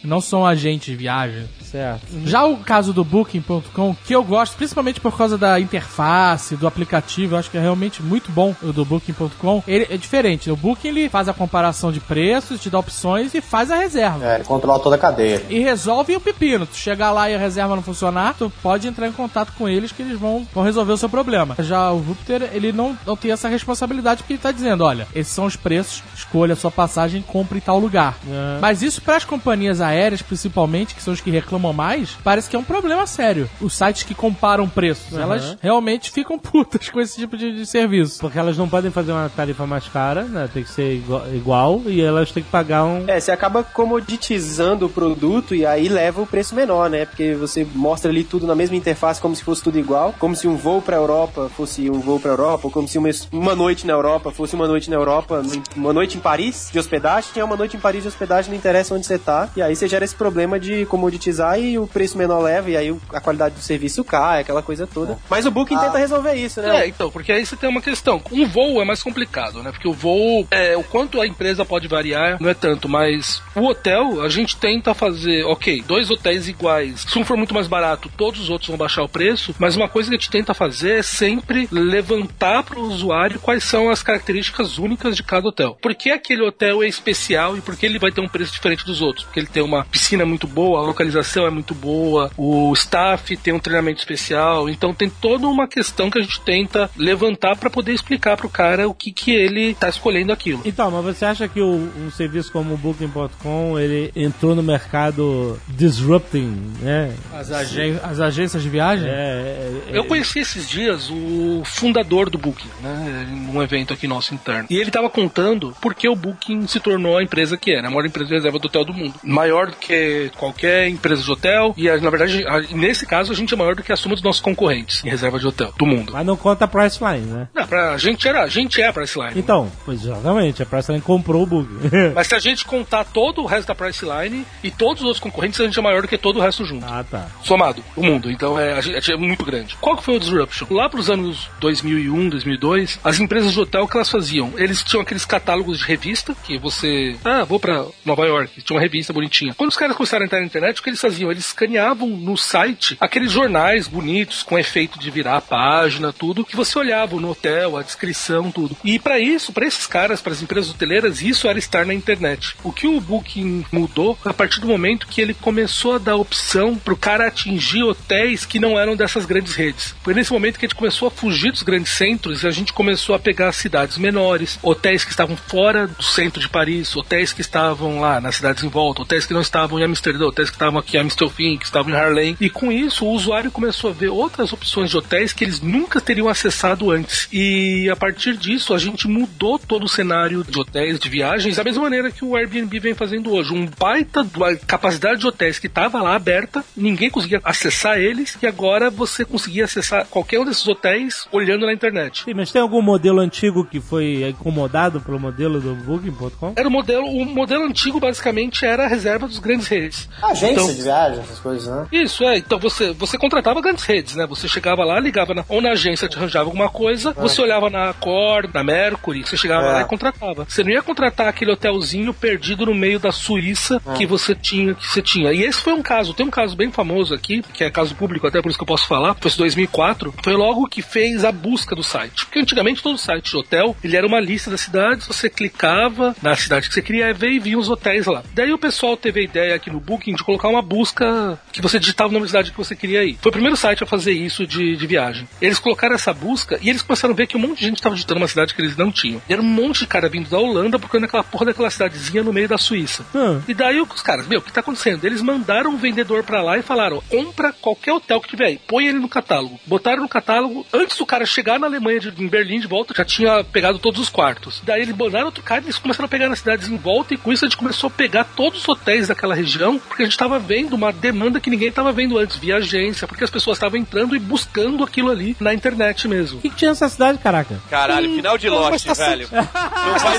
[0.00, 1.48] Que Não são agentes de viagem.
[1.62, 2.06] certo.
[2.24, 7.34] Já o caso do Booking.com, que eu gosto, principalmente por causa da interface, do aplicativo,
[7.34, 9.62] eu acho que é realmente muito bom do Booking.com.
[9.66, 10.50] Ele é diferente.
[10.50, 14.24] O Booking ele faz a comparação de preços, te dá opções e faz a reserva.
[14.24, 15.42] É, ele controla toda a cadeia.
[15.48, 16.66] E resolve o pepino.
[16.66, 19.92] Tu chegar lá e a reserva não funcionar, tu pode entrar em contato com eles
[19.92, 21.56] que eles vão, vão resolver o seu problema.
[21.58, 25.32] Já o Júpiter, ele não, não tem essa responsabilidade porque ele tá dizendo, olha, esses
[25.32, 28.16] são os preços, escolha a sua passagem, compre em tal lugar.
[28.60, 32.56] Mas isso para as companhias aéreas, principalmente, que são os que reclamam mais, parece que
[32.56, 33.48] é um problema sério.
[33.60, 38.18] Os sites que comparam preços, elas realmente ficam putas com esse tipo de, de serviço.
[38.20, 40.48] Porque elas não podem fazer uma tarifa mais cara, né?
[40.52, 43.04] Tem que ser igual, igual e elas têm que pagar um.
[43.08, 47.06] É, você acaba comoditizando o produto e aí leva o preço menor, né?
[47.06, 50.46] Porque você mostra ali tudo na mesma interface como se fosse tudo igual, como se
[50.46, 53.86] um voo pra Europa fosse um voo pra Europa, ou como se uma, uma noite
[53.86, 55.42] na Europa fosse uma noite na Europa,
[55.76, 58.94] uma noite em Paris de hospedagem, é uma noite em Paris de hospedagem, não interessa
[58.94, 59.48] onde você tá.
[59.56, 62.96] E aí você gera esse problema de comoditizar e o preço menor leva, e aí
[63.12, 65.18] a qualidade do serviço cai, aquela coisa toda.
[65.28, 66.84] Mas o Booking tenta resolver isso, né?
[66.84, 68.20] É, então, porque aí você tem uma questão.
[68.38, 69.72] Um voo é mais complicado, né?
[69.72, 73.66] Porque o voo, é, o quanto a empresa pode variar não é tanto, mas o
[73.66, 77.04] hotel, a gente tenta fazer, ok, dois hotéis iguais.
[77.08, 79.88] Se um for muito mais barato, todos os outros vão baixar o preço, mas uma
[79.88, 84.04] coisa que a gente tenta fazer é sempre levantar para o usuário quais são as
[84.04, 85.76] características únicas de cada hotel.
[85.80, 88.86] Por que aquele hotel é especial e por que ele vai ter um preço diferente
[88.86, 89.24] dos outros?
[89.24, 93.52] Porque ele tem uma piscina muito boa, a localização é muito boa, o staff tem
[93.52, 97.92] um treinamento especial, então tem toda uma questão que a gente tenta levantar para poder
[97.92, 100.60] explicar pro cara o que que ele tá escolhendo aquilo.
[100.64, 105.58] Então, mas você acha que o- um serviço como o Booking.com ele entrou no mercado
[105.68, 107.12] disrupting, né?
[107.32, 109.08] As, agen- as agências de viagem?
[109.08, 114.06] É, é, é, Eu conheci esses dias o fundador do Booking, né, num evento aqui
[114.06, 114.66] nosso interno.
[114.70, 117.88] E ele tava contando por que o Booking se tornou a empresa que é, né,
[117.88, 119.14] a maior empresa de reserva do hotel do mundo.
[119.22, 123.52] Maior do que qualquer empresa de hotel, e na verdade, a- nesse caso, a gente
[123.54, 126.12] é maior do que a soma dos nossos concorrentes em reserva de hotel do mundo.
[126.12, 127.48] Mas não conta a Priceline, né?
[127.54, 129.38] Não, pra gente era, a gente é a Priceline.
[129.38, 131.90] Então, pois exatamente, a Priceline comprou o Booking.
[132.14, 135.60] Mas se a gente contar todo o resto da Priceline e todos os outros concorrentes,
[135.60, 136.84] a gente é maior do que todo o resto junto.
[136.86, 137.28] ah, tá.
[137.42, 138.30] somado, o mundo.
[138.30, 139.76] Então é, a gente, gente é muito grande.
[139.80, 140.66] Qual que foi o disruption?
[140.70, 144.52] Lá pros anos 2001, 2002, as empresas de hotel que elas faziam?
[144.56, 148.82] Eles tinham aqueles catálogos de revista que você, ah, vou pra Nova York, tinha uma
[148.82, 149.54] revista bonitinha.
[149.54, 151.30] Quando os caras começaram a entrar na internet, o que eles faziam?
[151.30, 156.56] Eles escaneavam no site aqueles jornais bonitos com efeito de virar a página, tudo, que
[156.56, 158.07] você olhava no hotel, a descrição,
[158.52, 158.76] tudo.
[158.84, 162.54] E para isso, para esses caras, para as empresas hoteleiras, isso era estar na internet.
[162.62, 166.76] O que o Booking mudou a partir do momento que ele começou a dar opção
[166.76, 169.94] pro cara atingir hotéis que não eram dessas grandes redes.
[170.02, 172.72] Foi nesse momento que a gente começou a fugir dos grandes centros e a gente
[172.72, 177.40] começou a pegar cidades menores, hotéis que estavam fora do centro de Paris, hotéis que
[177.40, 180.78] estavam lá nas cidades em volta, hotéis que não estavam em Amsterdã, hotéis que estavam
[180.78, 182.36] aqui em Amstelveen, que estavam em Harlem.
[182.40, 186.00] E com isso, o usuário começou a ver outras opções de hotéis que eles nunca
[186.00, 187.28] teriam acessado antes.
[187.32, 191.64] E a partir disso, a gente mudou todo o cenário de hotéis, de viagens, da
[191.64, 193.52] mesma maneira que o Airbnb vem fazendo hoje.
[193.52, 198.46] Um baita uma capacidade de hotéis que estava lá aberta, ninguém conseguia acessar eles, e
[198.46, 202.24] agora você conseguia acessar qualquer um desses hotéis olhando na internet.
[202.24, 206.52] Sim, mas tem algum modelo antigo que foi incomodado pelo modelo do Booking.com?
[206.56, 210.08] Era o modelo, o modelo antigo basicamente era a reserva dos grandes redes.
[210.22, 211.86] Agência Então- de viagem, essas coisas, né?
[211.92, 212.38] Isso, é.
[212.38, 214.26] Então você, você contratava grandes redes, né?
[214.26, 217.87] Você chegava lá, ligava na, ou na agência, te arranjava alguma coisa, você olhava na
[217.92, 219.72] Cor, na Mercury, você chegava É.
[219.72, 220.44] lá e contratava.
[220.48, 224.86] Você não ia contratar aquele hotelzinho perdido no meio da Suíça que você tinha, que
[224.86, 225.32] você tinha.
[225.32, 228.26] E esse foi um caso, tem um caso bem famoso aqui, que é caso público,
[228.26, 231.32] até por isso que eu posso falar, foi em 2004, foi logo que fez a
[231.32, 232.24] busca do site.
[232.26, 236.34] Porque antigamente todo site de hotel, ele era uma lista das cidades, você clicava na
[236.36, 238.22] cidade que você queria ver e via os hotéis lá.
[238.34, 241.78] Daí o pessoal teve a ideia aqui no Booking de colocar uma busca que você
[241.78, 243.18] digitava o nome da cidade que você queria ir.
[243.20, 245.28] Foi o primeiro site a fazer isso de, de viagem.
[245.40, 247.94] Eles colocaram essa busca e eles começaram a ver que um monte de gente estava
[247.94, 249.20] digitando uma cidade que eles não tinham.
[249.28, 252.32] E era um monte de cara vindo da Holanda procurando aquela porra daquela cidadezinha no
[252.32, 253.04] meio da Suíça.
[253.14, 253.40] Hum.
[253.46, 255.04] E daí os caras, meu, o que tá acontecendo?
[255.04, 258.86] Eles mandaram um vendedor pra lá e falaram: compra qualquer hotel que tiver aí, põe
[258.86, 259.58] ele no catálogo.
[259.66, 263.04] Botaram no catálogo, antes do cara chegar na Alemanha, de, em Berlim de volta, já
[263.04, 264.62] tinha pegado todos os quartos.
[264.64, 267.16] Daí eles mandaram outro cara e eles começaram a pegar nas cidades em volta, e
[267.16, 270.18] com isso a gente começou a pegar todos os hotéis daquela região, porque a gente
[270.18, 273.78] tava vendo uma demanda que ninguém tava vendo antes, via agência, porque as pessoas estavam
[273.78, 276.38] entrando e buscando aquilo ali na internet mesmo.
[276.38, 277.57] O que, que tinha nessa cidade, caraca?
[277.70, 279.28] Caralho, final de Lost, estação- velho.
[279.32, 280.18] Não vai,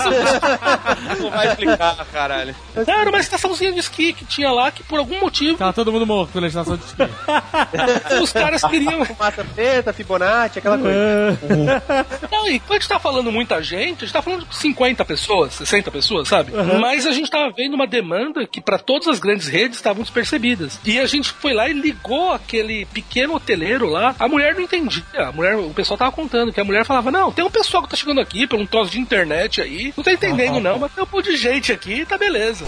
[1.20, 2.56] não vai explicar, caralho.
[2.76, 6.06] Era uma estaçãozinha de esqui que tinha lá que por algum motivo Tava todo mundo
[6.06, 7.04] morto pela estação de esqui.
[8.22, 9.06] os caras queriam.
[9.20, 11.40] Mata preta, Fibonacci, aquela coisa.
[12.32, 15.04] Não, e quando a gente tá falando muita gente, a gente tá falando de 50
[15.06, 16.52] pessoas, 60 pessoas, sabe?
[16.80, 20.80] Mas a gente tava vendo uma demanda que para todas as grandes redes estavam despercebidas.
[20.86, 24.16] E a gente foi lá e ligou aquele pequeno hoteleiro lá.
[24.20, 25.04] A mulher não entendia.
[25.18, 27.90] A mulher, o pessoal tava contando que a mulher falava: Não, tem um pessoal que
[27.90, 31.04] tá chegando aqui por um troço de internet aí, Não tá entendendo, não, mas tem
[31.04, 32.66] um monte de gente aqui, tá beleza.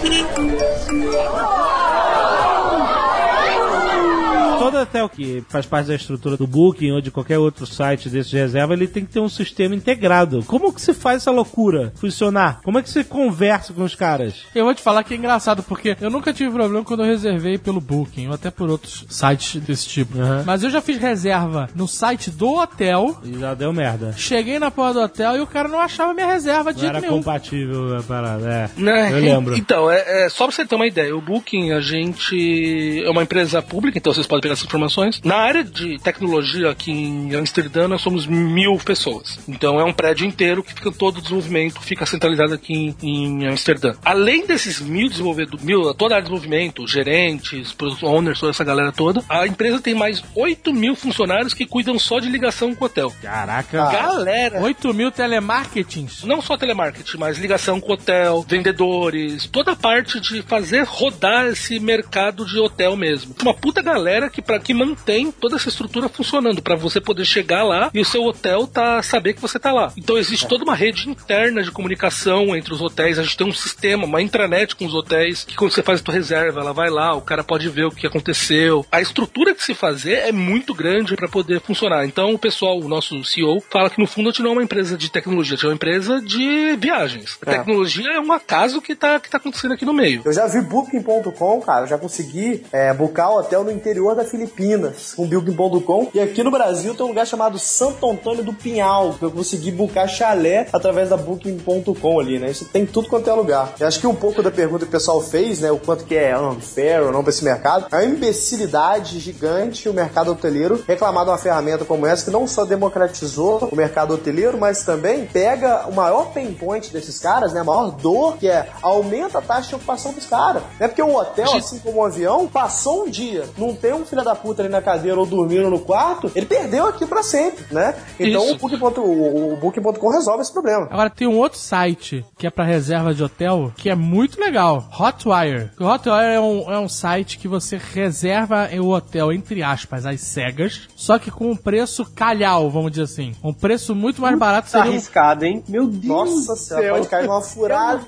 [4.64, 8.30] Todo hotel que faz parte da estrutura do Booking ou de qualquer outro site desse
[8.30, 10.44] de reserva, ele tem que ter um sistema integrado.
[10.46, 12.62] Como que se faz essa loucura funcionar?
[12.64, 14.36] Como é que você conversa com os caras?
[14.54, 17.58] Eu vou te falar que é engraçado, porque eu nunca tive problema quando eu reservei
[17.58, 20.18] pelo Booking, ou até por outros sites desse tipo.
[20.18, 20.44] Uhum.
[20.46, 24.14] Mas eu já fiz reserva no site do hotel, E já deu merda.
[24.18, 27.02] cheguei na porta do hotel e o cara não achava minha reserva de Não era
[27.02, 27.14] nenhum.
[27.18, 28.70] compatível a parada, é.
[28.80, 29.12] Né?
[29.12, 29.58] Eu lembro.
[29.58, 33.24] Então, é, é, só pra você ter uma ideia, o Booking, a gente é uma
[33.24, 35.22] empresa pública, então vocês podem pegar essas informações.
[35.24, 39.40] Na área de tecnologia aqui em Amsterdã, nós somos mil pessoas.
[39.48, 43.48] Então é um prédio inteiro que fica todo o desenvolvimento, fica centralizado aqui em, em
[43.48, 43.94] Amsterdã.
[44.04, 48.92] Além desses mil desenvolvedores, mil, toda a área de desenvolvimento, gerentes, owners, toda essa galera
[48.92, 52.88] toda, a empresa tem mais 8 mil funcionários que cuidam só de ligação com o
[52.88, 53.14] hotel.
[53.22, 53.92] Caraca.
[53.92, 54.62] Galera!
[54.62, 56.24] 8 mil telemarketings.
[56.24, 61.80] não só telemarketing, mas ligação com hotel, vendedores, toda a parte de fazer rodar esse
[61.80, 63.36] mercado de hotel mesmo.
[63.42, 67.64] Uma puta galera que para que mantém toda essa estrutura funcionando para você poder chegar
[67.64, 69.92] lá e o seu hotel tá saber que você tá lá.
[69.98, 73.54] Então existe toda uma rede interna de comunicação entre os hotéis, a gente tem um
[73.54, 76.90] sistema, uma intranet com os hotéis, que quando você faz a tua reserva, ela vai
[76.90, 78.86] lá, o cara pode ver o que aconteceu.
[78.92, 82.06] A estrutura que se fazer é muito grande para poder funcionar.
[82.06, 84.64] Então o pessoal, o nosso CEO, fala que no fundo a gente não é uma
[84.64, 87.38] empresa de tecnologia, a gente é uma empresa de viagens.
[87.46, 87.58] A É.
[87.58, 90.22] tecnologia é um acaso que tá, que tá acontecendo aqui no meio.
[90.26, 95.14] Eu já vi Booking.com, cara, eu já consegui é, buscar hotel no interior da Filipinas
[95.16, 96.10] com Booking.com.
[96.14, 99.72] E aqui no Brasil tem um lugar chamado Santo Antônio do Pinhal, que eu consegui
[99.72, 102.52] buscar chalé através da Booking.com ali, né?
[102.52, 103.74] Isso tem tudo quanto é lugar.
[103.80, 105.72] Eu acho que um pouco da pergunta que o pessoal fez, né?
[105.72, 109.94] O quanto que é unfair ou não pra esse mercado, é uma imbecilidade gigante o
[109.94, 114.58] mercado hoteleiro reclamar de uma ferramenta como essa que não só democratizou o mercado hoteleiro,
[114.58, 117.62] mas também pega o maior pain point desses caras, né?
[117.62, 120.64] A maior dor, que é aumenta a taxa de ocupação dos caras.
[120.80, 124.06] Não é porque um hotel, assim como um avião, passou um dia, não tem um
[124.12, 127.66] filho da puta ali na cadeira ou dormindo no quarto, ele perdeu aqui pra sempre,
[127.72, 127.96] né?
[128.20, 128.56] Então Isso.
[128.56, 130.88] o Booking.com o, o Booking.com resolve esse problema.
[130.92, 134.88] Agora tem um outro site que é pra reserva de hotel que é muito legal,
[134.98, 135.72] Hotwire.
[135.80, 140.22] O Hotwire é um, é um site que você reserva o hotel entre aspas às
[140.22, 144.70] cegas, só que com um preço calhau, vamos dizer assim, um preço muito mais barato
[144.70, 145.64] seria um arriscado, hein?
[145.68, 146.96] Meu Deus Nossa céu.
[146.96, 148.02] pode cair numa furada.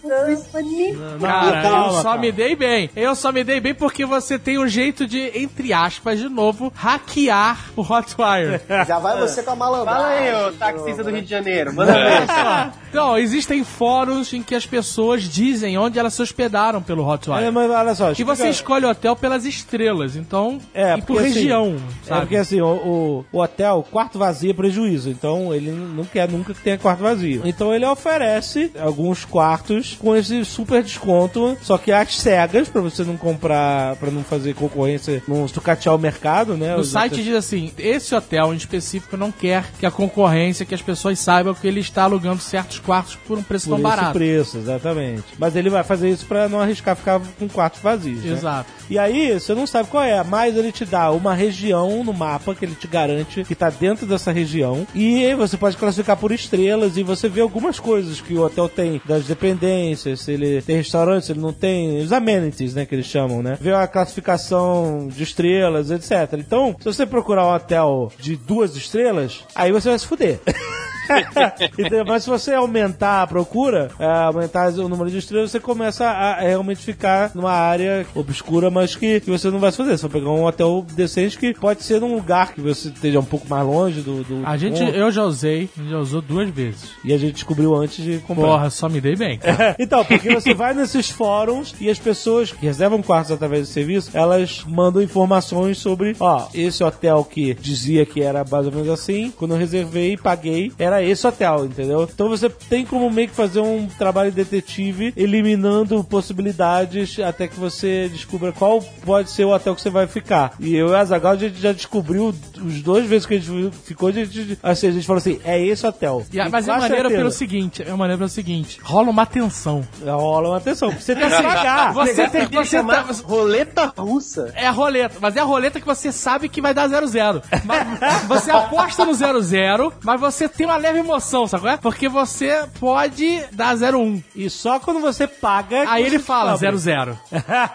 [1.22, 2.18] Cara, calma, eu só calma.
[2.22, 2.90] me dei bem.
[2.96, 6.72] Eu só me dei bem porque você tem um jeito de, entre aspas, de novo,
[6.76, 8.61] hackear o Hotwire.
[8.88, 10.02] Já vai você com a malandragem.
[10.02, 11.74] Fala aí, ô taxista do Rio de Janeiro.
[11.74, 12.74] Manda ver.
[12.94, 17.45] Então, existem fóruns em que as pessoas dizem onde elas se hospedaram pelo Hotwire.
[17.45, 18.11] É, mas olha só.
[18.11, 22.07] E você escolhe o hotel pelas estrelas, então, É, e por porque, assim, região, É
[22.07, 22.22] sabe?
[22.22, 25.10] porque assim, o, o, o hotel, quarto vazio é prejuízo.
[25.10, 27.41] Então ele não quer nunca que tenha quarto vazio.
[27.45, 33.03] Então ele oferece alguns quartos com esse super desconto, só que às cegas, pra você
[33.03, 35.48] não comprar, pra não fazer concorrência, não
[35.84, 36.76] sucatear o mercado, né?
[36.76, 40.81] No site diz assim, esse hotel em específico não quer que a concorrência, que as
[40.81, 44.14] pessoas saibam que ele está alugando certos quartos por um preço por tão esse barato.
[44.14, 45.23] preço, exatamente.
[45.38, 48.23] Mas ele vai fazer isso pra não arriscar ficar com quartos vazios.
[48.23, 48.34] né?
[48.34, 48.69] Exato.
[48.89, 52.53] E aí, você não sabe qual é, mas ele te dá uma região no mapa
[52.53, 54.85] que ele te garante que tá dentro dessa região.
[54.93, 58.69] E aí você pode classificar por estrelas e você vê algumas coisas que o hotel
[58.69, 62.93] tem das dependências, se ele tem restaurante, se ele não tem, os amenities, né, que
[62.93, 63.57] eles chamam, né?
[63.60, 66.34] Vê a classificação de estrelas, etc.
[66.34, 70.40] Então, se você procurar um hotel de duas estrelas, aí você vai se fuder.
[71.78, 72.06] Entendeu?
[72.06, 76.42] Mas se você aumentar a procura, é, aumentar o número de estrelas, você começa a
[76.42, 79.98] realmente ficar numa área obscura, mas que, que você não vai se fazer.
[79.98, 83.26] Você vai pegar um hotel decente que pode ser num lugar que você esteja um
[83.26, 84.24] pouco mais longe do.
[84.24, 84.96] do A gente, ponto.
[84.96, 86.92] eu já usei, já usou duas vezes.
[87.04, 88.44] E a gente descobriu antes de comprar.
[88.44, 89.40] Porra, só me dei bem.
[89.80, 94.12] então, porque você vai nesses fóruns e as pessoas que reservam quartos através do serviço,
[94.14, 99.32] elas mandam informações sobre, ó, esse hotel que dizia que era mais ou menos assim,
[99.38, 102.07] quando eu reservei e paguei, era esse hotel, entendeu?
[102.14, 108.10] Então você tem como meio que fazer um trabalho detetive eliminando possibilidades até que você
[108.11, 110.53] descubra qual pode ser o hotel que você vai ficar.
[110.60, 112.34] E eu e a Zagal a gente já descobriu
[112.64, 115.60] os dois vezes que a gente ficou, a gente, assim, a gente falou assim, é
[115.65, 116.26] esse hotel.
[116.32, 119.84] E a- E mas é maneiro pelo seguinte, é maneiro pelo seguinte, rola uma tensão.
[120.06, 121.94] Rola uma atenção, porque você tem que pagar.
[121.94, 124.52] Você tem que chamar tá- roleta russa.
[124.56, 127.41] É a roleta, mas é a roleta que você sabe que vai dar 0-0.
[127.65, 131.77] Mas Você aposta no 0-0, mas você tem uma leve emoção, sabe é?
[131.77, 134.22] Porque você pode dar 01.
[134.35, 135.89] E só quando você paga.
[135.89, 136.77] Aí ele você fala descobre.
[136.77, 137.19] 00.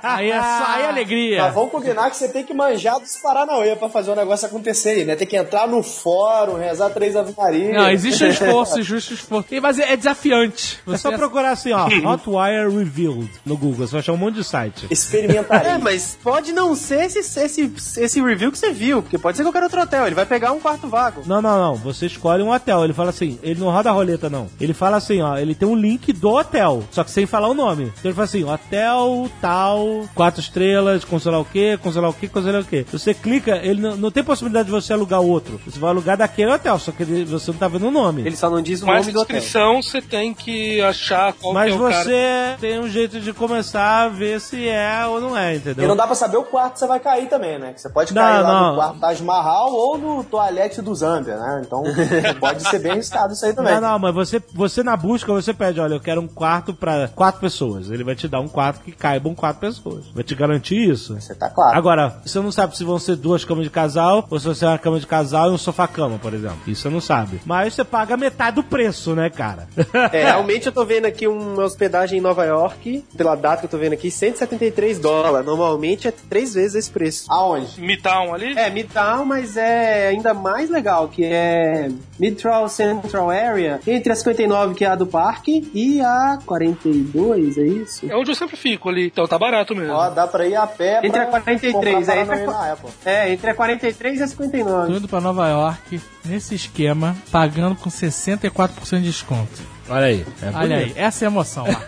[0.02, 1.42] Aí é só aí é alegria.
[1.42, 4.90] Mas vamos combinar que você tem que manjar dos Paranauê pra fazer o negócio acontecer
[4.90, 5.16] aí, né?
[5.16, 7.72] Tem que entrar no fórum, rezar três Ave Maria.
[7.72, 9.54] Não, existe um esforço, existe um esforço.
[9.54, 10.78] E, Mas é é desafiante.
[10.86, 13.86] É só procurar assim, ó, Hotwire Revealed no Google.
[13.86, 14.86] Você vai achar um monte de site.
[14.90, 15.68] Experimentaria.
[15.68, 19.42] É, mas pode não ser esse, esse, esse review que você viu, porque pode ser
[19.42, 20.06] qualquer outro hotel.
[20.06, 21.22] Ele vai pegar um quarto vago.
[21.26, 21.74] Não, não, não.
[21.74, 22.84] Você escolhe um hotel.
[22.84, 24.48] Ele fala assim, ele não roda a roleta, não.
[24.60, 27.54] Ele fala assim, ó, ele tem um link do hotel, só que sem falar o
[27.54, 27.84] nome.
[27.84, 32.60] Então ele fala assim, hotel tal, quatro estrelas, lá o quê, lá o quê, lá
[32.60, 32.84] o quê.
[32.92, 35.60] Você clica, ele não, não tem possibilidade de você alugar outro.
[35.66, 38.22] Você vai alugar daquele hotel, só que ele- você não tá vendo o nome.
[38.22, 39.36] Ele só não diz o Mas nome do hotel.
[39.36, 42.04] descrição você tem que achar qual Mas que é o cara.
[42.04, 45.84] você tem um jeito de começar a ver se é ou não é, entendeu?
[45.84, 47.72] E não dá pra saber o quarto que você vai cair também, né?
[47.72, 48.68] Que você pode Não, cair lá não.
[48.70, 51.62] no quarto Taj Mahal ou no toalete do Zambia, né?
[51.64, 51.82] Então
[52.40, 53.74] pode ser bem arriscado isso aí também.
[53.74, 57.08] Não, não, mas você, você na busca, você pede, olha, eu quero um quarto pra
[57.08, 57.90] quatro pessoas.
[57.90, 60.06] Ele vai te dar um quarto que caibam quatro pessoas.
[60.14, 61.14] Vai te garantir isso.
[61.14, 61.76] Você tá claro.
[61.76, 64.66] Agora, você não sabe se vão ser duas camas de casal ou se vai ser
[64.66, 66.58] uma cama de casal e um sofá-cama, por exemplo.
[66.66, 67.40] Isso você não sabe.
[67.44, 69.68] Mas você paga metade do preço, né, cara?
[70.12, 73.70] É, realmente eu tô vendo aqui uma hospedagem em Nova York, pela data que eu
[73.70, 75.46] tô vendo aqui, 173 dólares.
[75.46, 77.30] Normalmente é três vezes esse preço.
[77.30, 77.80] Aonde?
[77.80, 78.56] Midtown ali?
[78.56, 84.74] É, Midtown, mas é ainda mais legal, que é Midtown Central Area, entre a 59,
[84.74, 88.06] que é a do parque, e a 42, é isso?
[88.08, 89.94] É onde eu sempre fico ali, então tá barato mesmo.
[89.94, 92.76] Ó, dá pra ir a pé Entre a 43, comprar é, entre a-.
[93.04, 94.92] É, entre a 43 e a 59.
[94.92, 99.77] Tô indo pra Nova York, nesse esquema, pagando com 64% de desconto.
[99.88, 100.26] Olha aí.
[100.42, 101.86] É Olha aí, essa é a emoção, Marcos.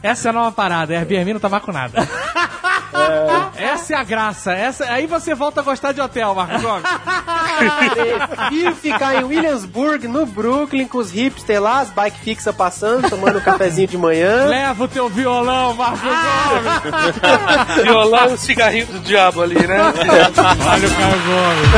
[0.02, 2.08] Essa é a nova parada, Airbnb não tá vacunada.
[3.56, 4.52] Essa é a graça.
[4.52, 4.84] Essa...
[4.84, 6.84] Aí você volta a gostar de hotel, Marcos Gomes.
[8.50, 13.38] E ficar em Williamsburg, no Brooklyn, com os hipsters lá, as bike fixa passando, tomando
[13.38, 14.46] um cafezinho de manhã.
[14.46, 16.14] Leva o teu violão, Marcos Gomes.
[17.84, 19.78] Violão e cigarrinho do diabo ali, né?
[19.78, 19.94] Olha o
[20.32, 20.88] Caio
[21.26, 21.70] Gomes.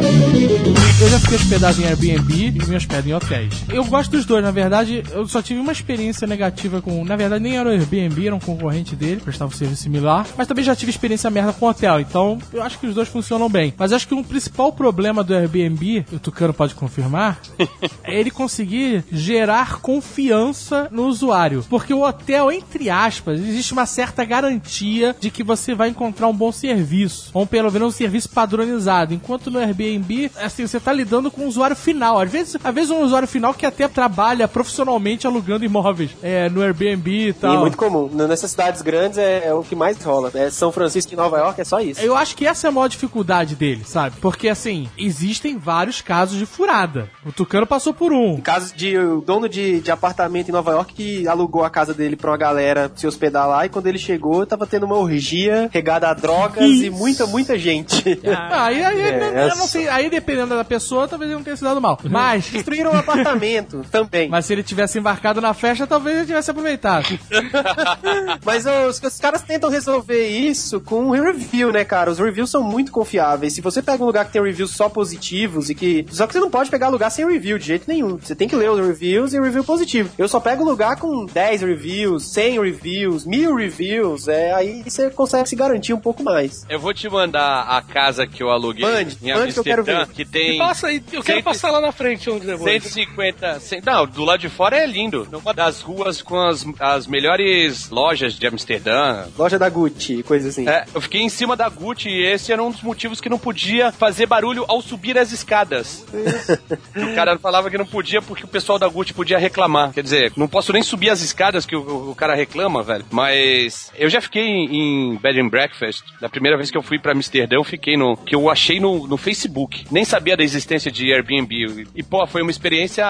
[0.00, 0.77] Thank you.
[1.00, 3.62] Eu já fiquei hospedado em Airbnb e me hospedo em hotéis.
[3.68, 7.04] Eu gosto dos dois, na verdade, eu só tive uma experiência negativa com.
[7.04, 10.26] Na verdade, nem era o Airbnb, era um concorrente dele, prestava um serviço similar.
[10.36, 13.48] Mas também já tive experiência merda com hotel, então eu acho que os dois funcionam
[13.48, 13.72] bem.
[13.78, 17.40] Mas acho que um principal problema do Airbnb, o Tucano pode confirmar,
[18.02, 21.64] é ele conseguir gerar confiança no usuário.
[21.70, 26.34] Porque o hotel, entre aspas, existe uma certa garantia de que você vai encontrar um
[26.34, 27.30] bom serviço.
[27.32, 29.14] Ou pelo menos um serviço padronizado.
[29.14, 32.20] Enquanto no Airbnb, assim, você tá lidando com o usuário final.
[32.20, 36.62] Às vezes, às vezes um usuário final que até trabalha profissionalmente alugando imóveis é, no
[36.62, 37.60] Airbnb e E tal.
[37.60, 38.08] muito comum.
[38.12, 40.30] Nessas cidades grandes é, é o que mais rola.
[40.34, 42.00] É São Francisco e Nova York é só isso.
[42.00, 44.16] Eu acho que essa é a maior dificuldade dele, sabe?
[44.20, 47.08] Porque, assim, existem vários casos de furada.
[47.26, 48.40] O Tucano passou por um.
[48.40, 52.16] Caso de o dono de, de apartamento em Nova York que alugou a casa dele
[52.16, 56.08] pra uma galera se hospedar lá e quando ele chegou tava tendo uma orgia regada
[56.08, 58.20] a drogas e muita, muita gente.
[58.26, 61.56] Ah, aí, aí, É, eu não sei, aí dependendo da pessoa, talvez ele não tenha
[61.56, 61.98] se dado mal.
[62.04, 64.28] Mas, Destruíram o apartamento também.
[64.28, 67.18] mas se ele tivesse embarcado na festa, talvez ele tivesse aproveitado.
[68.44, 72.10] Mas os, os caras tentam resolver isso com review, né, cara?
[72.10, 73.54] Os reviews são muito confiáveis.
[73.54, 76.06] Se você pega um lugar que tem reviews só positivos e que.
[76.10, 78.18] Só que você não pode pegar lugar sem review de jeito nenhum.
[78.18, 80.10] Você tem que ler os reviews e review positivo.
[80.18, 84.28] Eu só pego lugar com 10 reviews, 100 reviews, 1000 reviews.
[84.28, 86.64] É, aí você consegue se garantir um pouco mais.
[86.68, 89.84] Eu vou te mandar a casa que eu aluguei Mande, em mande que eu quero
[89.84, 90.06] ver.
[90.08, 92.82] que tem Passa aí, eu quero passar lá na frente onde depois.
[92.82, 93.58] 150.
[93.58, 95.26] cem- Não, do lado de fora é lindo.
[95.32, 99.24] Uma das ruas com as, as melhores lojas de Amsterdã.
[99.38, 100.68] Loja da Gucci, coisa assim.
[100.68, 103.38] É, eu fiquei em cima da Gucci e esse era um dos motivos que não
[103.38, 106.04] podia fazer barulho ao subir as escadas.
[106.94, 109.94] o cara falava que não podia porque o pessoal da Gucci podia reclamar.
[109.94, 113.06] Quer dizer, não posso nem subir as escadas que o, o cara reclama, velho.
[113.10, 116.04] Mas eu já fiquei em, em Bed and Breakfast.
[116.20, 118.18] Da primeira vez que eu fui pra Amsterdã, eu fiquei no.
[118.18, 119.86] que eu achei no, no Facebook.
[119.90, 121.86] Nem sabia da existência de Airbnb.
[121.94, 123.04] E, pô, foi uma experiência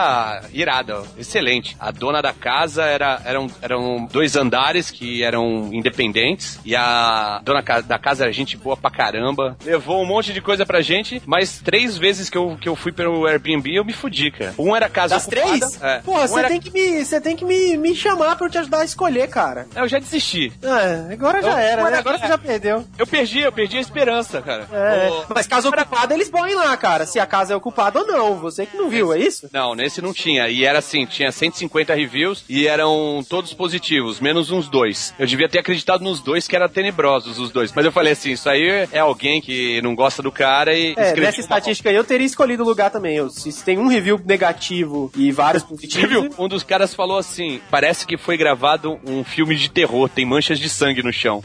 [0.52, 1.76] irada, excelente.
[1.78, 6.58] A dona da casa era, eram, eram dois andares que eram independentes.
[6.64, 9.56] E a dona da casa era gente boa pra caramba.
[9.64, 12.92] Levou um monte de coisa pra gente, mas três vezes que eu, que eu fui
[12.92, 14.54] pelo Airbnb eu me fudi, cara.
[14.58, 15.58] Um era casa Das ocupada.
[15.58, 15.82] três?
[15.82, 15.98] É.
[16.00, 18.50] Porra, Um você era- tem que, me, você tem que me, me chamar pra eu
[18.50, 19.66] te ajudar a escolher, cara.
[19.74, 20.52] Eu já desisti.
[20.62, 21.98] É, agora já Eu- era, né?
[21.98, 22.20] Agora é.
[22.20, 22.84] você já perdeu.
[22.98, 24.66] Eu perdi, eu perdi a esperança, cara.
[24.72, 27.06] É, O- mas casa ocupada eles põem lá, cara.
[27.06, 28.36] Se a casa é culpado ou não.
[28.36, 29.48] Você que não viu, é isso?
[29.52, 30.48] Não, nesse não tinha.
[30.48, 35.14] E era assim, tinha 150 reviews e eram todos positivos, menos uns dois.
[35.18, 37.72] Eu devia ter acreditado nos dois, que eram tenebrosos os dois.
[37.72, 41.08] Mas eu falei assim, isso aí é alguém que não gosta do cara e É,
[41.08, 43.16] escreveu nessa estatística aí eu teria escolhido o lugar também.
[43.16, 46.08] Eu, se se tem um review negativo e vários positivos.
[46.08, 46.30] Viu?
[46.38, 50.58] Um dos caras falou assim: parece que foi gravado um filme de terror, tem manchas
[50.58, 51.42] de sangue no chão.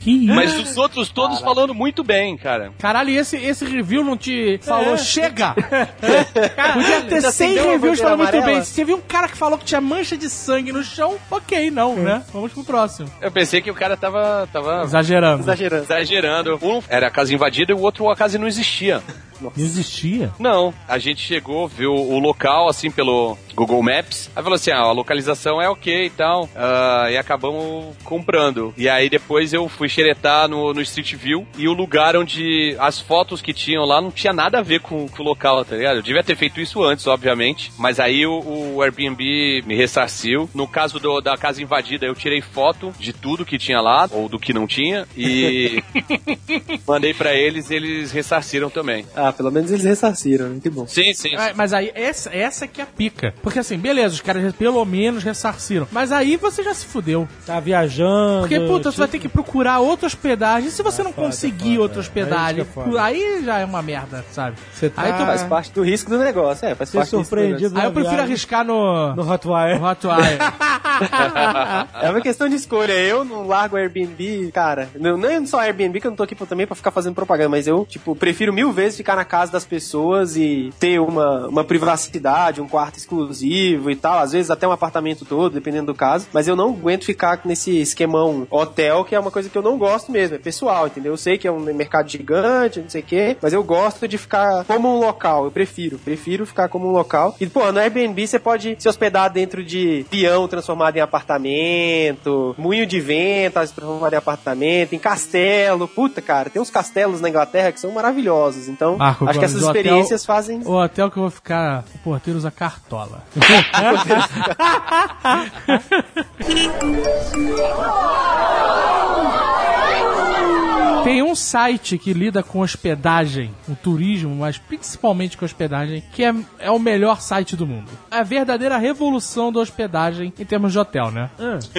[0.00, 0.34] Que isso?
[0.34, 2.72] Mas os outros todos falando muito bem, cara.
[2.78, 5.54] Caralho, e esse, esse review não te falou chega?
[6.74, 8.62] Podia ter Já 100 acendeu a reviews falando muito bem.
[8.62, 11.70] Se você viu um cara que falou que tinha mancha de sangue no chão, ok,
[11.70, 12.22] não, né?
[12.32, 13.10] Vamos pro próximo.
[13.20, 15.42] Eu pensei que o cara tava, tava Exagerando.
[15.42, 15.84] Exagerando.
[15.84, 16.58] exagerando.
[16.62, 19.02] Um era a casa invadida e o outro a casa não existia.
[19.40, 20.30] Não existia.
[20.38, 24.30] Não, a gente chegou, viu o local assim pelo Google Maps.
[24.34, 26.48] Aí falou assim: ah, a localização é ok e tal.
[26.54, 28.72] ah, e acabamos comprando.
[28.76, 33.00] E aí depois eu fui xeretar no, no Street View e o lugar onde as
[33.00, 35.96] fotos que tinham lá não tinha nada a ver com, com o local, tá ligado?
[35.96, 37.72] Eu devia ter feito isso antes, obviamente.
[37.78, 40.48] Mas aí o, o Airbnb me ressarciu.
[40.54, 44.28] No caso do- da casa invadida, eu tirei foto de tudo que tinha lá, ou
[44.28, 45.82] do que não tinha, e
[46.86, 49.04] mandei pra eles e eles ressarciram também.
[49.14, 50.60] Ah, pelo menos eles ressarciram, né?
[50.62, 50.86] Que bom.
[50.86, 51.34] Sim, sim.
[51.34, 53.34] É, mas aí, essa, essa que é a pica.
[53.42, 55.86] Porque assim, beleza, os caras pelo menos ressarciram.
[55.90, 57.28] Mas aí você já se fudeu.
[57.44, 58.40] Tá viajando.
[58.40, 60.68] Porque, puta, você vai ter que procurar outra hospedagem.
[60.68, 62.00] E se você não foda, conseguir é foda, outra é.
[62.00, 63.02] hospedagem, é foda.
[63.02, 64.56] aí já é uma merda, sabe?
[64.72, 66.74] Você tá Aí tu Faz parte do risco do negócio, é.
[66.74, 67.78] Faz ser parte surpreendido.
[67.78, 68.32] Aí eu prefiro viagem.
[68.32, 69.78] arriscar no, no Hotwire.
[69.78, 70.38] no Hotwire.
[72.00, 72.92] É uma questão de escolha.
[72.92, 74.88] Eu não largo Airbnb, cara.
[74.98, 77.48] Não, não é só Airbnb, que eu não tô aqui também pra ficar fazendo propaganda,
[77.48, 81.64] mas eu, tipo, prefiro mil vezes ficar na casa das pessoas e ter uma, uma
[81.64, 84.18] privacidade, um quarto exclusivo e tal.
[84.18, 86.28] Às vezes até um apartamento todo, dependendo do caso.
[86.32, 89.76] Mas eu não aguento ficar nesse esquemão hotel, que é uma coisa que eu não
[89.76, 90.36] gosto mesmo.
[90.36, 91.12] É pessoal, entendeu?
[91.12, 94.18] Eu sei que é um mercado gigante, não sei o quê, mas eu gosto de
[94.18, 95.44] ficar como um local.
[95.44, 95.98] Eu prefiro.
[95.98, 97.34] Prefiro ficar como um local.
[97.40, 102.86] E, pô, no Airbnb você pode se hospedar dentro de peão transformado em apartamento, moinho
[102.86, 105.88] de vento transformado em apartamento, em castelo.
[105.88, 108.68] Puta, cara, tem uns castelos na Inglaterra que são maravilhosos.
[108.68, 110.62] Então, Marco, acho que essas do hotel- experiências fazem.
[110.64, 113.22] O hotel que eu vou ficar, o porteiro usa cartola.
[121.04, 126.34] Tem um site que lida com hospedagem, com turismo, mas principalmente com hospedagem, que é,
[126.58, 127.90] é o melhor site do mundo.
[128.10, 131.30] É a verdadeira revolução da hospedagem em termos de hotel, né?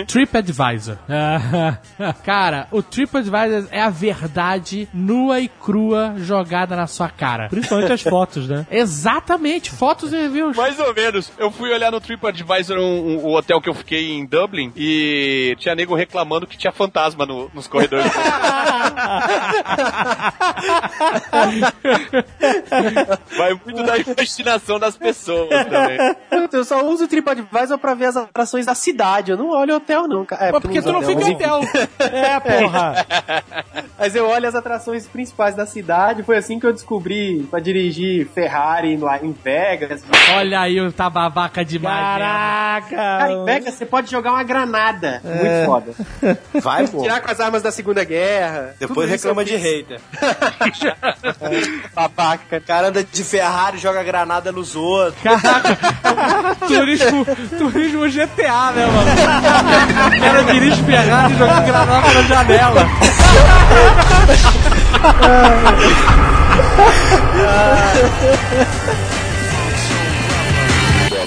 [0.07, 0.97] TripAdvisor.
[2.23, 7.49] Cara, o TripAdvisor é a verdade nua e crua jogada na sua cara.
[7.49, 8.65] Principalmente as fotos, né?
[8.71, 10.55] Exatamente, fotos e reviews.
[10.55, 11.31] Mais ou menos.
[11.37, 15.55] Eu fui olhar no TripAdvisor um, um- o hotel que eu fiquei em Dublin e
[15.59, 18.11] tinha nego reclamando que tinha fantasma no- nos corredores.
[23.37, 25.97] Vai muito da imaginação das pessoas também.
[26.51, 29.31] Eu só uso o TripAdvisor pra ver as atrações da cidade.
[29.31, 30.25] Eu não olho hotel, não.
[30.39, 31.61] É, Mas porque tu não fica em hotel.
[31.99, 33.05] É, porra.
[33.97, 36.23] Mas eu olho as atrações principais da cidade.
[36.23, 40.03] Foi assim que eu descobri pra dirigir Ferrari lá em Vegas.
[40.35, 41.95] Olha aí, tá babaca demais.
[41.97, 42.17] mesmo.
[42.19, 42.95] Caraca.
[42.95, 45.21] Cara, em Vegas você pode jogar uma granada.
[45.23, 45.93] Muito foda.
[46.61, 47.01] Vai, pô.
[47.01, 48.75] Tirar com as armas da Segunda Guerra.
[48.87, 49.99] Depois reclama de hater.
[51.93, 52.57] Babaca.
[52.57, 55.21] O cara anda de Ferrari, joga granada nos outros.
[56.67, 57.25] turismo,
[57.57, 59.11] turismo GTA, né, mano?
[60.15, 62.87] O cara dirige Ferrari e joga granada pela janela.